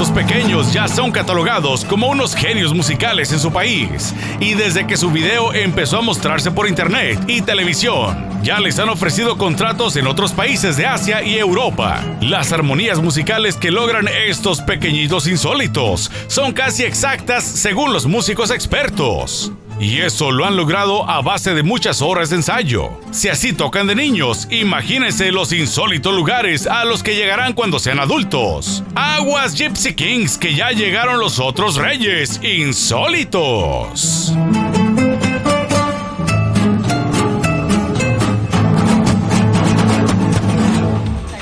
Estos 0.00 0.16
pequeños 0.16 0.72
ya 0.72 0.88
son 0.88 1.12
catalogados 1.12 1.84
como 1.84 2.08
unos 2.08 2.34
genios 2.34 2.72
musicales 2.72 3.32
en 3.32 3.38
su 3.38 3.52
país 3.52 4.14
y 4.40 4.54
desde 4.54 4.86
que 4.86 4.96
su 4.96 5.10
video 5.10 5.52
empezó 5.52 5.98
a 5.98 6.00
mostrarse 6.00 6.50
por 6.50 6.66
internet 6.66 7.20
y 7.26 7.42
televisión, 7.42 8.16
ya 8.42 8.60
les 8.60 8.78
han 8.78 8.88
ofrecido 8.88 9.36
contratos 9.36 9.96
en 9.96 10.06
otros 10.06 10.32
países 10.32 10.78
de 10.78 10.86
Asia 10.86 11.22
y 11.22 11.36
Europa. 11.36 12.02
Las 12.22 12.50
armonías 12.50 12.98
musicales 12.98 13.56
que 13.56 13.70
logran 13.70 14.08
estos 14.08 14.62
pequeñitos 14.62 15.26
insólitos 15.26 16.10
son 16.28 16.54
casi 16.54 16.84
exactas 16.84 17.44
según 17.44 17.92
los 17.92 18.06
músicos 18.06 18.50
expertos. 18.50 19.52
Y 19.80 20.02
eso 20.02 20.30
lo 20.30 20.44
han 20.44 20.56
logrado 20.56 21.08
a 21.08 21.22
base 21.22 21.54
de 21.54 21.62
muchas 21.62 22.02
horas 22.02 22.28
de 22.28 22.36
ensayo. 22.36 22.90
Si 23.12 23.30
así 23.30 23.54
tocan 23.54 23.86
de 23.86 23.94
niños, 23.94 24.46
imagínense 24.50 25.32
los 25.32 25.54
insólitos 25.54 26.14
lugares 26.14 26.66
a 26.66 26.84
los 26.84 27.02
que 27.02 27.14
llegarán 27.14 27.54
cuando 27.54 27.78
sean 27.78 27.98
adultos. 27.98 28.84
Aguas 28.94 29.54
Gypsy 29.54 29.94
Kings, 29.94 30.36
que 30.36 30.54
ya 30.54 30.72
llegaron 30.72 31.18
los 31.18 31.38
otros 31.38 31.76
reyes 31.76 32.42
insólitos. 32.42 34.34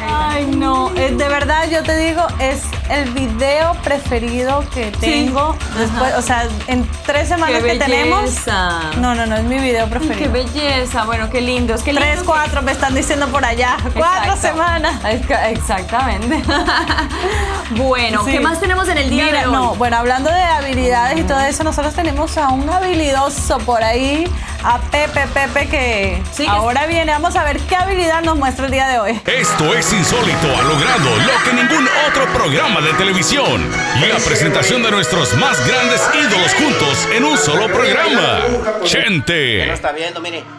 Ay, 0.01 0.47
no, 0.57 0.95
eh, 0.95 1.11
de 1.11 1.29
verdad 1.29 1.69
yo 1.73 1.83
te 1.83 1.99
digo, 2.07 2.25
es 2.39 2.63
el 2.91 3.11
video 3.11 3.75
preferido 3.85 4.65
que 4.75 4.91
tengo. 4.93 5.57
Después, 5.77 6.15
o 6.17 6.23
sea, 6.23 6.47
en 6.67 6.89
tres 7.07 7.29
semanas 7.29 7.63
¡Qué 7.63 7.73
que 7.73 7.79
tenemos. 7.79 8.23
belleza! 8.23 8.81
No, 8.99 9.15
no, 9.15 9.27
no, 9.27 9.37
es 9.37 9.45
mi 9.45 9.59
video 9.59 9.85
Ay, 9.85 9.91
preferido. 9.91 10.19
¡Qué 10.19 10.29
belleza! 10.29 11.05
Bueno, 11.05 11.29
qué 11.31 11.41
lindos, 11.41 11.83
qué 11.83 11.93
lindos. 11.93 12.09
Tres, 12.11 12.23
cuatro 12.25 12.63
me 12.63 12.73
están 12.73 12.95
diciendo 12.95 13.29
por 13.29 13.45
allá. 13.45 13.77
Cuatro 13.95 14.37
semanas. 14.37 15.01
Ex- 15.05 15.29
Exactamente. 15.59 16.43
bueno, 17.77 18.25
Sí. 18.25 18.33
¿qué 18.33 18.41
más 18.41 18.61
tenemos 18.61 18.89
en 18.89 18.99
el 18.99 19.11
día 19.11 19.25
Mira, 19.27 19.41
de 19.41 19.47
hoy? 19.47 19.53
no, 19.53 19.75
bueno, 19.77 19.97
hablando 19.97 20.31
de 20.31 20.41
habilidades 20.43 21.19
y 21.19 21.23
todo 21.23 21.41
eso, 21.41 21.65
nosotros 21.65 21.95
tenemos 21.95 22.37
a 22.39 22.49
un 22.49 22.69
habilidoso 22.69 23.59
por 23.59 23.83
ahí, 23.83 24.27
a 24.65 24.79
Pepe 24.79 25.27
Pepe, 25.33 25.69
que 25.69 26.23
Sí, 26.33 26.45
que- 26.45 26.49
ahora 26.51 26.87
viene. 26.87 27.13
Vamos 27.13 27.37
a 27.37 27.45
ver 27.45 27.59
qué 27.61 27.77
habilidad 27.77 28.23
nos 28.23 28.37
muestra 28.37 28.67
el 28.67 28.73
día 28.73 28.89
de 28.89 28.99
hoy. 28.99 29.21
Esto 29.27 29.75
es 29.75 29.93
insólito, 29.93 30.47
ha 30.59 30.63
logrado 30.63 31.17
lo 31.17 31.43
que 31.45 31.53
ningún 31.53 31.89
otro 32.09 32.27
programa 32.33 32.78
de 32.81 32.93
televisión. 32.95 33.69
La 34.09 34.17
presentación 34.19 34.83
de 34.83 34.91
nuestros 34.91 35.35
más 35.35 35.67
grandes 35.67 36.01
ídolos 36.15 36.55
juntos 36.55 37.09
en 37.13 37.25
un 37.25 37.37
solo 37.37 37.67
programa. 37.67 38.41
Ya 38.41 38.49
no 38.49 38.85
Chente, 38.85 39.73
está 39.73 39.93
viendo, 39.93 40.21
mire. 40.21 40.45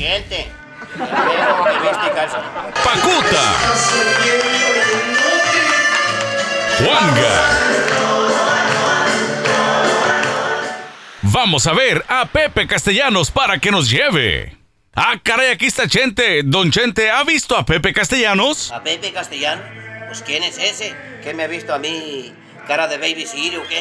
Y 0.00 0.04
calza. 2.14 2.40
Pacuta, 2.82 3.54
Juanga. 6.78 7.58
Vamos 11.22 11.66
a 11.66 11.74
ver 11.74 12.04
a 12.08 12.24
Pepe 12.26 12.66
Castellanos 12.66 13.30
para 13.30 13.58
que 13.58 13.70
nos 13.70 13.90
lleve. 13.90 14.56
Ah, 14.94 15.14
caray, 15.22 15.50
aquí 15.52 15.66
está 15.66 15.86
Chente. 15.86 16.42
Don 16.44 16.70
Chente, 16.70 17.10
¿ha 17.10 17.22
visto 17.24 17.56
a 17.56 17.64
Pepe 17.64 17.92
Castellanos? 17.92 18.72
¿A 18.72 18.82
Pepe 18.82 19.12
Castellano? 19.12 19.89
Pues 20.10 20.22
¿quién 20.22 20.42
es 20.42 20.58
ese? 20.58 20.92
¿Qué 21.22 21.34
me 21.34 21.44
ha 21.44 21.46
visto 21.46 21.72
a 21.72 21.78
mí? 21.78 22.34
¿Cara 22.66 22.88
de 22.88 22.98
baby 22.98 23.24
Siri 23.24 23.58
o 23.58 23.62
qué? 23.62 23.80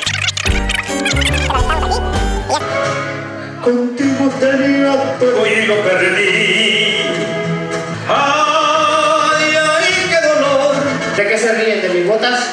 Contigo 3.63 4.30
tenía 4.39 5.18
todo 5.20 5.48
y 5.48 5.65
lo 5.65 5.82
perdí. 5.82 6.98
Ay, 8.08 9.56
ay, 9.60 10.08
qué 10.08 10.28
dolor. 10.28 10.76
¿De 11.18 11.28
qué 11.30 11.36
se 11.36 11.52
ríen? 11.52 11.82
¿De 11.82 11.89
mis 11.89 12.08
botas? 12.08 12.46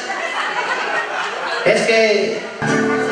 Es 1.67 1.83
que 1.83 2.41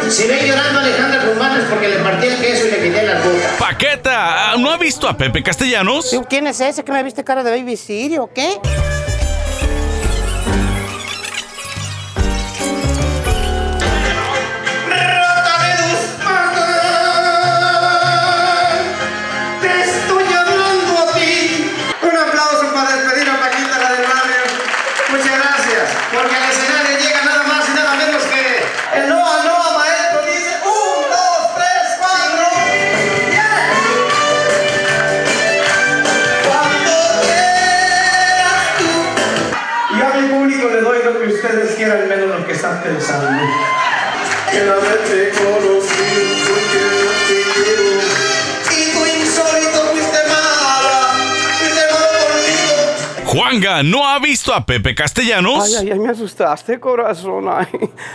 si 0.09 0.27
ven 0.27 0.46
llorando 0.46 0.79
a 0.79 0.83
Alejandra 0.83 1.24
Guzmán 1.27 1.61
es 1.61 1.64
porque 1.64 1.88
le 1.88 1.96
partí 1.96 2.27
el 2.27 2.40
queso 2.40 2.68
y 2.68 2.70
le 2.70 2.83
quité 2.85 3.03
las 3.03 3.22
botas. 3.22 3.53
Paqueta, 3.59 4.55
¿no 4.57 4.70
ha 4.70 4.79
visto 4.79 5.07
a 5.07 5.14
Pepe 5.14 5.42
Castellanos? 5.42 6.18
¿Quién 6.31 6.46
es 6.46 6.59
ese 6.62 6.83
que 6.83 6.92
me 6.92 7.03
viste 7.03 7.22
cara 7.22 7.42
de 7.42 7.50
baby 7.50 7.77
Siri 7.77 8.16
o 8.16 8.33
qué? 8.33 8.59
Le 40.74 40.80
doy 40.80 40.98
lo 41.04 41.20
que 41.20 41.28
ustedes 41.28 41.76
quieran, 41.76 42.08
menos 42.08 42.40
lo 42.40 42.46
que 42.46 42.52
están 42.52 42.82
pensando. 42.82 43.28
Que 44.50 44.64
la 44.64 44.74
verte 44.74 45.30
conocido, 45.30 46.24
porque 46.48 46.80
no 47.04 47.10
te 47.28 47.37
quiero. 47.54 47.87
Y 48.70 48.92
tú 48.92 49.00
insólito 49.20 49.78
fuiste 49.92 50.18
mala, 50.28 51.14
fuiste 51.58 51.84
mal 51.92 52.06
conmigo. 52.26 53.32
Juanga, 53.32 53.82
¿no 53.84 54.08
ha 54.08 54.18
visto 54.18 54.52
a 54.52 54.66
Pepe 54.66 54.96
Castellanos? 54.96 55.64
Ay, 55.64 55.74
ay, 55.87 55.90
ay, 55.92 55.98
me 56.00 56.10
asustaste, 56.10 56.80
corazón. 56.80 57.46
Ay. 57.48 57.68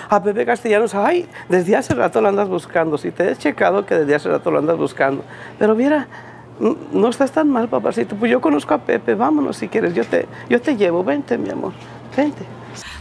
A 0.09 0.21
Pepe 0.21 0.45
Castellanos, 0.45 0.93
ay, 0.95 1.27
desde 1.47 1.77
hace 1.77 1.93
rato 1.93 2.19
lo 2.19 2.27
andas 2.27 2.49
buscando. 2.49 2.97
Si 2.97 3.11
te 3.11 3.31
he 3.31 3.35
checado 3.37 3.85
que 3.85 3.95
desde 3.95 4.15
hace 4.15 4.29
rato 4.29 4.51
lo 4.51 4.59
andas 4.59 4.75
buscando. 4.75 5.23
Pero 5.57 5.75
mira, 5.75 6.07
no 6.91 7.07
estás 7.07 7.31
tan 7.31 7.49
mal, 7.49 7.69
papacito. 7.69 8.17
Pues 8.17 8.29
yo 8.29 8.41
conozco 8.41 8.73
a 8.73 8.79
Pepe, 8.79 9.15
vámonos 9.15 9.55
si 9.55 9.69
quieres. 9.69 9.93
Yo 9.93 10.03
te, 10.03 10.27
yo 10.49 10.61
te 10.61 10.75
llevo, 10.75 11.05
vente, 11.05 11.37
mi 11.37 11.49
amor, 11.49 11.71
vente. 12.15 12.45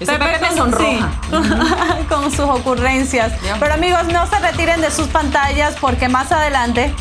Ese 0.00 0.12
Pepe 0.12 0.38
me 0.40 0.48
con- 0.48 0.56
sonroja. 0.56 1.10
sí, 1.30 2.04
con 2.08 2.30
sus 2.30 2.40
ocurrencias. 2.40 3.32
Pero 3.60 3.74
amigos, 3.74 4.04
no 4.06 4.26
se 4.26 4.38
retiren 4.38 4.80
de 4.80 4.90
sus 4.90 5.06
pantallas 5.08 5.76
porque 5.80 6.08
más 6.08 6.32
adelante 6.32 6.92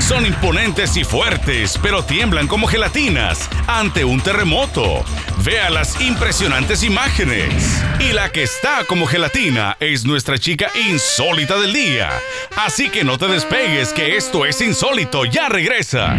Son 0.00 0.24
imponentes 0.26 0.96
y 0.96 1.04
fuertes, 1.04 1.78
pero 1.82 2.02
tiemblan 2.04 2.46
como 2.46 2.66
gelatinas 2.66 3.48
ante 3.66 4.04
un 4.04 4.20
terremoto. 4.20 5.04
Vea 5.44 5.70
las 5.70 6.00
impresionantes 6.00 6.82
imágenes. 6.82 7.82
Y 8.00 8.12
la 8.12 8.30
que 8.30 8.42
está 8.42 8.84
como 8.86 9.06
gelatina 9.06 9.76
es 9.80 10.04
nuestra 10.04 10.38
chica 10.38 10.68
insólita 10.88 11.58
del 11.58 11.72
día. 11.72 12.10
Así 12.56 12.90
que 12.90 13.02
no 13.04 13.16
te 13.18 13.26
despegues, 13.28 13.92
que 13.92 14.16
esto 14.16 14.44
es 14.46 14.60
insólito. 14.60 15.24
Ya 15.24 15.48
regresa. 15.48 16.16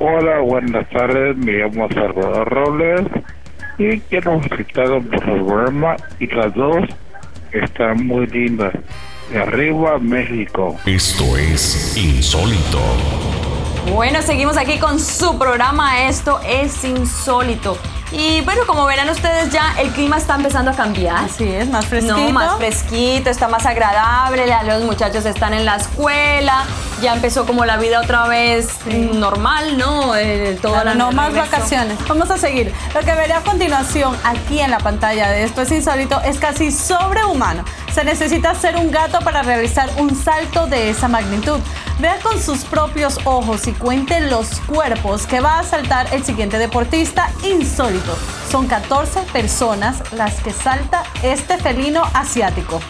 Hola, 0.00 0.40
buenas 0.40 0.88
tardes. 0.90 1.36
Me 1.36 1.52
llamo 1.52 1.88
Salvador 1.92 2.48
Robles. 2.48 3.00
Y 3.78 4.00
que 4.00 4.18
hemos 4.18 4.48
visitado 4.48 5.00
por 5.00 5.22
programa 5.22 5.96
y 6.18 6.26
las 6.26 6.52
dos 6.54 6.84
están 7.52 8.06
muy 8.06 8.26
lindas. 8.26 8.74
De 9.30 9.38
arriba, 9.38 9.98
México. 9.98 10.76
Esto 10.86 11.36
es 11.36 11.96
insólito. 11.96 12.78
Bueno, 13.94 14.22
seguimos 14.22 14.56
aquí 14.56 14.78
con 14.78 14.98
su 14.98 15.38
programa. 15.38 16.08
Esto 16.08 16.40
es 16.46 16.82
insólito. 16.84 17.76
Y 18.10 18.40
bueno, 18.40 18.62
como 18.66 18.86
verán 18.86 19.10
ustedes 19.10 19.50
ya, 19.50 19.74
el 19.78 19.90
clima 19.90 20.16
está 20.16 20.36
empezando 20.36 20.70
a 20.70 20.74
cambiar. 20.74 21.24
Así 21.24 21.46
es, 21.46 21.68
más 21.68 21.86
fresquito. 21.86 22.16
No, 22.16 22.30
más 22.30 22.56
fresquito, 22.56 23.28
está 23.28 23.48
más 23.48 23.66
agradable, 23.66 24.46
ya 24.46 24.62
los 24.62 24.82
muchachos 24.82 25.26
están 25.26 25.52
en 25.52 25.66
la 25.66 25.76
escuela, 25.76 26.64
ya 27.02 27.14
empezó 27.14 27.44
como 27.46 27.66
la 27.66 27.76
vida 27.76 28.00
otra 28.00 28.26
vez 28.26 28.68
normal, 28.86 29.76
¿no? 29.76 30.16
Eh, 30.16 30.58
toda 30.62 30.84
la 30.84 30.94
no 30.94 31.12
más 31.12 31.32
regreso. 31.32 31.50
vacaciones. 31.50 31.98
Vamos 32.08 32.30
a 32.30 32.38
seguir. 32.38 32.72
Lo 32.94 33.00
que 33.00 33.14
veré 33.14 33.34
a 33.34 33.42
continuación 33.42 34.16
aquí 34.24 34.60
en 34.60 34.70
la 34.70 34.78
pantalla 34.78 35.28
de 35.28 35.44
esto 35.44 35.62
es 35.62 35.70
insólito 35.70 36.20
es 36.22 36.38
casi 36.38 36.72
sobrehumano. 36.72 37.62
Se 37.92 38.04
necesita 38.04 38.54
ser 38.54 38.76
un 38.76 38.90
gato 38.90 39.18
para 39.20 39.42
realizar 39.42 39.90
un 39.98 40.16
salto 40.16 40.66
de 40.66 40.90
esa 40.90 41.08
magnitud. 41.08 41.60
Vea 41.98 42.20
con 42.22 42.40
sus 42.40 42.60
propios 42.60 43.18
ojos 43.24 43.66
y 43.66 43.72
cuente 43.72 44.20
los 44.20 44.60
cuerpos 44.60 45.26
que 45.26 45.40
va 45.40 45.58
a 45.58 45.64
saltar 45.64 46.06
el 46.14 46.24
siguiente 46.24 46.56
deportista 46.56 47.32
insólito. 47.42 48.16
Son 48.48 48.68
14 48.68 49.22
personas 49.32 50.12
las 50.12 50.40
que 50.40 50.52
salta 50.52 51.02
este 51.24 51.58
felino 51.58 52.04
asiático. 52.14 52.80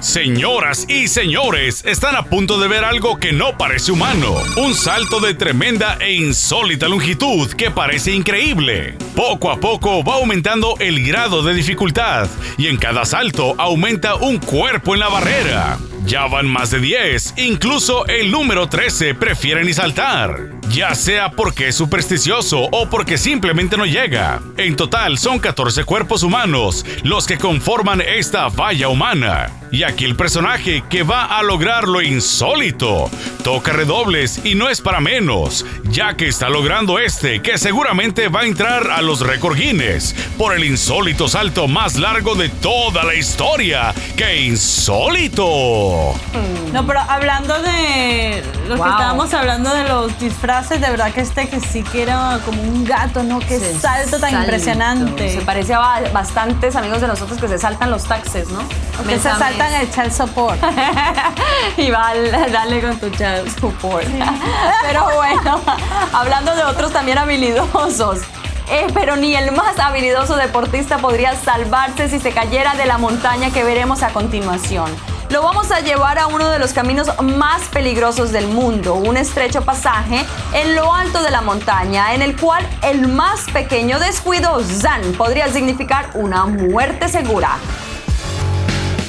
Señoras 0.00 0.88
y 0.88 1.08
señores, 1.08 1.84
están 1.84 2.16
a 2.16 2.22
punto 2.22 2.58
de 2.58 2.68
ver 2.68 2.84
algo 2.84 3.18
que 3.18 3.32
no 3.32 3.58
parece 3.58 3.92
humano. 3.92 4.36
Un 4.56 4.74
salto 4.74 5.20
de 5.20 5.34
tremenda 5.34 5.98
e 6.00 6.14
insólita 6.14 6.88
longitud 6.88 7.50
que 7.52 7.70
parece 7.70 8.12
increíble. 8.12 8.96
Poco 9.14 9.50
a 9.50 9.58
poco 9.58 10.02
va 10.04 10.14
aumentando 10.14 10.76
el 10.78 11.04
grado 11.04 11.42
de 11.42 11.52
dificultad 11.52 12.28
y 12.56 12.68
en 12.68 12.78
cada 12.78 13.04
salto 13.04 13.56
aumenta 13.58 14.14
un 14.14 14.38
cuerpo 14.38 14.94
en 14.94 15.00
la 15.00 15.08
barrera. 15.08 15.78
Ya 16.08 16.26
van 16.26 16.46
más 16.46 16.70
de 16.70 16.80
10, 16.80 17.34
incluso 17.36 18.06
el 18.06 18.30
número 18.30 18.66
13 18.66 19.14
prefiere 19.14 19.62
ni 19.62 19.74
saltar. 19.74 20.58
Ya 20.70 20.94
sea 20.94 21.30
porque 21.32 21.68
es 21.68 21.74
supersticioso 21.74 22.60
o 22.72 22.88
porque 22.88 23.18
simplemente 23.18 23.76
no 23.76 23.84
llega. 23.84 24.40
En 24.56 24.74
total 24.74 25.18
son 25.18 25.38
14 25.38 25.84
cuerpos 25.84 26.22
humanos 26.22 26.86
los 27.02 27.26
que 27.26 27.36
conforman 27.36 28.00
esta 28.00 28.48
valla 28.48 28.88
humana. 28.88 29.50
Y 29.70 29.82
aquí 29.82 30.06
el 30.06 30.16
personaje 30.16 30.82
que 30.88 31.02
va 31.02 31.24
a 31.24 31.42
lograr 31.42 31.86
lo 31.86 32.00
insólito. 32.00 33.10
Toca 33.44 33.72
redobles 33.72 34.40
y 34.44 34.54
no 34.54 34.70
es 34.70 34.80
para 34.80 35.00
menos, 35.00 35.66
ya 35.90 36.14
que 36.14 36.28
está 36.28 36.48
logrando 36.48 36.98
este 36.98 37.42
que 37.42 37.58
seguramente 37.58 38.28
va 38.28 38.40
a 38.40 38.46
entrar 38.46 38.90
a 38.90 39.02
los 39.02 39.20
récord 39.20 39.56
Guinness 39.58 40.14
por 40.38 40.54
el 40.54 40.64
insólito 40.64 41.28
salto 41.28 41.68
más 41.68 41.96
largo 41.96 42.34
de 42.34 42.48
toda 42.48 43.04
la 43.04 43.14
historia. 43.14 43.94
¡Qué 44.16 44.42
insólito! 44.42 45.97
No, 46.72 46.86
pero 46.86 47.00
hablando 47.00 47.60
de 47.62 48.42
lo 48.68 48.76
Wow. 48.76 48.84
que 48.84 48.90
estábamos 48.90 49.34
hablando 49.34 49.72
de 49.74 49.84
los 49.88 50.18
disfraces, 50.18 50.80
de 50.80 50.90
verdad 50.90 51.10
que 51.12 51.22
este 51.22 51.48
que 51.48 51.58
sí 51.60 51.82
que 51.82 52.02
era 52.02 52.38
como 52.44 52.60
un 52.62 52.84
gato, 52.84 53.22
¿no? 53.22 53.38
Qué 53.40 53.58
Se 53.58 53.78
salto 53.78 54.18
tan 54.18 54.30
salto. 54.30 54.38
impresionante. 54.44 55.32
Se 55.32 55.40
parece 55.40 55.74
a 55.74 55.78
ba- 55.78 56.00
bastantes 56.12 56.76
amigos 56.76 57.00
de 57.00 57.06
nosotros 57.08 57.40
que 57.40 57.48
se 57.48 57.58
saltan 57.58 57.90
los 57.90 58.04
taxes, 58.04 58.48
¿no? 58.50 58.60
que 59.08 59.16
se 59.16 59.22
saltan 59.30 59.72
el 59.74 59.90
child 59.90 60.12
support. 60.12 60.58
y 61.78 61.90
va 61.90 62.08
al- 62.08 62.52
dale 62.52 62.80
con 62.82 62.98
tu 62.98 63.08
child 63.10 63.48
support. 63.60 64.04
Pero 64.82 65.04
bueno, 65.16 65.60
hablando 66.12 66.54
de 66.54 66.64
otros 66.64 66.92
también 66.92 67.16
habilidosos. 67.18 68.18
eh, 68.70 68.86
pero 68.92 69.16
ni 69.16 69.34
el 69.34 69.50
más 69.52 69.78
habilidoso 69.78 70.36
deportista 70.36 70.98
podría 70.98 71.34
salvarse 71.34 72.10
si 72.10 72.20
se 72.20 72.32
cayera 72.32 72.74
de 72.74 72.84
la 72.84 72.98
montaña 72.98 73.50
que 73.50 73.64
veremos 73.64 74.02
a 74.02 74.08
continuación. 74.10 74.90
Lo 75.30 75.42
vamos 75.42 75.70
a 75.70 75.80
llevar 75.80 76.18
a 76.18 76.26
uno 76.26 76.48
de 76.48 76.58
los 76.58 76.72
caminos 76.72 77.08
más 77.22 77.68
peligrosos 77.68 78.32
del 78.32 78.48
mundo, 78.48 78.94
un 78.94 79.18
estrecho 79.18 79.62
pasaje 79.62 80.24
en 80.54 80.74
lo 80.74 80.94
alto 80.94 81.22
de 81.22 81.30
la 81.30 81.42
montaña, 81.42 82.14
en 82.14 82.22
el 82.22 82.34
cual 82.34 82.66
el 82.82 83.08
más 83.08 83.42
pequeño 83.52 83.98
descuido, 83.98 84.64
Zan, 84.64 85.12
podría 85.18 85.48
significar 85.52 86.12
una 86.14 86.46
muerte 86.46 87.10
segura. 87.10 87.58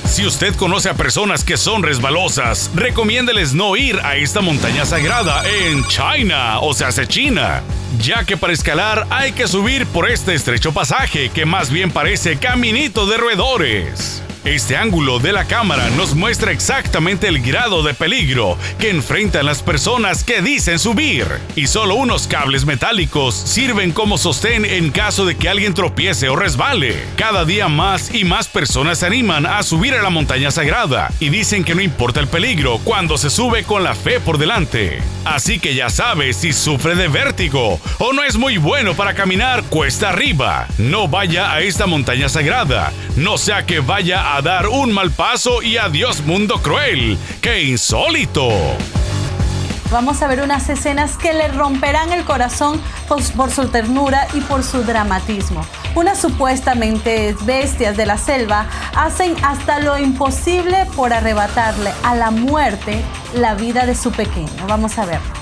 Si 0.03 0.25
usted 0.25 0.53
conoce 0.55 0.89
a 0.89 0.93
personas 0.93 1.45
que 1.45 1.55
son 1.55 1.83
resbalosas, 1.83 2.69
recomiéndeles 2.75 3.53
no 3.53 3.77
ir 3.77 3.97
a 4.03 4.17
esta 4.17 4.41
montaña 4.41 4.83
sagrada 4.83 5.43
en 5.47 5.85
China, 5.85 6.59
o 6.59 6.73
sea, 6.73 6.87
hace 6.89 7.07
China, 7.07 7.61
ya 7.97 8.25
que 8.25 8.35
para 8.35 8.51
escalar 8.51 9.07
hay 9.09 9.31
que 9.31 9.47
subir 9.47 9.87
por 9.87 10.09
este 10.09 10.33
estrecho 10.33 10.73
pasaje 10.73 11.29
que 11.29 11.45
más 11.45 11.69
bien 11.69 11.91
parece 11.91 12.37
caminito 12.37 13.05
de 13.05 13.15
roedores. 13.15 14.21
Este 14.49 14.75
ángulo 14.75 15.19
de 15.19 15.31
la 15.31 15.45
cámara 15.45 15.91
nos 15.91 16.15
muestra 16.15 16.51
exactamente 16.51 17.27
el 17.27 17.39
grado 17.39 17.83
de 17.83 17.93
peligro 17.93 18.57
que 18.79 18.89
enfrentan 18.89 19.45
las 19.45 19.61
personas 19.61 20.23
que 20.23 20.41
dicen 20.41 20.79
subir. 20.79 21.27
Y 21.55 21.67
solo 21.67 21.93
unos 21.93 22.25
cables 22.25 22.65
metálicos 22.65 23.35
sirven 23.35 23.91
como 23.91 24.17
sostén 24.17 24.65
en 24.65 24.89
caso 24.89 25.27
de 25.27 25.37
que 25.37 25.49
alguien 25.49 25.75
tropiece 25.75 26.29
o 26.29 26.35
resbale. 26.35 26.95
Cada 27.15 27.45
día 27.45 27.67
más 27.67 28.11
y 28.11 28.23
más 28.23 28.47
personas 28.47 28.97
se 28.97 29.05
animan 29.05 29.45
a 29.45 29.61
subir 29.61 29.93
a 29.93 30.01
la 30.01 30.09
montaña 30.09 30.49
sagrada 30.49 31.11
y 31.19 31.29
dicen 31.29 31.63
que 31.63 31.75
no 31.75 31.83
importa 31.83 32.19
el 32.19 32.27
peligro 32.27 32.79
cuando 32.83 33.19
se 33.19 33.29
sube 33.29 33.65
con 33.65 33.83
la 33.83 33.93
fe 33.93 34.19
por 34.19 34.39
delante. 34.39 34.97
Así 35.25 35.59
que 35.59 35.75
ya 35.75 35.91
sabes 35.91 36.37
si 36.37 36.53
sufre 36.53 36.95
de 36.95 37.07
vértigo 37.07 37.79
o 37.99 38.13
no 38.13 38.23
es 38.23 38.35
muy 38.35 38.57
bueno 38.57 38.95
para 38.95 39.13
caminar 39.13 39.61
cuesta 39.65 40.09
arriba. 40.09 40.67
No 40.79 41.07
vaya 41.07 41.53
a 41.53 41.61
esta 41.61 41.85
montaña 41.85 42.29
sagrada, 42.29 42.91
no 43.15 43.37
sea 43.37 43.67
que 43.67 43.79
vaya 43.79 44.35
a 44.35 44.38
dar 44.41 44.67
un 44.67 44.91
mal 44.91 45.11
paso 45.11 45.61
y 45.61 45.77
adiós 45.77 46.21
mundo 46.21 46.61
cruel. 46.61 47.17
¡Qué 47.41 47.63
insólito! 47.63 48.49
Vamos 49.91 50.21
a 50.21 50.27
ver 50.27 50.41
unas 50.41 50.69
escenas 50.69 51.17
que 51.17 51.33
le 51.33 51.47
romperán 51.47 52.13
el 52.13 52.23
corazón 52.23 52.79
por, 53.07 53.23
por 53.33 53.49
su 53.49 53.69
ternura 53.69 54.27
y 54.35 54.41
por 54.41 54.63
su 54.63 54.83
dramatismo. 54.83 55.65
Unas 55.95 56.19
supuestamente 56.19 57.35
bestias 57.41 57.97
de 57.97 58.05
la 58.05 58.17
selva 58.17 58.67
hacen 58.95 59.35
hasta 59.43 59.79
lo 59.79 59.97
imposible 59.97 60.85
por 60.95 61.11
arrebatarle 61.11 61.91
a 62.03 62.15
la 62.15 62.29
muerte 62.29 63.01
la 63.33 63.55
vida 63.55 63.87
de 63.87 63.95
su 63.95 64.11
pequeño. 64.11 64.67
Vamos 64.67 64.99
a 64.99 65.05
ver. 65.05 65.38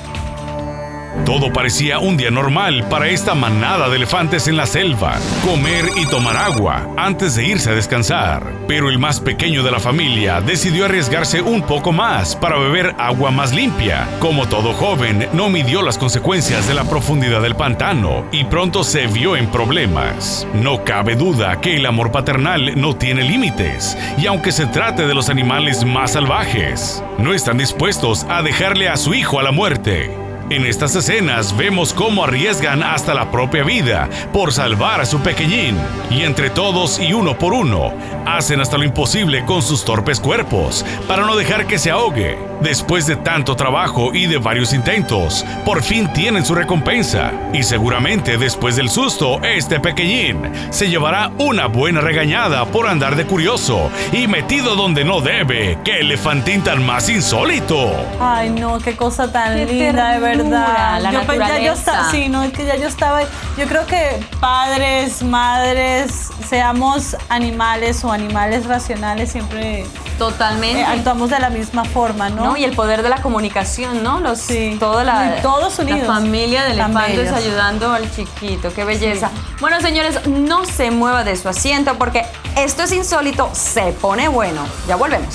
Todo 1.26 1.52
parecía 1.52 2.00
un 2.00 2.18
día 2.18 2.32
normal 2.32 2.86
para 2.90 3.10
esta 3.10 3.36
manada 3.36 3.90
de 3.90 3.98
elefantes 3.98 4.48
en 4.48 4.58
la 4.58 4.66
selva, 4.66 5.18
comer 5.44 5.86
y 5.96 6.06
tomar 6.06 6.38
agua 6.38 6.88
antes 6.98 7.36
de 7.36 7.46
irse 7.46 7.70
a 7.70 7.76
descansar. 7.76 8.44
Pero 8.68 8.90
el 8.90 9.00
más 9.00 9.20
pequeño 9.20 9.64
de 9.64 9.72
la 9.72 9.80
familia 9.80 10.42
decidió 10.42 10.86
arriesgarse 10.86 11.42
un 11.42 11.62
poco 11.62 11.92
más 11.92 12.36
para 12.36 12.58
beber 12.58 12.96
agua 12.98 13.32
más 13.32 13.54
limpia. 13.54 14.08
Como 14.20 14.48
todo 14.48 14.74
joven, 14.74 15.28
no 15.34 15.50
midió 15.50 15.82
las 15.82 15.98
consecuencias 15.98 16.68
de 16.68 16.74
la 16.74 16.86
profundidad 16.86 17.42
del 17.42 17.56
pantano 17.56 18.26
y 18.32 18.46
pronto 18.46 18.84
se 18.84 19.08
vio 19.08 19.36
en 19.36 19.48
problemas. 19.48 20.48
No 20.54 20.84
cabe 20.84 21.16
duda 21.16 21.60
que 21.60 21.76
el 21.76 21.86
amor 21.86 22.12
paternal 22.12 22.80
no 22.80 22.96
tiene 22.96 23.24
límites 23.24 23.98
y 24.18 24.28
aunque 24.28 24.52
se 24.52 24.66
trate 24.66 25.08
de 25.08 25.14
los 25.14 25.30
animales 25.30 25.84
más 25.86 26.14
salvajes, 26.14 27.04
no 27.18 27.34
están 27.34 27.58
dispuestos 27.58 28.26
a 28.30 28.42
dejarle 28.42 28.90
a 28.90 28.98
su 28.98 29.14
hijo 29.14 29.40
a 29.40 29.44
la 29.44 29.52
muerte. 29.52 30.27
En 30.50 30.66
estas 30.66 30.96
escenas 30.96 31.58
vemos 31.58 31.94
cómo 31.94 32.24
arriesgan 32.24 32.82
hasta 32.82 33.14
la 33.14 33.30
propia 33.32 33.66
vida 33.66 34.10
por 34.32 34.54
salvar 34.54 35.02
a 35.02 35.06
su 35.06 35.20
pequeñín 35.20 35.78
y 36.10 36.22
entre 36.22 36.50
todos 36.50 37.00
y 37.00 37.12
uno 37.12 37.38
por 37.38 37.52
uno 37.52 37.92
hacen 38.26 38.62
hasta 38.62 38.78
lo 38.78 38.86
imposible 38.86 39.44
con 39.44 39.62
sus 39.62 39.84
torpes 39.84 40.22
cuerpos 40.22 40.86
para 41.06 41.26
no 41.26 41.36
dejar 41.36 41.68
que 41.68 41.78
se 41.78 41.92
ahogue. 41.92 42.38
Después 42.62 43.06
de 43.06 43.16
tanto 43.16 43.56
trabajo 43.56 44.14
y 44.14 44.26
de 44.26 44.38
varios 44.38 44.74
intentos, 44.74 45.46
por 45.64 45.84
fin 45.84 46.12
tienen 46.14 46.44
su 46.44 46.56
recompensa 46.56 47.32
y 47.54 47.62
seguramente 47.64 48.38
después 48.38 48.76
del 48.76 48.90
susto 48.90 49.40
este 49.44 49.80
pequeñín 49.80 50.52
se 50.72 50.90
llevará 50.90 51.32
una 51.38 51.68
buena 51.68 52.02
regañada 52.02 52.66
por 52.66 52.88
andar 52.88 53.16
de 53.16 53.26
curioso 53.26 53.92
y 54.12 54.28
metido 54.28 54.76
donde 54.76 55.04
no 55.04 55.22
debe. 55.22 55.78
¡Qué 55.84 56.00
elefantín 56.00 56.64
tan 56.64 56.84
más 56.84 57.10
insólito! 57.10 57.92
Ay, 58.20 58.50
no, 58.50 58.80
qué 58.80 58.96
cosa 58.96 59.32
tan 59.32 59.56
Qué 59.56 59.66
linda, 59.66 60.14
de 60.14 60.20
verdad. 60.20 61.00
la 61.02 61.12
yo, 61.12 61.22
pues, 61.24 61.40
ya 61.40 61.60
yo 61.60 61.74
estaba, 61.74 62.12
sí, 62.12 62.28
no, 62.28 62.44
es 62.44 62.54
que 62.54 62.66
ya 62.66 62.76
yo 62.76 62.88
estaba, 62.88 63.22
yo 63.58 63.66
creo 63.68 63.86
que 63.86 64.20
padres, 64.40 65.22
madres, 65.22 66.30
seamos 66.48 67.16
animales 67.30 68.04
o 68.04 68.12
animales 68.12 68.66
racionales, 68.66 69.32
siempre 69.32 69.86
Totalmente. 70.18 70.82
eh, 70.82 70.86
actuamos 70.86 71.30
de 71.30 71.40
la 71.40 71.50
misma 71.50 71.86
forma, 71.86 72.30
¿no? 72.30 72.46
¿no? 72.46 72.58
Y 72.58 72.64
el 72.64 72.74
poder 72.76 73.04
de 73.04 73.10
la 73.10 73.22
comunicación, 73.22 74.04
¿no? 74.04 74.20
Los, 74.20 74.40
Sí. 74.40 74.78
toda 74.80 75.04
la, 75.04 75.38
Y 75.38 75.42
todos 75.42 75.78
unidos. 75.80 76.02
la 76.02 76.06
familia 76.08 76.64
de 76.66 76.76
Tan 76.76 76.92
elefantes 76.92 77.32
ayudando 77.32 77.92
al 77.94 78.10
chiquito. 78.12 78.74
Qué 78.74 78.84
belleza. 78.84 79.30
Sí. 79.30 79.42
Bueno, 79.60 79.80
señores, 79.82 80.28
no 80.28 80.66
se 80.66 80.92
mueva 80.92 81.24
de 81.24 81.36
su 81.36 81.50
asiento 81.50 81.96
porque 81.98 82.26
esto 82.56 82.84
es 82.84 82.92
insólito, 82.92 83.50
se 83.54 83.92
pone 83.94 84.28
bueno. 84.28 84.62
Ya 84.88 84.96
volvemos. 84.96 85.34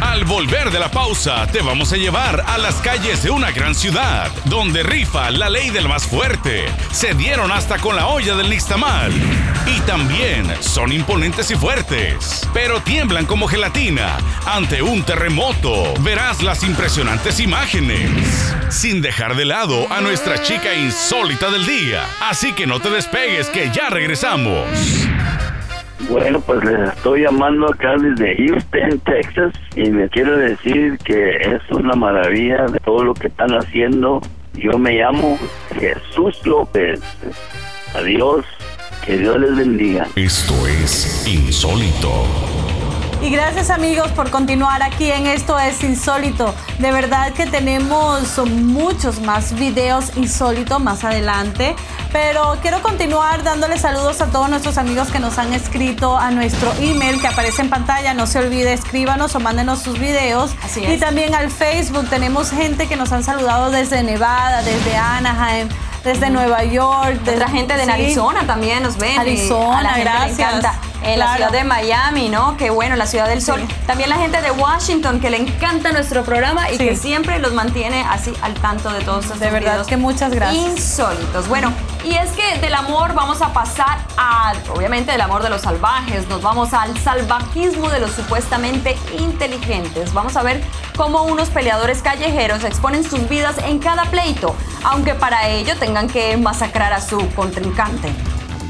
Al 0.00 0.24
volver 0.24 0.70
de 0.70 0.78
la 0.78 0.90
pausa, 0.90 1.46
te 1.46 1.60
vamos 1.60 1.92
a 1.92 1.96
llevar 1.96 2.44
a 2.46 2.58
las 2.58 2.76
calles 2.76 3.22
de 3.22 3.30
una 3.30 3.50
gran 3.50 3.74
ciudad, 3.74 4.30
donde 4.44 4.82
rifa 4.82 5.30
la 5.30 5.48
ley 5.48 5.70
del 5.70 5.88
más 5.88 6.06
fuerte. 6.06 6.66
Se 6.92 7.14
dieron 7.14 7.52
hasta 7.52 7.78
con 7.78 7.96
la 7.96 8.06
olla 8.06 8.34
del 8.36 8.50
nixtamal. 8.50 9.12
Y 9.66 9.80
también 9.80 10.46
son 10.60 10.92
imponentes 10.92 11.50
y 11.50 11.56
fuertes, 11.56 12.46
pero 12.52 12.80
tiemblan 12.80 13.24
como 13.24 13.48
gelatina 13.48 14.18
ante 14.46 14.82
un 14.82 15.02
terremoto. 15.02 15.94
Verás 16.00 16.42
las 16.42 16.62
impresionantes 16.62 17.40
imágenes, 17.40 18.54
sin 18.70 19.00
dejar 19.00 19.36
de 19.36 19.46
lado 19.46 19.90
a 19.90 20.00
nuestra 20.00 20.42
chica 20.42 20.74
insólita 20.74 21.50
del 21.50 21.66
día. 21.66 22.04
Así 22.20 22.52
que 22.52 22.66
no 22.66 22.80
te 22.80 22.90
despegues, 22.90 23.48
que 23.48 23.70
ya 23.72 23.88
regresamos. 23.88 24.66
Bueno, 26.08 26.40
pues 26.40 26.62
les 26.64 26.90
estoy 26.90 27.22
llamando 27.22 27.66
acá 27.66 27.96
desde 27.96 28.36
Houston, 28.36 28.98
Texas, 29.00 29.52
y 29.74 29.90
me 29.90 30.08
quiero 30.08 30.36
decir 30.36 30.98
que 30.98 31.36
es 31.36 31.62
una 31.70 31.94
maravilla 31.94 32.66
de 32.66 32.78
todo 32.80 33.04
lo 33.04 33.14
que 33.14 33.28
están 33.28 33.50
haciendo. 33.52 34.20
Yo 34.54 34.78
me 34.78 34.98
llamo 34.98 35.38
Jesús 35.78 36.46
López. 36.46 37.00
Adiós, 37.94 38.44
que 39.04 39.18
Dios 39.18 39.40
les 39.40 39.56
bendiga. 39.56 40.06
Esto 40.16 40.54
es 40.66 41.26
insólito. 41.26 42.10
Y 43.22 43.30
gracias 43.30 43.70
amigos 43.70 44.10
por 44.12 44.30
continuar 44.30 44.82
aquí 44.82 45.10
en 45.10 45.26
Esto 45.26 45.58
es 45.58 45.82
Insólito. 45.82 46.54
De 46.78 46.92
verdad 46.92 47.32
que 47.32 47.46
tenemos 47.46 48.38
muchos 48.46 49.20
más 49.20 49.54
videos 49.54 50.16
insólitos 50.16 50.80
más 50.80 51.04
adelante. 51.04 51.74
Pero 52.12 52.58
quiero 52.60 52.82
continuar 52.82 53.42
dándole 53.42 53.78
saludos 53.78 54.20
a 54.20 54.26
todos 54.26 54.48
nuestros 54.48 54.78
amigos 54.78 55.08
que 55.08 55.18
nos 55.18 55.38
han 55.38 55.52
escrito 55.52 56.16
a 56.16 56.30
nuestro 56.30 56.72
email 56.80 57.20
que 57.20 57.26
aparece 57.26 57.62
en 57.62 57.70
pantalla. 57.70 58.14
No 58.14 58.26
se 58.26 58.38
olvide, 58.38 58.72
escríbanos 58.72 59.34
o 59.34 59.40
mándenos 59.40 59.80
sus 59.80 59.98
videos. 59.98 60.54
Así 60.62 60.80
Y 60.80 60.92
es. 60.92 61.00
también 61.00 61.34
al 61.34 61.50
Facebook 61.50 62.08
tenemos 62.10 62.50
gente 62.50 62.86
que 62.86 62.96
nos 62.96 63.10
han 63.12 63.24
saludado 63.24 63.70
desde 63.70 64.02
Nevada, 64.02 64.62
desde 64.62 64.96
Anaheim, 64.96 65.68
desde 66.04 66.30
Nueva 66.30 66.62
York. 66.64 67.18
Otra 67.22 67.32
desde- 67.32 67.48
gente 67.48 67.76
de 67.76 67.84
sí. 67.84 67.90
Arizona 67.90 68.46
también 68.46 68.82
nos 68.82 68.96
ven. 68.98 69.18
Arizona, 69.18 69.78
a 69.78 69.82
la 69.82 69.90
gente 69.94 70.12
le 70.26 70.32
encanta. 70.32 70.74
En 71.02 71.18
la 71.18 71.26
Claro. 71.26 71.36
ciudad 71.36 71.52
de 71.52 71.64
Miami, 71.64 72.28
¿no? 72.30 72.56
Que 72.56 72.70
bueno, 72.70 72.96
la 72.96 73.06
ciudad 73.06 73.28
del 73.28 73.42
sol. 73.42 73.60
También 73.86 74.08
la 74.08 74.16
gente 74.16 74.40
de 74.40 74.50
Washington 74.52 75.20
que 75.20 75.28
le 75.28 75.36
encanta 75.36 75.92
nuestro 75.92 76.24
programa 76.24 76.70
y 76.70 76.78
Sí. 76.78 76.84
que 76.88 76.96
siempre 76.96 77.38
los 77.40 77.52
mantiene 77.52 78.02
así 78.08 78.32
al 78.40 78.54
tanto 78.54 78.90
de 78.90 79.00
todos 79.02 79.24
estos 79.24 79.38
De 79.40 79.50
verdad 79.50 79.84
que 79.84 79.98
muchas 79.98 80.30
gracias. 80.32 80.64
Insólitos. 80.64 81.46
Bueno, 81.48 81.72
y 82.04 82.14
es 82.14 82.32
que 82.32 82.58
del 82.58 82.74
amor 82.74 83.14
vamos 83.14 83.40
a 83.40 83.52
pasar 83.52 83.98
a, 84.16 84.52
obviamente, 84.74 85.12
del 85.12 85.20
amor 85.20 85.42
de 85.42 85.50
los 85.50 85.62
salvajes. 85.62 86.28
Nos 86.28 86.42
vamos 86.42 86.74
al 86.74 86.96
salvajismo 86.98 87.88
de 87.88 88.00
los 88.00 88.12
supuestamente 88.12 88.96
inteligentes. 89.18 90.12
Vamos 90.12 90.36
a 90.36 90.42
ver 90.42 90.62
cómo 90.96 91.22
unos 91.22 91.48
peleadores 91.48 92.02
callejeros 92.02 92.64
exponen 92.64 93.04
sus 93.04 93.28
vidas 93.28 93.56
en 93.64 93.78
cada 93.78 94.04
pleito, 94.04 94.54
aunque 94.84 95.14
para 95.14 95.48
ello 95.48 95.76
tengan 95.78 96.08
que 96.08 96.36
masacrar 96.36 96.92
a 96.92 97.00
su 97.00 97.28
contrincante. 97.34 98.12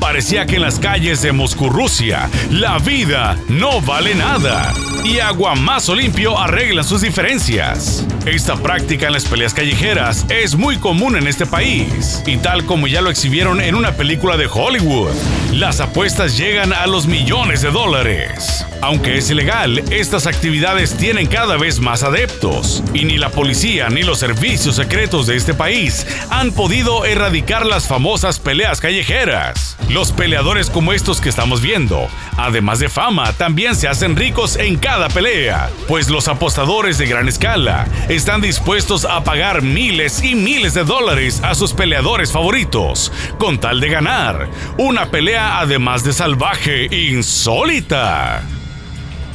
Parecía 0.05 0.45
que 0.45 0.57
en 0.57 0.63
las 0.63 0.79
calles 0.79 1.23
de 1.23 1.33
Moscú, 1.33 1.71
Rusia, 1.71 2.29
la 2.51 2.79
vida 2.79 3.39
no 3.49 3.81
vale 3.81 4.15
nada. 4.15 4.71
Y 5.03 5.19
Aguamazo 5.19 5.95
Limpio 5.95 6.39
arregla 6.39 6.83
sus 6.83 7.01
diferencias. 7.01 8.07
Esta 8.27 8.55
práctica 8.55 9.07
en 9.07 9.15
las 9.15 9.25
peleas 9.25 9.55
callejeras 9.55 10.27
es 10.29 10.57
muy 10.57 10.77
común 10.77 11.17
en 11.17 11.27
este 11.27 11.47
país. 11.47 12.23
Y 12.27 12.37
tal 12.37 12.67
como 12.67 12.87
ya 12.87 13.01
lo 13.01 13.09
exhibieron 13.09 13.63
en 13.63 13.75
una 13.75 13.93
película 13.93 14.37
de 14.37 14.47
Hollywood, 14.47 15.11
las 15.55 15.81
apuestas 15.81 16.37
llegan 16.37 16.73
a 16.73 16.87
los 16.89 17.07
millones 17.07 17.63
de 17.63 17.71
dólares. 17.71 18.67
Aunque 18.81 19.17
es 19.17 19.31
ilegal, 19.31 19.79
estas 19.91 20.27
actividades 20.27 20.97
tienen 20.97 21.27
cada 21.27 21.57
vez 21.57 21.81
más 21.81 22.03
adeptos. 22.03 22.83
Y 22.93 23.05
ni 23.05 23.19
la 23.19 23.31
policía 23.31 23.89
ni 23.89 24.03
los 24.03 24.19
servicios 24.19 24.77
secretos 24.77 25.27
de 25.27 25.37
este 25.37 25.55
país 25.55 26.07
han 26.29 26.53
podido 26.53 27.05
erradicar 27.05 27.65
las 27.65 27.87
famosas 27.87 28.41
peleas 28.41 28.81
callejeras. 28.81 29.77
Los 29.89 30.13
peleadores 30.13 30.71
como 30.71 30.93
estos 30.93 31.21
que 31.21 31.29
estamos 31.29 31.61
viendo, 31.61 32.09
además 32.37 32.79
de 32.81 32.89
fama, 32.89 33.33
también 33.35 33.77
se 33.77 33.87
hacen 33.87 34.17
ricos 34.17 34.57
en 34.57 34.77
cada 34.77 35.09
pelea, 35.09 35.71
pues 35.87 36.09
los 36.09 36.27
apostadores 36.27 36.99
de 36.99 37.07
gran 37.07 37.29
escala 37.29 37.87
están 38.09 38.41
dispuestos 38.41 39.05
a 39.05 39.23
pagar 39.25 39.63
miles 39.63 40.23
y 40.23 40.35
miles 40.35 40.75
de 40.75 40.85
dólares 40.85 41.41
a 41.45 41.55
sus 41.55 41.75
peleadores 41.75 42.33
favoritos, 42.33 43.13
con 43.39 43.59
tal 43.59 43.81
de 43.81 43.89
ganar 43.89 44.49
una 44.79 45.07
pelea 45.07 45.44
además 45.45 46.05
de 46.05 46.13
salvaje 46.13 46.87
insólita. 46.95 48.43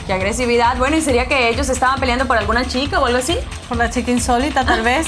Qué 0.08 0.13
agresividad. 0.13 0.76
Bueno, 0.78 0.98
¿y 0.98 1.02
sería 1.02 1.28
que 1.28 1.50
ellos 1.50 1.69
estaban 1.69 2.00
peleando 2.00 2.26
por 2.26 2.36
alguna 2.36 2.65
chica 2.65 3.00
o 3.00 3.06
algo 3.06 3.19
así? 3.19 3.38
Por 3.67 3.78
la 3.78 3.91
chica 3.91 4.10
insólita, 4.10 4.65
tal 4.65 4.82
vez. 4.82 5.06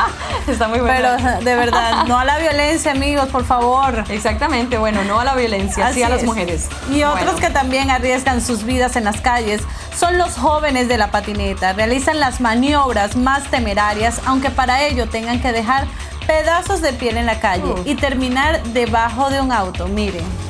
Está 0.46 0.68
muy 0.68 0.80
Pero 0.80 1.12
bueno. 1.14 1.40
de 1.40 1.54
verdad, 1.54 2.04
no 2.04 2.18
a 2.18 2.26
la 2.26 2.36
violencia, 2.38 2.92
amigos, 2.92 3.28
por 3.30 3.46
favor. 3.46 4.04
Exactamente, 4.10 4.76
bueno, 4.76 5.02
no 5.04 5.18
a 5.18 5.24
la 5.24 5.34
violencia, 5.34 5.90
sí 5.94 6.02
a 6.02 6.10
las 6.10 6.20
es. 6.20 6.26
mujeres. 6.26 6.68
Y 6.92 7.02
otros 7.04 7.40
que 7.40 7.48
también 7.48 7.90
arriesgan 7.90 8.42
sus 8.42 8.64
vidas 8.64 8.96
en 8.96 9.04
las 9.04 9.22
calles 9.22 9.62
son 9.96 10.18
los 10.18 10.34
jóvenes 10.36 10.88
de 10.88 10.98
la 10.98 11.10
patineta. 11.10 11.72
Realizan 11.72 12.20
las 12.20 12.42
maniobras 12.42 13.16
más 13.16 13.44
temerarias, 13.50 14.20
aunque 14.26 14.50
para 14.50 14.82
ello 14.82 15.08
tengan 15.08 15.40
que 15.40 15.52
dejar 15.52 15.86
pedazos 16.26 16.80
de 16.80 16.92
piel 16.92 17.16
en 17.16 17.26
la 17.26 17.40
calle 17.40 17.72
Uf. 17.72 17.86
y 17.86 17.94
terminar 17.94 18.62
debajo 18.72 19.30
de 19.30 19.40
un 19.40 19.52
auto. 19.52 19.88
Miren. 19.88 20.43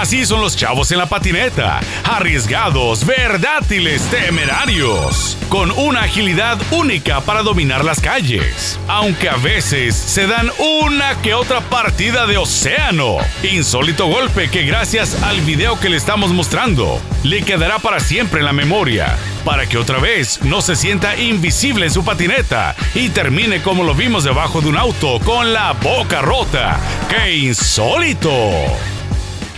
Así 0.00 0.26
son 0.26 0.40
los 0.40 0.56
chavos 0.56 0.90
en 0.90 0.98
la 0.98 1.06
patineta, 1.06 1.78
arriesgados, 2.04 3.06
verdátiles, 3.06 4.02
temerarios, 4.10 5.36
con 5.48 5.70
una 5.70 6.04
agilidad 6.04 6.58
única 6.72 7.20
para 7.20 7.42
dominar 7.42 7.84
las 7.84 8.00
calles, 8.00 8.80
aunque 8.88 9.28
a 9.28 9.36
veces 9.36 9.94
se 9.94 10.26
dan 10.26 10.50
una 10.58 11.20
que 11.20 11.34
otra 11.34 11.60
partida 11.60 12.26
de 12.26 12.38
océano. 12.38 13.18
Insólito 13.42 14.06
golpe 14.06 14.50
que 14.50 14.64
gracias 14.64 15.22
al 15.22 15.40
video 15.42 15.78
que 15.78 15.90
le 15.90 15.98
estamos 15.98 16.32
mostrando, 16.32 17.00
le 17.22 17.42
quedará 17.42 17.78
para 17.78 18.00
siempre 18.00 18.40
en 18.40 18.46
la 18.46 18.52
memoria, 18.52 19.16
para 19.44 19.66
que 19.66 19.78
otra 19.78 19.98
vez 19.98 20.42
no 20.42 20.62
se 20.62 20.74
sienta 20.74 21.16
invisible 21.16 21.86
en 21.86 21.92
su 21.92 22.04
patineta 22.04 22.74
y 22.94 23.10
termine 23.10 23.62
como 23.62 23.84
lo 23.84 23.94
vimos 23.94 24.24
debajo 24.24 24.62
de 24.62 24.68
un 24.68 24.78
auto 24.78 25.20
con 25.20 25.52
la 25.52 25.74
boca 25.74 26.22
rota. 26.22 26.80
¡Qué 27.08 27.36
insólito! 27.36 28.50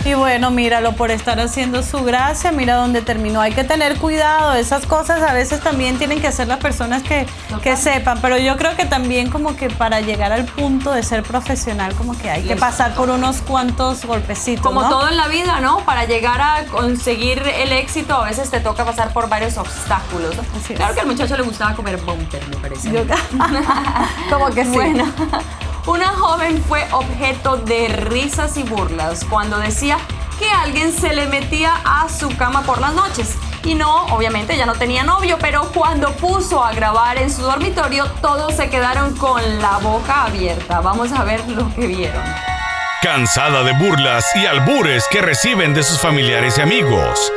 Y 0.05 0.13
bueno, 0.13 0.51
míralo 0.51 0.93
por 0.93 1.09
estar 1.09 1.39
haciendo 1.39 1.81
su 1.81 2.03
gracia, 2.03 2.51
mira 2.51 2.75
dónde 2.75 3.01
terminó. 3.01 3.41
Hay 3.41 3.53
que 3.53 3.63
tener 3.63 3.97
cuidado, 3.97 4.53
esas 4.53 4.85
cosas 4.85 5.23
a 5.23 5.33
veces 5.33 5.61
también 5.61 5.97
tienen 5.97 6.21
que 6.21 6.31
ser 6.31 6.47
las 6.47 6.59
personas 6.59 7.01
que, 7.01 7.25
que 7.63 7.75
sepan, 7.75 8.19
pero 8.21 8.37
yo 8.37 8.55
creo 8.55 8.75
que 8.75 8.85
también 8.85 9.31
como 9.31 9.55
que 9.55 9.67
para 9.67 10.01
llegar 10.01 10.31
al 10.31 10.45
punto 10.45 10.91
de 10.91 11.01
ser 11.01 11.23
profesional, 11.23 11.95
como 11.95 12.15
que 12.15 12.29
hay 12.29 12.43
que 12.43 12.55
pasar 12.55 12.93
por 12.93 13.09
unos 13.09 13.37
cuantos 13.37 14.05
golpecitos. 14.05 14.63
Como 14.63 14.83
¿no? 14.83 14.89
todo 14.89 15.09
en 15.09 15.17
la 15.17 15.27
vida, 15.27 15.59
¿no? 15.59 15.79
Para 15.79 16.05
llegar 16.05 16.39
a 16.39 16.65
conseguir 16.65 17.41
el 17.41 17.71
éxito, 17.71 18.13
a 18.13 18.25
veces 18.25 18.51
te 18.51 18.59
toca 18.59 18.85
pasar 18.85 19.11
por 19.11 19.27
varios 19.27 19.57
obstáculos. 19.57 20.35
Claro 20.75 20.93
que 20.93 20.99
al 20.99 21.07
muchacho 21.07 21.35
le 21.35 21.41
gustaba 21.41 21.73
comer 21.73 21.97
bumper, 21.97 22.47
me 22.49 22.57
parece. 22.57 22.91
Yo- 22.91 23.01
como 24.29 24.51
que 24.51 24.65
sí. 24.65 24.69
Bueno, 24.69 25.05
una 25.87 26.07
joven 26.07 26.63
fue 26.67 26.85
objeto 26.91 27.57
de 27.57 27.87
risas 27.89 28.57
y 28.57 28.63
burlas 28.63 29.23
cuando 29.25 29.59
decía 29.59 29.97
que 30.39 30.49
alguien 30.49 30.91
se 30.91 31.13
le 31.13 31.27
metía 31.27 31.75
a 31.85 32.09
su 32.09 32.35
cama 32.37 32.63
por 32.63 32.81
las 32.81 32.93
noches. 32.93 33.35
Y 33.63 33.75
no, 33.75 34.05
obviamente 34.07 34.57
ya 34.57 34.65
no 34.65 34.73
tenía 34.73 35.03
novio, 35.03 35.37
pero 35.39 35.71
cuando 35.73 36.11
puso 36.13 36.63
a 36.63 36.71
grabar 36.73 37.17
en 37.17 37.31
su 37.31 37.41
dormitorio, 37.41 38.05
todos 38.21 38.55
se 38.55 38.69
quedaron 38.69 39.15
con 39.15 39.41
la 39.59 39.77
boca 39.77 40.25
abierta. 40.25 40.81
Vamos 40.81 41.11
a 41.11 41.23
ver 41.23 41.47
lo 41.49 41.73
que 41.73 41.87
vieron. 41.87 42.23
Cansada 43.01 43.63
de 43.63 43.73
burlas 43.73 44.25
y 44.35 44.45
albures 44.45 45.05
que 45.09 45.21
reciben 45.21 45.73
de 45.73 45.83
sus 45.83 45.99
familiares 45.99 46.57
y 46.57 46.61
amigos. 46.61 47.31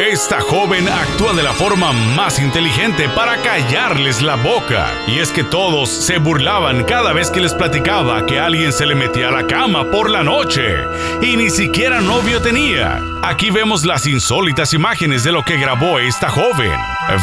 Esta 0.00 0.40
joven 0.40 0.88
actúa 0.88 1.34
de 1.34 1.44
la 1.44 1.52
forma 1.52 1.92
más 1.92 2.40
inteligente 2.40 3.08
para 3.10 3.36
callarles 3.42 4.22
la 4.22 4.34
boca. 4.34 4.92
Y 5.06 5.20
es 5.20 5.30
que 5.30 5.44
todos 5.44 5.88
se 5.88 6.18
burlaban 6.18 6.82
cada 6.82 7.12
vez 7.12 7.30
que 7.30 7.40
les 7.40 7.54
platicaba 7.54 8.26
que 8.26 8.40
alguien 8.40 8.72
se 8.72 8.86
le 8.86 8.96
metía 8.96 9.28
a 9.28 9.30
la 9.30 9.46
cama 9.46 9.92
por 9.92 10.10
la 10.10 10.24
noche. 10.24 10.78
Y 11.22 11.36
ni 11.36 11.48
siquiera 11.48 12.00
novio 12.00 12.42
tenía. 12.42 13.00
Aquí 13.22 13.50
vemos 13.50 13.84
las 13.84 14.04
insólitas 14.06 14.74
imágenes 14.74 15.22
de 15.22 15.30
lo 15.30 15.44
que 15.44 15.58
grabó 15.58 16.00
esta 16.00 16.28
joven. 16.28 16.72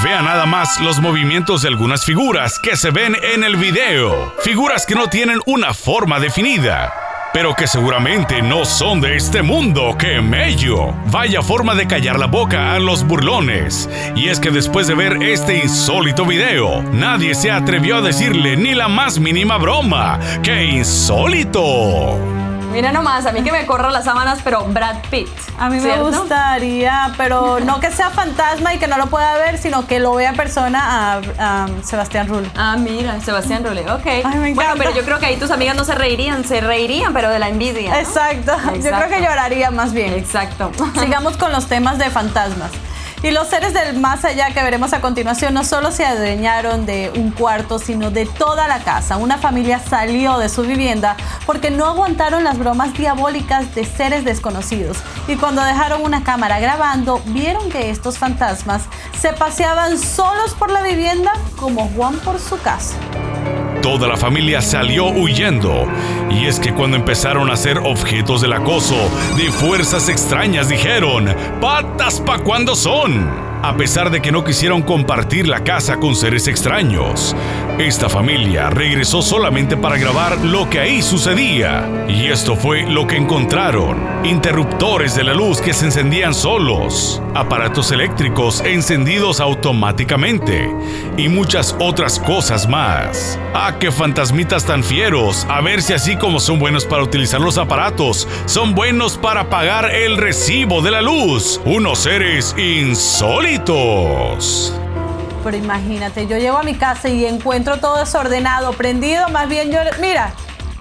Vea 0.02 0.22
nada 0.22 0.46
más 0.46 0.80
los 0.80 1.02
movimientos 1.02 1.64
de 1.64 1.68
algunas 1.68 2.06
figuras 2.06 2.58
que 2.58 2.78
se 2.78 2.90
ven 2.90 3.18
en 3.22 3.44
el 3.44 3.58
video. 3.58 4.34
Figuras 4.44 4.86
que 4.86 4.96
no 4.96 5.08
tienen 5.08 5.42
una 5.46 5.74
forma 5.74 6.22
definida 6.22 7.01
pero 7.34 7.54
que 7.56 7.68
seguramente 7.68 8.42
no 8.42 8.66
son 8.66 9.02
de 9.02 9.16
este 9.16 9.42
mundo. 9.42 9.96
¡Qué 9.98 10.22
mello! 10.22 10.94
Vaya 11.08 11.42
forma 11.42 11.76
de 11.76 11.88
callar 11.88 12.20
la 12.20 12.28
boca 12.28 12.74
a 12.74 12.80
los 12.80 13.06
burlones. 13.06 13.90
Y 14.16 14.30
es 14.30 14.40
que 14.40 14.52
después 14.52 14.88
de 14.88 14.96
ver 14.96 15.22
este 15.24 15.58
insólito 15.58 16.26
video, 16.26 16.84
nadie 16.94 17.36
se 17.36 17.52
atrevió 17.52 17.98
a 17.98 18.02
decirle 18.02 18.58
ni 18.58 18.74
la 18.74 18.88
más 18.88 19.20
mínima 19.20 19.58
broma. 19.58 20.20
¡Qué 20.44 20.66
insólito! 20.66 22.41
Mira 22.72 22.92
nomás, 22.92 23.26
a 23.26 23.32
mí 23.32 23.44
que 23.44 23.52
me 23.52 23.66
corra 23.66 23.92
las 23.92 24.06
sábanas, 24.06 24.40
pero 24.44 24.64
Brad 24.66 24.98
Pitt. 25.10 25.28
A 25.60 25.70
mí 25.70 25.80
¿cierto? 25.80 26.06
me 26.06 26.18
gustaría, 26.18 27.14
pero 27.18 27.60
no 27.60 27.80
que 27.80 27.92
sea 27.92 28.10
fantasma 28.10 28.74
y 28.74 28.78
que 28.78 28.88
no 28.88 28.98
lo 28.98 29.08
pueda 29.08 29.38
ver, 29.38 29.58
sino 29.58 29.86
que 29.88 30.00
lo 30.00 30.16
vea 30.16 30.34
persona 30.34 31.16
a, 31.18 31.22
a 31.38 31.68
Sebastián 31.84 32.28
Rullo. 32.28 32.50
Ah, 32.56 32.78
mira, 32.78 33.20
Sebastián 33.20 33.64
Rulli, 33.64 33.82
ok. 33.82 34.26
me 34.36 34.54
bueno, 34.54 34.74
pero 34.78 34.96
yo 34.96 35.04
creo 35.04 35.20
que 35.20 35.26
ahí 35.26 35.38
tus 35.38 35.52
amigas 35.52 35.76
no 35.76 35.84
se 35.84 35.96
reirían, 35.96 36.46
se 36.46 36.62
reirían, 36.62 37.14
pero 37.14 37.30
de 37.30 37.40
la 37.40 37.50
envidia. 37.50 37.92
¿no? 37.92 37.98
Exacto. 37.98 38.54
Yo 38.76 38.90
creo 38.90 39.10
que 39.10 39.22
lloraría 39.22 39.72
más 39.72 39.94
bien. 39.94 40.14
Exacto. 40.14 40.72
Sigamos 41.00 41.38
con 41.38 41.52
los 41.52 41.68
temas 41.68 41.98
de 41.98 42.10
fantasmas. 42.10 42.72
Y 43.24 43.30
los 43.30 43.50
seres 43.50 43.74
del 43.74 44.00
más 44.00 44.26
allá 44.26 44.52
que 44.52 44.64
veremos 44.64 44.94
a 44.94 45.02
continuación 45.02 45.54
no 45.54 45.64
solo 45.64 45.92
se 45.92 46.06
adueñaron 46.06 46.88
de 46.88 47.12
un 47.16 47.30
cuarto, 47.30 47.78
sino 47.78 48.10
de 48.10 48.26
toda 48.26 48.68
la 48.68 48.80
casa. 48.80 49.18
Una 49.18 49.38
familia 49.38 49.80
salió 49.80 50.40
de 50.40 50.50
su 50.50 50.64
vivienda 50.64 51.16
porque 51.46 51.70
no 51.70 51.86
aguantaron 51.86 52.44
las 52.44 52.58
bromas 52.58 52.94
diabólicas 52.94 53.76
de 53.76 53.86
seres 53.86 54.26
desconocidos. 54.26 54.98
Y 55.28 55.36
cuando 55.36 55.64
dejaron 55.64 56.02
una 56.04 56.24
cámara 56.24 56.60
grabando, 56.60 57.22
vieron 57.28 57.70
que 57.70 57.92
estos 57.92 58.18
fantasmas 58.18 58.84
se 59.20 59.34
paseaban 59.34 60.00
solos 60.00 60.56
por 60.56 60.72
la 60.72 60.82
vivienda 60.82 61.32
como 61.58 61.90
Juan 61.90 62.18
por 62.20 62.40
su 62.40 62.60
casa. 62.60 62.96
Toda 63.82 64.08
la 64.08 64.16
familia 64.16 64.62
salió 64.62 65.08
huyendo. 65.08 65.88
Y 66.30 66.46
es 66.46 66.60
que 66.60 66.74
cuando 66.74 66.98
empezaron 66.98 67.50
a 67.50 67.58
ser 67.58 67.80
objetos 67.80 68.42
del 68.42 68.54
acoso 68.54 68.96
de 69.38 69.52
fuerzas 69.52 70.08
extrañas 70.08 70.70
dijeron, 70.70 71.26
patas 71.60 72.20
pa' 72.22 72.40
cuando 72.40 72.76
son. 72.76 73.51
A 73.64 73.78
pesar 73.78 74.10
de 74.10 74.24
que 74.24 74.32
no 74.32 74.44
quisieron 74.44 74.82
compartir 74.82 75.48
la 75.48 75.64
casa 75.64 75.98
con 75.98 76.16
seres 76.16 76.48
extraños, 76.48 77.36
esta 77.78 78.10
familia 78.10 78.72
regresó 78.72 79.22
solamente 79.22 79.78
para 79.78 79.98
grabar 79.98 80.40
lo 80.40 80.68
que 80.68 80.80
ahí 80.80 81.04
sucedía. 81.04 81.88
Y 82.10 82.26
esto 82.26 82.56
fue 82.56 82.84
lo 82.90 83.06
que 83.06 83.18
encontraron. 83.18 84.00
Interruptores 84.24 85.16
de 85.16 85.24
la 85.24 85.36
luz 85.36 85.62
que 85.62 85.74
se 85.74 85.86
encendían 85.86 86.34
solos, 86.34 87.22
aparatos 87.36 87.92
eléctricos 87.92 88.62
encendidos 88.66 89.40
automáticamente 89.40 90.68
y 91.18 91.30
muchas 91.30 91.76
otras 91.80 92.20
cosas 92.20 92.68
más. 92.68 93.40
¡Ah, 93.54 93.76
qué 93.80 93.92
fantasmitas 93.92 94.66
tan 94.66 94.84
fieros! 94.84 95.46
A 95.50 95.62
ver 95.62 95.84
si 95.84 95.94
así 95.94 96.16
como 96.16 96.40
son 96.40 96.58
buenos 96.58 96.86
para 96.86 97.04
utilizar 97.04 97.40
los 97.40 97.60
aparatos, 97.60 98.28
son 98.46 98.74
buenos 98.74 99.18
para 99.18 99.50
pagar 99.50 99.94
el 99.94 100.18
recibo 100.18 100.82
de 100.82 100.92
la 100.92 101.02
luz. 101.02 101.62
Unos 101.64 102.00
seres 102.00 102.56
insólitos. 102.58 103.51
Pero 105.44 105.58
imagínate, 105.58 106.28
yo 106.28 106.38
llego 106.38 106.58
a 106.58 106.64
mi 106.64 106.76
casa 106.76 107.10
y 107.10 107.26
encuentro 107.26 107.78
todo 107.78 107.98
desordenado, 107.98 108.74
prendido, 108.74 109.28
más 109.30 109.50
bien 109.50 109.72
yo, 109.72 109.80
mira, 110.00 110.34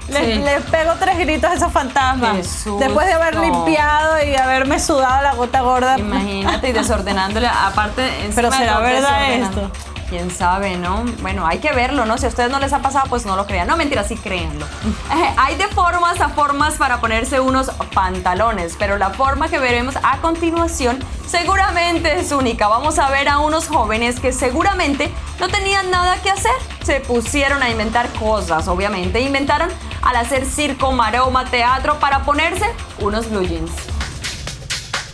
les, 0.08 0.24
Sí. 0.24 0.42
les 0.42 0.62
pego 0.64 0.92
tres 0.98 1.18
gritos 1.18 1.50
a 1.50 1.54
esos 1.54 1.72
fantasmas. 1.72 2.64
Después 2.78 3.06
de 3.06 3.12
haber 3.14 3.36
limpiado 3.36 4.22
y 4.24 4.34
haberme 4.34 4.78
sudado 4.80 5.22
la 5.22 5.34
gota 5.34 5.60
gorda. 5.60 5.98
Imagínate 5.98 6.68
y 6.68 6.72
desordenándole, 6.74 7.46
aparte. 7.48 8.06
encima 8.24 8.34
Pero 8.34 8.52
será 8.52 8.78
verdad 8.80 9.32
esto. 9.32 9.70
Quién 10.10 10.28
sabe, 10.32 10.76
¿no? 10.76 11.04
Bueno, 11.22 11.46
hay 11.46 11.58
que 11.60 11.70
verlo, 11.72 12.04
¿no? 12.04 12.18
Si 12.18 12.26
a 12.26 12.28
ustedes 12.30 12.50
no 12.50 12.58
les 12.58 12.72
ha 12.72 12.80
pasado, 12.80 13.06
pues 13.08 13.24
no 13.24 13.36
lo 13.36 13.46
crean. 13.46 13.68
No, 13.68 13.76
mentira, 13.76 14.02
sí 14.02 14.16
créanlo. 14.16 14.66
Eh, 15.10 15.34
hay 15.36 15.56
de 15.56 15.66
formas 15.68 16.20
a 16.20 16.28
formas 16.28 16.74
para 16.74 17.00
ponerse 17.00 17.40
unos 17.40 17.70
pantalones, 17.94 18.76
pero 18.78 18.96
la 18.96 19.10
forma 19.10 19.48
que 19.48 19.58
veremos 19.58 19.96
a 20.02 20.18
continuación 20.18 20.98
seguramente 21.26 22.18
es 22.18 22.32
única. 22.32 22.68
Vamos 22.68 22.98
a 22.98 23.10
ver 23.10 23.28
a 23.28 23.38
unos 23.38 23.68
jóvenes 23.68 24.18
que 24.20 24.32
seguramente 24.32 25.12
no 25.40 25.48
tenían 25.48 25.90
nada 25.90 26.16
que 26.22 26.30
hacer. 26.30 26.52
Se 26.84 27.00
pusieron 27.00 27.62
a 27.62 27.70
inventar 27.70 28.08
cosas, 28.14 28.68
obviamente. 28.68 29.20
Inventaron 29.20 29.68
al 30.02 30.16
hacer 30.16 30.46
circo, 30.46 30.92
maroma, 30.92 31.44
teatro 31.44 31.98
para 31.98 32.22
ponerse 32.22 32.66
unos 33.00 33.28
blue 33.28 33.42
jeans. 33.42 33.89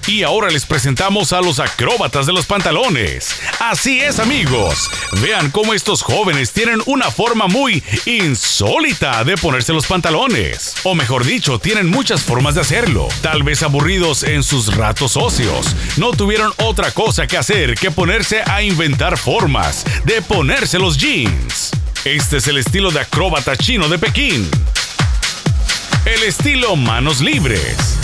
Y 0.06 0.22
ahora 0.22 0.50
les 0.50 0.64
presentamos 0.66 1.32
a 1.32 1.40
los 1.40 1.58
acróbatas 1.58 2.26
de 2.26 2.32
los 2.32 2.46
pantalones. 2.46 3.34
Así 3.58 4.00
es 4.00 4.20
amigos, 4.20 4.88
vean 5.20 5.50
cómo 5.50 5.74
estos 5.74 6.02
jóvenes 6.02 6.52
tienen 6.52 6.80
una 6.86 7.10
forma 7.10 7.48
muy 7.48 7.82
insólita 8.04 9.24
de 9.24 9.36
ponerse 9.36 9.72
los 9.72 9.86
pantalones. 9.86 10.76
O 10.84 10.94
mejor 10.94 11.24
dicho, 11.24 11.58
tienen 11.58 11.90
muchas 11.90 12.22
formas 12.22 12.54
de 12.54 12.60
hacerlo. 12.60 13.08
Tal 13.20 13.42
vez 13.42 13.64
aburridos 13.64 14.22
en 14.22 14.44
sus 14.44 14.76
ratos 14.76 15.16
ocios. 15.16 15.74
No 15.96 16.12
tuvieron 16.12 16.52
otra 16.58 16.92
cosa 16.92 17.26
que 17.26 17.36
hacer 17.36 17.74
que 17.74 17.90
ponerse 17.90 18.42
a 18.46 18.62
inventar 18.62 19.18
formas 19.18 19.84
de 20.04 20.22
ponerse 20.22 20.78
los 20.78 20.98
jeans. 20.98 21.72
Este 22.04 22.36
es 22.36 22.46
el 22.46 22.58
estilo 22.58 22.92
de 22.92 23.00
acróbata 23.00 23.56
chino 23.56 23.88
de 23.88 23.98
Pekín. 23.98 24.48
El 26.04 26.22
estilo 26.22 26.76
manos 26.76 27.20
libres. 27.20 27.95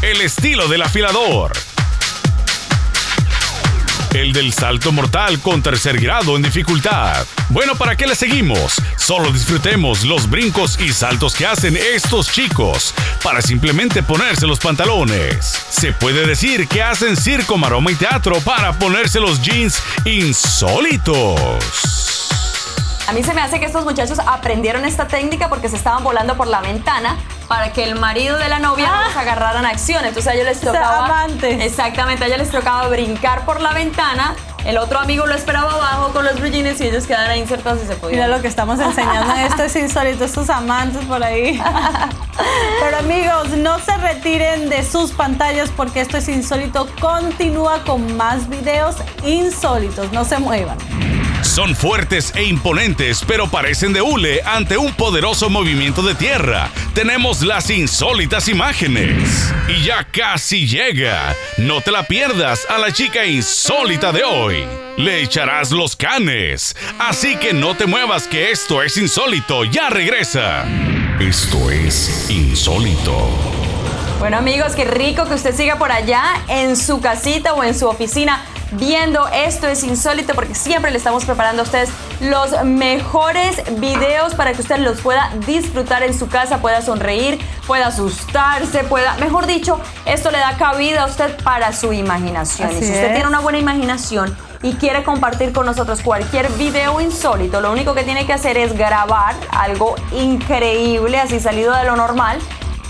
El 0.00 0.20
estilo 0.20 0.68
del 0.68 0.82
afilador. 0.82 1.52
El 4.14 4.32
del 4.32 4.52
salto 4.52 4.92
mortal 4.92 5.40
con 5.40 5.60
tercer 5.60 6.00
grado 6.00 6.36
en 6.36 6.42
dificultad. 6.42 7.26
Bueno, 7.48 7.74
¿para 7.74 7.96
qué 7.96 8.06
le 8.06 8.14
seguimos? 8.14 8.74
Solo 8.96 9.32
disfrutemos 9.32 10.04
los 10.04 10.30
brincos 10.30 10.78
y 10.80 10.92
saltos 10.92 11.34
que 11.34 11.46
hacen 11.46 11.76
estos 11.76 12.30
chicos 12.30 12.94
para 13.24 13.42
simplemente 13.42 14.04
ponerse 14.04 14.46
los 14.46 14.60
pantalones. 14.60 15.64
Se 15.68 15.92
puede 15.92 16.24
decir 16.26 16.68
que 16.68 16.80
hacen 16.80 17.16
circo, 17.16 17.58
maroma 17.58 17.90
y 17.90 17.96
teatro 17.96 18.40
para 18.42 18.78
ponerse 18.78 19.18
los 19.18 19.42
jeans 19.42 19.82
insólitos. 20.04 22.17
A 23.08 23.12
mí 23.12 23.22
se 23.22 23.32
me 23.32 23.40
hace 23.40 23.58
que 23.58 23.64
estos 23.64 23.84
muchachos 23.84 24.18
aprendieron 24.26 24.84
esta 24.84 25.08
técnica 25.08 25.48
porque 25.48 25.70
se 25.70 25.76
estaban 25.76 26.04
volando 26.04 26.36
por 26.36 26.46
la 26.46 26.60
ventana 26.60 27.16
para 27.48 27.72
que 27.72 27.82
el 27.82 27.98
marido 27.98 28.36
de 28.36 28.50
la 28.50 28.58
novia 28.58 28.90
no 28.90 29.02
los 29.02 29.16
agarraran 29.16 29.64
a 29.64 29.70
acción. 29.70 30.04
Entonces 30.04 30.30
a 30.30 30.34
ellos 30.34 30.44
les 30.44 30.60
tocaba. 30.60 31.06
amantes. 31.06 31.58
Exactamente, 31.64 32.24
a 32.24 32.26
ellos 32.26 32.38
les 32.38 32.50
tocaba 32.50 32.86
brincar 32.88 33.46
por 33.46 33.62
la 33.62 33.72
ventana. 33.72 34.36
El 34.66 34.76
otro 34.76 34.98
amigo 34.98 35.24
lo 35.24 35.34
esperaba 35.34 35.72
abajo 35.72 36.12
con 36.12 36.26
los 36.26 36.34
jeans 36.38 36.78
y 36.82 36.84
ellos 36.84 37.06
quedaban 37.06 37.30
ahí 37.30 37.40
insertados 37.40 37.82
y 37.82 37.86
se 37.86 37.94
podían. 37.94 38.20
Mira 38.20 38.36
lo 38.36 38.42
que 38.42 38.48
estamos 38.48 38.78
enseñando. 38.78 39.32
Esto 39.36 39.62
es 39.62 39.76
insólito, 39.76 40.26
estos 40.26 40.50
amantes 40.50 41.02
por 41.06 41.24
ahí. 41.24 41.58
Pero 42.80 42.98
amigos, 42.98 43.48
no 43.56 43.78
se 43.78 43.96
retiren 43.96 44.68
de 44.68 44.84
sus 44.84 45.12
pantallas 45.12 45.70
porque 45.74 46.02
esto 46.02 46.18
es 46.18 46.28
insólito. 46.28 46.86
Continúa 47.00 47.84
con 47.84 48.18
más 48.18 48.50
videos 48.50 48.96
insólitos. 49.24 50.12
No 50.12 50.26
se 50.26 50.36
muevan. 50.38 50.76
Son 51.42 51.74
fuertes 51.74 52.32
e 52.34 52.44
imponentes, 52.44 53.24
pero 53.26 53.48
parecen 53.48 53.92
de 53.92 54.02
hule 54.02 54.42
ante 54.44 54.76
un 54.76 54.92
poderoso 54.92 55.48
movimiento 55.48 56.02
de 56.02 56.14
tierra. 56.14 56.70
Tenemos 56.94 57.42
las 57.42 57.70
insólitas 57.70 58.48
imágenes. 58.48 59.52
Y 59.68 59.84
ya 59.84 60.04
casi 60.04 60.66
llega. 60.66 61.34
No 61.56 61.80
te 61.80 61.90
la 61.90 62.04
pierdas 62.04 62.66
a 62.68 62.78
la 62.78 62.92
chica 62.92 63.24
insólita 63.24 64.12
de 64.12 64.24
hoy. 64.24 64.64
Le 64.96 65.22
echarás 65.22 65.70
los 65.70 65.94
canes. 65.94 66.76
Así 66.98 67.36
que 67.36 67.52
no 67.52 67.76
te 67.76 67.86
muevas 67.86 68.26
que 68.26 68.50
esto 68.50 68.82
es 68.82 68.96
insólito. 68.96 69.64
Ya 69.64 69.90
regresa. 69.90 70.64
Esto 71.20 71.70
es 71.70 72.28
insólito. 72.30 73.28
Bueno 74.18 74.36
amigos, 74.36 74.74
qué 74.74 74.84
rico 74.84 75.26
que 75.26 75.34
usted 75.34 75.54
siga 75.54 75.78
por 75.78 75.92
allá 75.92 76.42
en 76.48 76.76
su 76.76 77.00
casita 77.00 77.54
o 77.54 77.62
en 77.62 77.78
su 77.78 77.86
oficina 77.86 78.44
viendo 78.72 79.26
esto 79.28 79.66
es 79.66 79.82
insólito 79.84 80.34
porque 80.34 80.54
siempre 80.54 80.90
le 80.90 80.98
estamos 80.98 81.24
preparando 81.24 81.62
a 81.62 81.64
ustedes 81.64 81.90
los 82.20 82.64
mejores 82.64 83.62
videos 83.80 84.34
para 84.34 84.52
que 84.52 84.60
usted 84.60 84.78
los 84.78 85.00
pueda 85.00 85.30
disfrutar 85.46 86.02
en 86.02 86.18
su 86.18 86.28
casa, 86.28 86.58
pueda 86.58 86.82
sonreír, 86.82 87.38
pueda 87.66 87.88
asustarse, 87.88 88.84
pueda, 88.84 89.14
mejor 89.16 89.46
dicho, 89.46 89.80
esto 90.04 90.30
le 90.30 90.38
da 90.38 90.56
cabida 90.56 91.04
a 91.04 91.06
usted 91.06 91.36
para 91.42 91.72
su 91.72 91.92
imaginación. 91.92 92.70
y 92.70 92.74
si 92.74 92.92
usted 92.92 93.06
es. 93.06 93.12
tiene 93.14 93.28
una 93.28 93.40
buena 93.40 93.58
imaginación 93.58 94.36
y 94.62 94.74
quiere 94.74 95.04
compartir 95.04 95.52
con 95.52 95.66
nosotros 95.66 96.00
cualquier 96.02 96.48
video 96.52 97.00
insólito, 97.00 97.60
lo 97.60 97.70
único 97.70 97.94
que 97.94 98.02
tiene 98.02 98.26
que 98.26 98.32
hacer 98.32 98.58
es 98.58 98.76
grabar 98.76 99.34
algo 99.50 99.94
increíble, 100.12 101.18
así 101.18 101.40
salido 101.40 101.74
de 101.74 101.84
lo 101.84 101.96
normal 101.96 102.38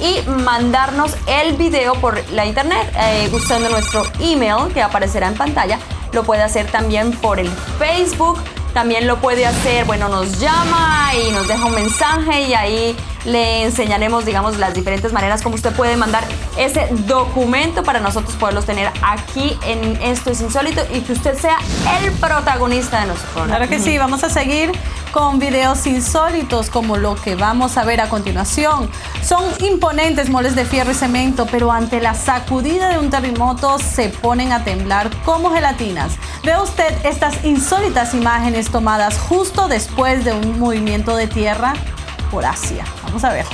y 0.00 0.28
mandarnos 0.28 1.16
el 1.26 1.54
video 1.56 1.94
por 1.94 2.22
la 2.30 2.46
internet 2.46 2.92
eh, 2.96 3.30
usando 3.32 3.68
nuestro 3.68 4.02
email 4.20 4.72
que 4.72 4.82
aparecerá 4.82 5.28
en 5.28 5.34
pantalla. 5.34 5.78
Lo 6.12 6.22
puede 6.24 6.42
hacer 6.42 6.70
también 6.70 7.12
por 7.12 7.38
el 7.38 7.50
Facebook. 7.78 8.38
También 8.74 9.06
lo 9.06 9.16
puede 9.18 9.46
hacer, 9.46 9.86
bueno, 9.86 10.08
nos 10.08 10.38
llama 10.38 11.10
y 11.14 11.32
nos 11.32 11.48
deja 11.48 11.64
un 11.64 11.74
mensaje 11.74 12.42
y 12.42 12.54
ahí 12.54 12.96
le 13.24 13.64
enseñaremos, 13.64 14.24
digamos, 14.24 14.58
las 14.58 14.74
diferentes 14.74 15.12
maneras 15.12 15.42
como 15.42 15.54
usted 15.54 15.72
puede 15.74 15.96
mandar 15.96 16.22
ese 16.56 16.86
documento 17.06 17.82
para 17.82 17.98
nosotros 17.98 18.36
poderlos 18.36 18.66
tener 18.66 18.90
aquí 19.02 19.58
en 19.66 20.00
Esto 20.02 20.30
es 20.30 20.40
Insólito 20.42 20.82
y 20.92 21.00
que 21.00 21.12
usted 21.12 21.36
sea 21.36 21.56
el 22.00 22.12
protagonista 22.12 23.00
de 23.00 23.06
nuestro 23.06 23.28
programa. 23.30 23.56
Claro 23.56 23.70
que 23.70 23.80
sí, 23.80 23.98
vamos 23.98 24.22
a 24.22 24.30
seguir 24.30 24.70
con 25.18 25.40
videos 25.40 25.84
insólitos 25.88 26.70
como 26.70 26.96
lo 26.96 27.16
que 27.16 27.34
vamos 27.34 27.76
a 27.76 27.84
ver 27.84 28.00
a 28.00 28.08
continuación. 28.08 28.88
Son 29.20 29.42
imponentes 29.58 30.30
moles 30.30 30.54
de 30.54 30.64
fierro 30.64 30.92
y 30.92 30.94
cemento, 30.94 31.44
pero 31.50 31.72
ante 31.72 32.00
la 32.00 32.14
sacudida 32.14 32.90
de 32.90 33.00
un 33.00 33.10
terremoto 33.10 33.80
se 33.80 34.10
ponen 34.10 34.52
a 34.52 34.62
temblar 34.62 35.10
como 35.24 35.50
gelatinas. 35.50 36.12
Ve 36.44 36.56
usted 36.62 37.04
estas 37.04 37.44
insólitas 37.44 38.14
imágenes 38.14 38.70
tomadas 38.70 39.18
justo 39.18 39.66
después 39.66 40.24
de 40.24 40.34
un 40.34 40.60
movimiento 40.60 41.16
de 41.16 41.26
tierra. 41.26 41.72
por 42.30 42.44
Asia. 42.44 42.84
Vamos 43.02 43.24
a 43.24 43.32
ver. 43.32 43.46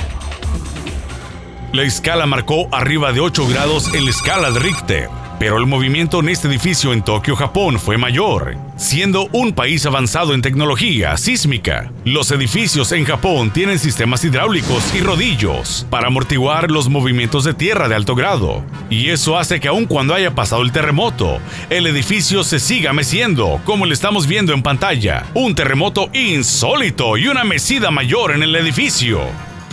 La 1.73 1.81
escala 1.81 2.27
marcó 2.27 2.67
arriba 2.71 3.11
de 3.11 3.21
8 3.21 3.47
grados 3.47 3.91
en 3.95 4.05
la 4.05 4.11
escala 4.11 4.51
de 4.51 4.59
Richter, 4.59 5.09
pero 5.39 5.57
el 5.57 5.65
movimiento 5.65 6.19
en 6.19 6.29
este 6.29 6.47
edificio 6.47 6.93
en 6.93 7.03
Tokio, 7.03 7.35
Japón, 7.35 7.79
fue 7.79 7.97
mayor. 7.97 8.57
Siendo 8.77 9.27
un 9.31 9.53
país 9.53 9.85
avanzado 9.85 10.33
en 10.33 10.41
tecnología 10.41 11.17
sísmica, 11.17 11.91
los 12.03 12.31
edificios 12.31 12.91
en 12.91 13.05
Japón 13.05 13.51
tienen 13.51 13.79
sistemas 13.79 14.23
hidráulicos 14.23 14.93
y 14.93 15.01
rodillos 15.01 15.85
para 15.89 16.07
amortiguar 16.07 16.71
los 16.71 16.89
movimientos 16.89 17.43
de 17.43 17.53
tierra 17.53 17.87
de 17.87 17.95
alto 17.95 18.15
grado. 18.15 18.63
Y 18.89 19.09
eso 19.09 19.37
hace 19.37 19.59
que 19.59 19.67
aun 19.67 19.85
cuando 19.85 20.13
haya 20.13 20.35
pasado 20.35 20.61
el 20.61 20.71
terremoto, 20.71 21.39
el 21.69 21.87
edificio 21.87 22.43
se 22.43 22.59
siga 22.59 22.93
meciendo, 22.93 23.59
como 23.65 23.85
lo 23.85 23.93
estamos 23.93 24.27
viendo 24.27 24.53
en 24.53 24.63
pantalla. 24.63 25.25
Un 25.33 25.55
terremoto 25.55 26.09
insólito 26.13 27.17
y 27.17 27.27
una 27.27 27.43
mecida 27.43 27.91
mayor 27.91 28.31
en 28.31 28.43
el 28.43 28.55
edificio. 28.55 29.21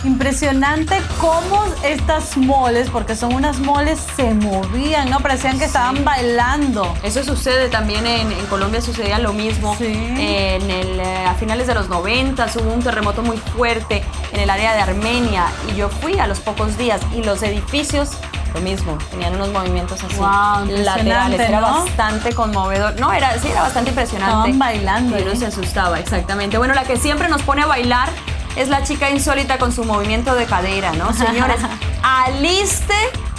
Impresionante 0.03 1.01
cómo 1.19 1.63
estas 1.83 2.35
moles, 2.37 2.89
porque 2.89 3.15
son 3.15 3.33
unas 3.33 3.59
moles, 3.59 3.99
se 4.15 4.33
movían, 4.33 5.09
¿no? 5.09 5.19
Parecían 5.19 5.57
que 5.57 5.65
estaban 5.65 6.03
bailando. 6.03 6.93
Eso 7.03 7.23
sucede 7.23 7.69
también 7.69 8.05
en, 8.05 8.31
en 8.31 8.45
Colombia, 8.47 8.81
sucedía 8.81 9.19
lo 9.19 9.33
mismo. 9.33 9.75
Sí. 9.77 9.85
En 9.85 10.69
el, 10.69 10.99
eh, 10.99 11.25
a 11.25 11.33
finales 11.35 11.67
de 11.67 11.73
los 11.73 11.87
90 11.87 12.47
hubo 12.61 12.73
un 12.73 12.83
terremoto 12.83 13.21
muy 13.21 13.37
fuerte 13.37 14.03
en 14.33 14.41
el 14.41 14.49
área 14.49 14.73
de 14.73 14.81
Armenia 14.81 15.45
y 15.71 15.75
yo 15.75 15.89
fui 15.89 16.19
a 16.19 16.27
los 16.27 16.39
pocos 16.39 16.77
días 16.77 17.01
y 17.15 17.23
los 17.23 17.41
edificios 17.43 18.11
lo 18.53 18.61
mismo, 18.61 18.97
tenían 19.09 19.33
unos 19.33 19.51
movimientos 19.51 20.03
así 20.03 20.13
impresionante, 20.13 20.83
laterales, 20.83 21.39
era 21.39 21.59
¿no? 21.59 21.85
bastante 21.85 22.33
conmovedor. 22.33 22.99
No, 22.99 23.11
era, 23.11 23.37
sí, 23.39 23.47
era 23.47 23.63
bastante 23.63 23.89
impresionante. 23.89 24.31
Estaban 24.31 24.59
bailando, 24.59 25.17
Y 25.17 25.23
uno 25.23 25.31
¿eh? 25.31 25.35
se 25.35 25.47
asustaba, 25.47 25.99
exactamente. 25.99 26.59
Bueno, 26.59 26.75
la 26.75 26.83
que 26.83 26.97
siempre 26.97 27.29
nos 27.29 27.41
pone 27.41 27.63
a 27.63 27.65
bailar 27.65 28.09
es 28.55 28.69
la 28.69 28.83
chica 28.83 29.09
insólita 29.09 29.57
con 29.57 29.71
su 29.71 29.83
movimiento 29.83 30.35
de 30.35 30.45
cadera, 30.45 30.91
¿no? 30.93 31.13
Señores, 31.13 31.57
aliste 32.03 32.93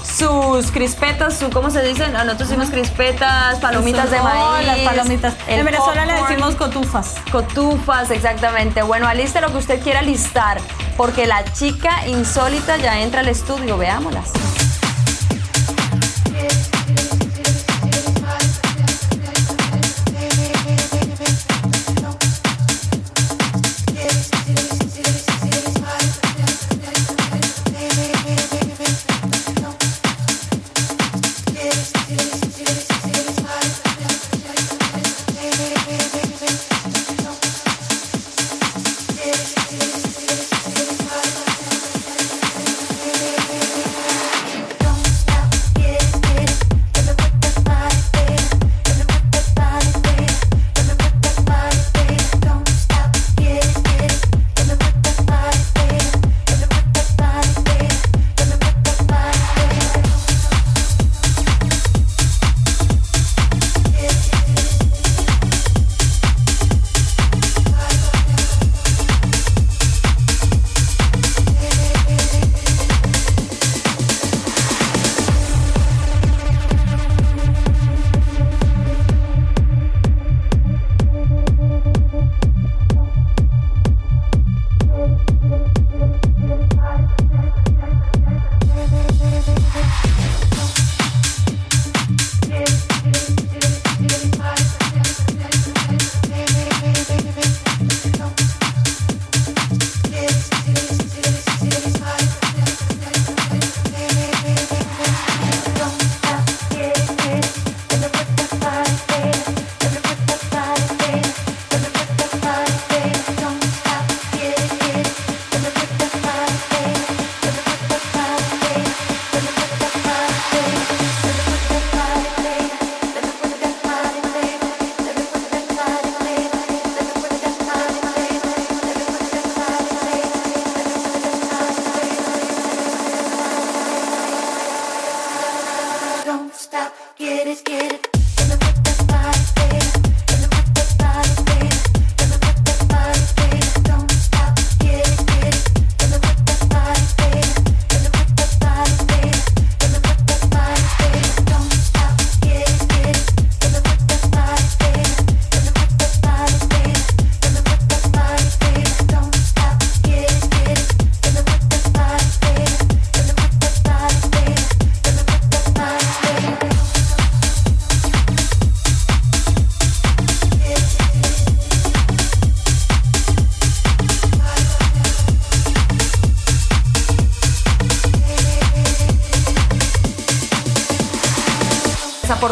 sus 0.04 0.70
crispetas, 0.70 1.38
su, 1.38 1.48
¿cómo 1.50 1.70
se 1.70 1.82
dice? 1.82 2.06
No, 2.08 2.24
nosotros 2.24 2.50
decimos 2.50 2.70
crispetas, 2.70 3.58
palomitas 3.58 4.10
de 4.10 4.20
Oh, 4.20 4.24
maíz. 4.24 4.66
las 4.66 4.78
palomitas. 4.80 5.34
En 5.48 5.64
Venezuela 5.64 6.04
le 6.04 6.12
decimos 6.14 6.54
cotufas. 6.56 7.14
Cotufas, 7.32 8.10
exactamente. 8.10 8.82
Bueno, 8.82 9.08
aliste 9.08 9.40
lo 9.40 9.50
que 9.50 9.56
usted 9.58 9.82
quiera 9.82 10.02
listar, 10.02 10.58
porque 10.96 11.26
la 11.26 11.42
chica 11.52 12.06
insólita 12.06 12.76
ya 12.76 13.00
entra 13.00 13.20
al 13.20 13.28
estudio. 13.28 13.78
Veámoslas. 13.78 14.30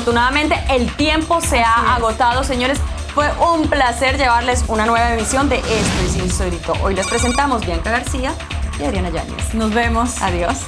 Desafortunadamente 0.03 0.61
el 0.71 0.93
tiempo 0.97 1.41
se 1.41 1.63
ha 1.63 1.95
agotado, 1.95 2.43
señores. 2.43 2.81
Fue 3.15 3.31
un 3.39 3.69
placer 3.69 4.19
llevarles 4.19 4.65
una 4.67 4.85
nueva 4.85 5.15
emisión 5.15 5.49
de 5.49 5.59
Esto 5.59 6.03
es 6.05 6.17
Insólito. 6.17 6.73
Hoy 6.83 6.97
les 6.97 7.07
presentamos 7.07 7.65
Bianca 7.65 7.93
García 7.93 8.35
y 8.81 8.83
Adriana 8.83 9.11
Yáñez. 9.11 9.55
Nos 9.55 9.73
vemos. 9.73 10.21
Adiós. 10.21 10.59